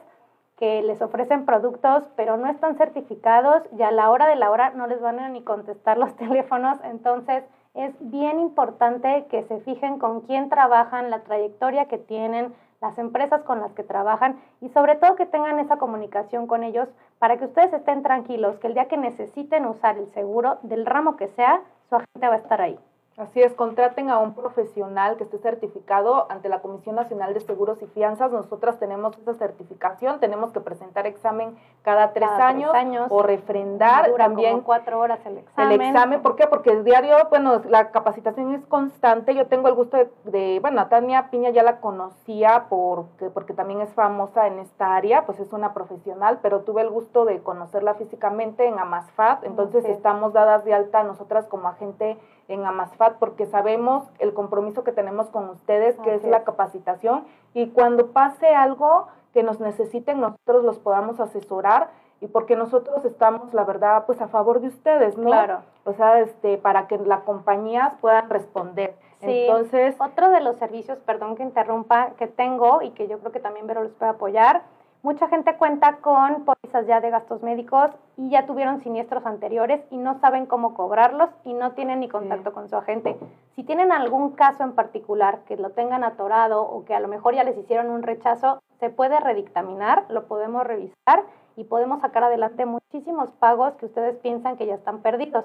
que 0.56 0.82
les 0.82 1.02
ofrecen 1.02 1.44
productos, 1.44 2.08
pero 2.16 2.36
no 2.36 2.48
están 2.48 2.76
certificados 2.76 3.62
y 3.76 3.82
a 3.82 3.90
la 3.90 4.10
hora 4.10 4.26
de 4.26 4.36
la 4.36 4.50
hora 4.50 4.70
no 4.70 4.86
les 4.86 5.00
van 5.00 5.18
a 5.18 5.28
ni 5.28 5.42
contestar 5.42 5.98
los 5.98 6.14
teléfonos. 6.16 6.78
Entonces, 6.84 7.44
es 7.74 7.92
bien 7.98 8.38
importante 8.38 9.26
que 9.30 9.42
se 9.42 9.58
fijen 9.60 9.98
con 9.98 10.20
quién 10.20 10.48
trabajan, 10.48 11.10
la 11.10 11.24
trayectoria 11.24 11.86
que 11.86 11.98
tienen, 11.98 12.54
las 12.80 12.98
empresas 12.98 13.42
con 13.42 13.60
las 13.60 13.72
que 13.72 13.82
trabajan 13.82 14.38
y 14.60 14.68
sobre 14.68 14.94
todo 14.94 15.16
que 15.16 15.26
tengan 15.26 15.58
esa 15.58 15.78
comunicación 15.78 16.46
con 16.46 16.62
ellos 16.62 16.88
para 17.18 17.36
que 17.36 17.46
ustedes 17.46 17.72
estén 17.72 18.02
tranquilos, 18.02 18.58
que 18.58 18.68
el 18.68 18.74
día 18.74 18.88
que 18.88 18.96
necesiten 18.96 19.66
usar 19.66 19.96
el 19.98 20.06
seguro 20.12 20.58
del 20.62 20.86
ramo 20.86 21.16
que 21.16 21.28
sea, 21.28 21.62
su 21.88 21.96
agente 21.96 22.28
va 22.28 22.34
a 22.34 22.38
estar 22.38 22.60
ahí. 22.60 22.78
Así 23.16 23.40
es, 23.40 23.54
contraten 23.54 24.10
a 24.10 24.18
un 24.18 24.34
profesional 24.34 25.16
que 25.16 25.22
esté 25.22 25.38
certificado 25.38 26.26
ante 26.30 26.48
la 26.48 26.60
Comisión 26.60 26.96
Nacional 26.96 27.32
de 27.32 27.38
Seguros 27.38 27.80
y 27.80 27.86
Fianzas. 27.86 28.32
Nosotras 28.32 28.80
tenemos 28.80 29.16
esa 29.18 29.34
certificación, 29.34 30.18
tenemos 30.18 30.50
que 30.50 30.58
presentar 30.60 31.06
examen 31.06 31.56
cada 31.82 32.12
tres, 32.12 32.28
años, 32.28 32.72
o 33.10 33.22
refrendar 33.22 34.12
también 34.14 34.62
cuatro 34.62 34.98
horas 34.98 35.20
el 35.26 35.38
examen. 35.38 35.80
El 35.80 35.86
examen, 35.88 36.22
¿por 36.22 36.34
qué? 36.34 36.48
Porque 36.48 36.70
el 36.70 36.82
diario, 36.82 37.16
bueno, 37.30 37.62
la 37.68 37.92
capacitación 37.92 38.52
es 38.52 38.66
constante. 38.66 39.32
Yo 39.36 39.46
tengo 39.46 39.68
el 39.68 39.74
gusto 39.74 39.96
de, 40.24 40.58
bueno, 40.60 40.84
Tania 40.88 41.30
Piña 41.30 41.50
ya 41.50 41.62
la 41.62 41.80
conocía 41.80 42.66
porque, 42.68 43.30
porque 43.30 43.52
también 43.52 43.80
es 43.80 43.92
famosa 43.94 44.48
en 44.48 44.58
esta 44.58 44.96
área, 44.96 45.24
pues 45.24 45.38
es 45.38 45.52
una 45.52 45.72
profesional, 45.72 46.40
pero 46.42 46.62
tuve 46.62 46.82
el 46.82 46.90
gusto 46.90 47.24
de 47.24 47.40
conocerla 47.44 47.94
físicamente 47.94 48.66
en 48.66 48.80
Amasfat, 48.80 49.44
entonces 49.44 49.84
estamos 49.84 50.32
dadas 50.32 50.64
de 50.64 50.74
alta 50.74 51.04
nosotras 51.04 51.46
como 51.46 51.68
agente 51.68 52.18
en 52.48 52.64
Amasfat 52.64 53.16
porque 53.18 53.46
sabemos 53.46 54.04
el 54.18 54.34
compromiso 54.34 54.84
que 54.84 54.92
tenemos 54.92 55.28
con 55.28 55.48
ustedes, 55.48 55.96
que 56.00 56.14
es 56.14 56.24
la 56.24 56.44
capacitación, 56.44 57.24
y 57.52 57.68
cuando 57.68 58.08
pase 58.12 58.54
algo 58.54 59.08
que 59.32 59.42
nos 59.42 59.60
necesiten, 59.60 60.20
nosotros 60.20 60.64
los 60.64 60.78
podamos 60.78 61.20
asesorar 61.20 61.90
y 62.20 62.26
porque 62.26 62.56
nosotros 62.56 63.04
estamos, 63.04 63.52
la 63.52 63.64
verdad, 63.64 64.06
pues 64.06 64.20
a 64.20 64.28
favor 64.28 64.60
de 64.60 64.68
ustedes, 64.68 65.18
¿no? 65.18 65.26
Claro. 65.26 65.60
O 65.84 65.92
sea, 65.92 66.20
este, 66.20 66.56
para 66.56 66.86
que 66.86 66.96
las 66.98 67.20
compañías 67.20 67.92
puedan 68.00 68.30
responder. 68.30 68.94
Sí. 69.20 69.46
Entonces, 69.46 69.96
otro 69.98 70.30
de 70.30 70.40
los 70.40 70.56
servicios, 70.56 71.00
perdón 71.00 71.36
que 71.36 71.42
interrumpa, 71.42 72.12
que 72.16 72.26
tengo 72.26 72.80
y 72.82 72.90
que 72.90 73.08
yo 73.08 73.18
creo 73.18 73.32
que 73.32 73.40
también 73.40 73.66
Vero 73.66 73.82
les 73.82 73.92
puede 73.92 74.12
apoyar, 74.12 74.62
Mucha 75.04 75.28
gente 75.28 75.54
cuenta 75.58 75.98
con 75.98 76.46
pólizas 76.46 76.86
ya 76.86 77.02
de 77.02 77.10
gastos 77.10 77.42
médicos 77.42 77.90
y 78.16 78.30
ya 78.30 78.46
tuvieron 78.46 78.80
siniestros 78.80 79.26
anteriores 79.26 79.82
y 79.90 79.98
no 79.98 80.18
saben 80.18 80.46
cómo 80.46 80.72
cobrarlos 80.72 81.28
y 81.44 81.52
no 81.52 81.72
tienen 81.72 82.00
ni 82.00 82.08
contacto 82.08 82.54
con 82.54 82.70
su 82.70 82.76
agente. 82.76 83.18
Si 83.54 83.64
tienen 83.64 83.92
algún 83.92 84.30
caso 84.30 84.64
en 84.64 84.72
particular 84.72 85.40
que 85.44 85.58
lo 85.58 85.72
tengan 85.72 86.04
atorado 86.04 86.62
o 86.62 86.86
que 86.86 86.94
a 86.94 87.00
lo 87.00 87.08
mejor 87.08 87.34
ya 87.34 87.44
les 87.44 87.58
hicieron 87.58 87.90
un 87.90 88.02
rechazo, 88.02 88.62
se 88.80 88.88
puede 88.88 89.20
redictaminar, 89.20 90.06
lo 90.08 90.26
podemos 90.26 90.64
revisar 90.64 91.24
y 91.54 91.64
podemos 91.64 92.00
sacar 92.00 92.24
adelante 92.24 92.64
muchísimos 92.64 93.28
pagos 93.32 93.74
que 93.74 93.84
ustedes 93.84 94.16
piensan 94.16 94.56
que 94.56 94.64
ya 94.64 94.76
están 94.76 95.02
perdidos. 95.02 95.44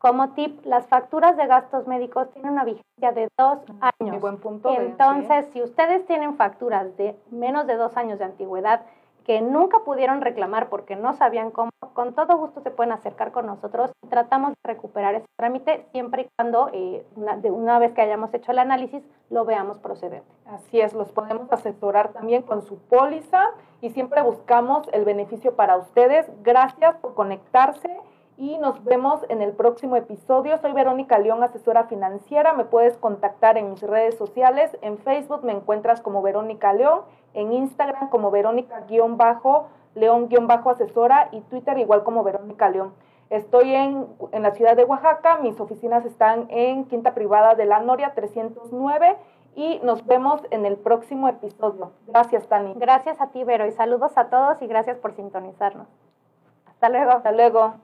Como 0.00 0.28
tip, 0.34 0.64
las 0.64 0.86
facturas 0.86 1.36
de 1.38 1.46
gastos 1.46 1.86
médicos 1.88 2.30
tienen 2.30 2.52
una 2.52 2.64
vigencia 2.64 3.12
de 3.12 3.28
dos 3.36 3.58
años. 3.80 4.12
Muy 4.12 4.18
buen 4.18 4.36
punto. 4.36 4.70
Entonces, 4.70 5.46
si 5.52 5.60
ustedes 5.60 6.06
tienen 6.06 6.36
facturas 6.36 6.96
de 6.96 7.18
menos 7.30 7.66
de 7.66 7.74
dos 7.74 7.96
años 7.96 8.18
de 8.20 8.26
antigüedad 8.26 8.82
que 9.28 9.42
nunca 9.42 9.80
pudieron 9.80 10.22
reclamar 10.22 10.70
porque 10.70 10.96
no 10.96 11.12
sabían 11.12 11.50
cómo, 11.50 11.70
con 11.92 12.14
todo 12.14 12.38
gusto 12.38 12.62
se 12.62 12.70
pueden 12.70 12.92
acercar 12.92 13.30
con 13.30 13.44
nosotros. 13.44 13.92
Tratamos 14.08 14.52
de 14.52 14.56
recuperar 14.64 15.16
ese 15.16 15.26
trámite 15.36 15.84
siempre 15.92 16.22
y 16.22 16.28
cuando, 16.34 16.70
eh, 16.72 17.04
una, 17.14 17.36
de 17.36 17.50
una 17.50 17.78
vez 17.78 17.92
que 17.92 18.00
hayamos 18.00 18.32
hecho 18.32 18.52
el 18.52 18.58
análisis, 18.58 19.02
lo 19.28 19.44
veamos 19.44 19.80
procedente. 19.80 20.26
Así 20.46 20.80
es, 20.80 20.94
los 20.94 21.12
podemos 21.12 21.52
asesorar 21.52 22.14
también 22.14 22.40
con 22.40 22.62
su 22.62 22.78
póliza 22.78 23.50
y 23.82 23.90
siempre 23.90 24.22
buscamos 24.22 24.88
el 24.94 25.04
beneficio 25.04 25.54
para 25.54 25.76
ustedes. 25.76 26.24
Gracias 26.42 26.96
por 26.96 27.12
conectarse 27.12 27.94
y 28.38 28.56
nos 28.58 28.84
vemos 28.84 29.20
en 29.28 29.42
el 29.42 29.52
próximo 29.52 29.96
episodio. 29.96 30.56
Soy 30.58 30.72
Verónica 30.72 31.18
León, 31.18 31.42
asesora 31.42 31.88
financiera. 31.88 32.52
Me 32.52 32.64
puedes 32.64 32.96
contactar 32.96 33.58
en 33.58 33.70
mis 33.70 33.82
redes 33.82 34.16
sociales. 34.16 34.78
En 34.80 34.98
Facebook 34.98 35.42
me 35.42 35.50
encuentras 35.50 36.00
como 36.00 36.22
Verónica 36.22 36.72
León, 36.72 37.00
en 37.34 37.52
Instagram 37.52 38.10
como 38.10 38.30
Verónica-León-Asesora 38.30 41.30
y 41.32 41.40
Twitter 41.40 41.78
igual 41.78 42.04
como 42.04 42.22
Verónica 42.22 42.70
León. 42.70 42.94
Estoy 43.28 43.74
en, 43.74 44.06
en 44.30 44.44
la 44.44 44.52
ciudad 44.52 44.76
de 44.76 44.84
Oaxaca, 44.84 45.38
mis 45.38 45.58
oficinas 45.58 46.06
están 46.06 46.46
en 46.48 46.84
Quinta 46.84 47.14
Privada 47.14 47.56
de 47.56 47.66
la 47.66 47.80
Noria 47.80 48.14
309 48.14 49.16
y 49.56 49.80
nos 49.82 50.06
vemos 50.06 50.42
en 50.52 50.64
el 50.64 50.76
próximo 50.76 51.28
episodio. 51.28 51.90
Gracias, 52.06 52.46
Tani. 52.46 52.74
Gracias 52.76 53.20
a 53.20 53.30
ti, 53.30 53.42
Vero, 53.42 53.66
y 53.66 53.72
saludos 53.72 54.16
a 54.16 54.30
todos 54.30 54.62
y 54.62 54.68
gracias 54.68 54.96
por 54.98 55.16
sintonizarnos. 55.16 55.88
Hasta 56.66 56.88
luego. 56.88 57.10
Hasta 57.10 57.32
luego. 57.32 57.74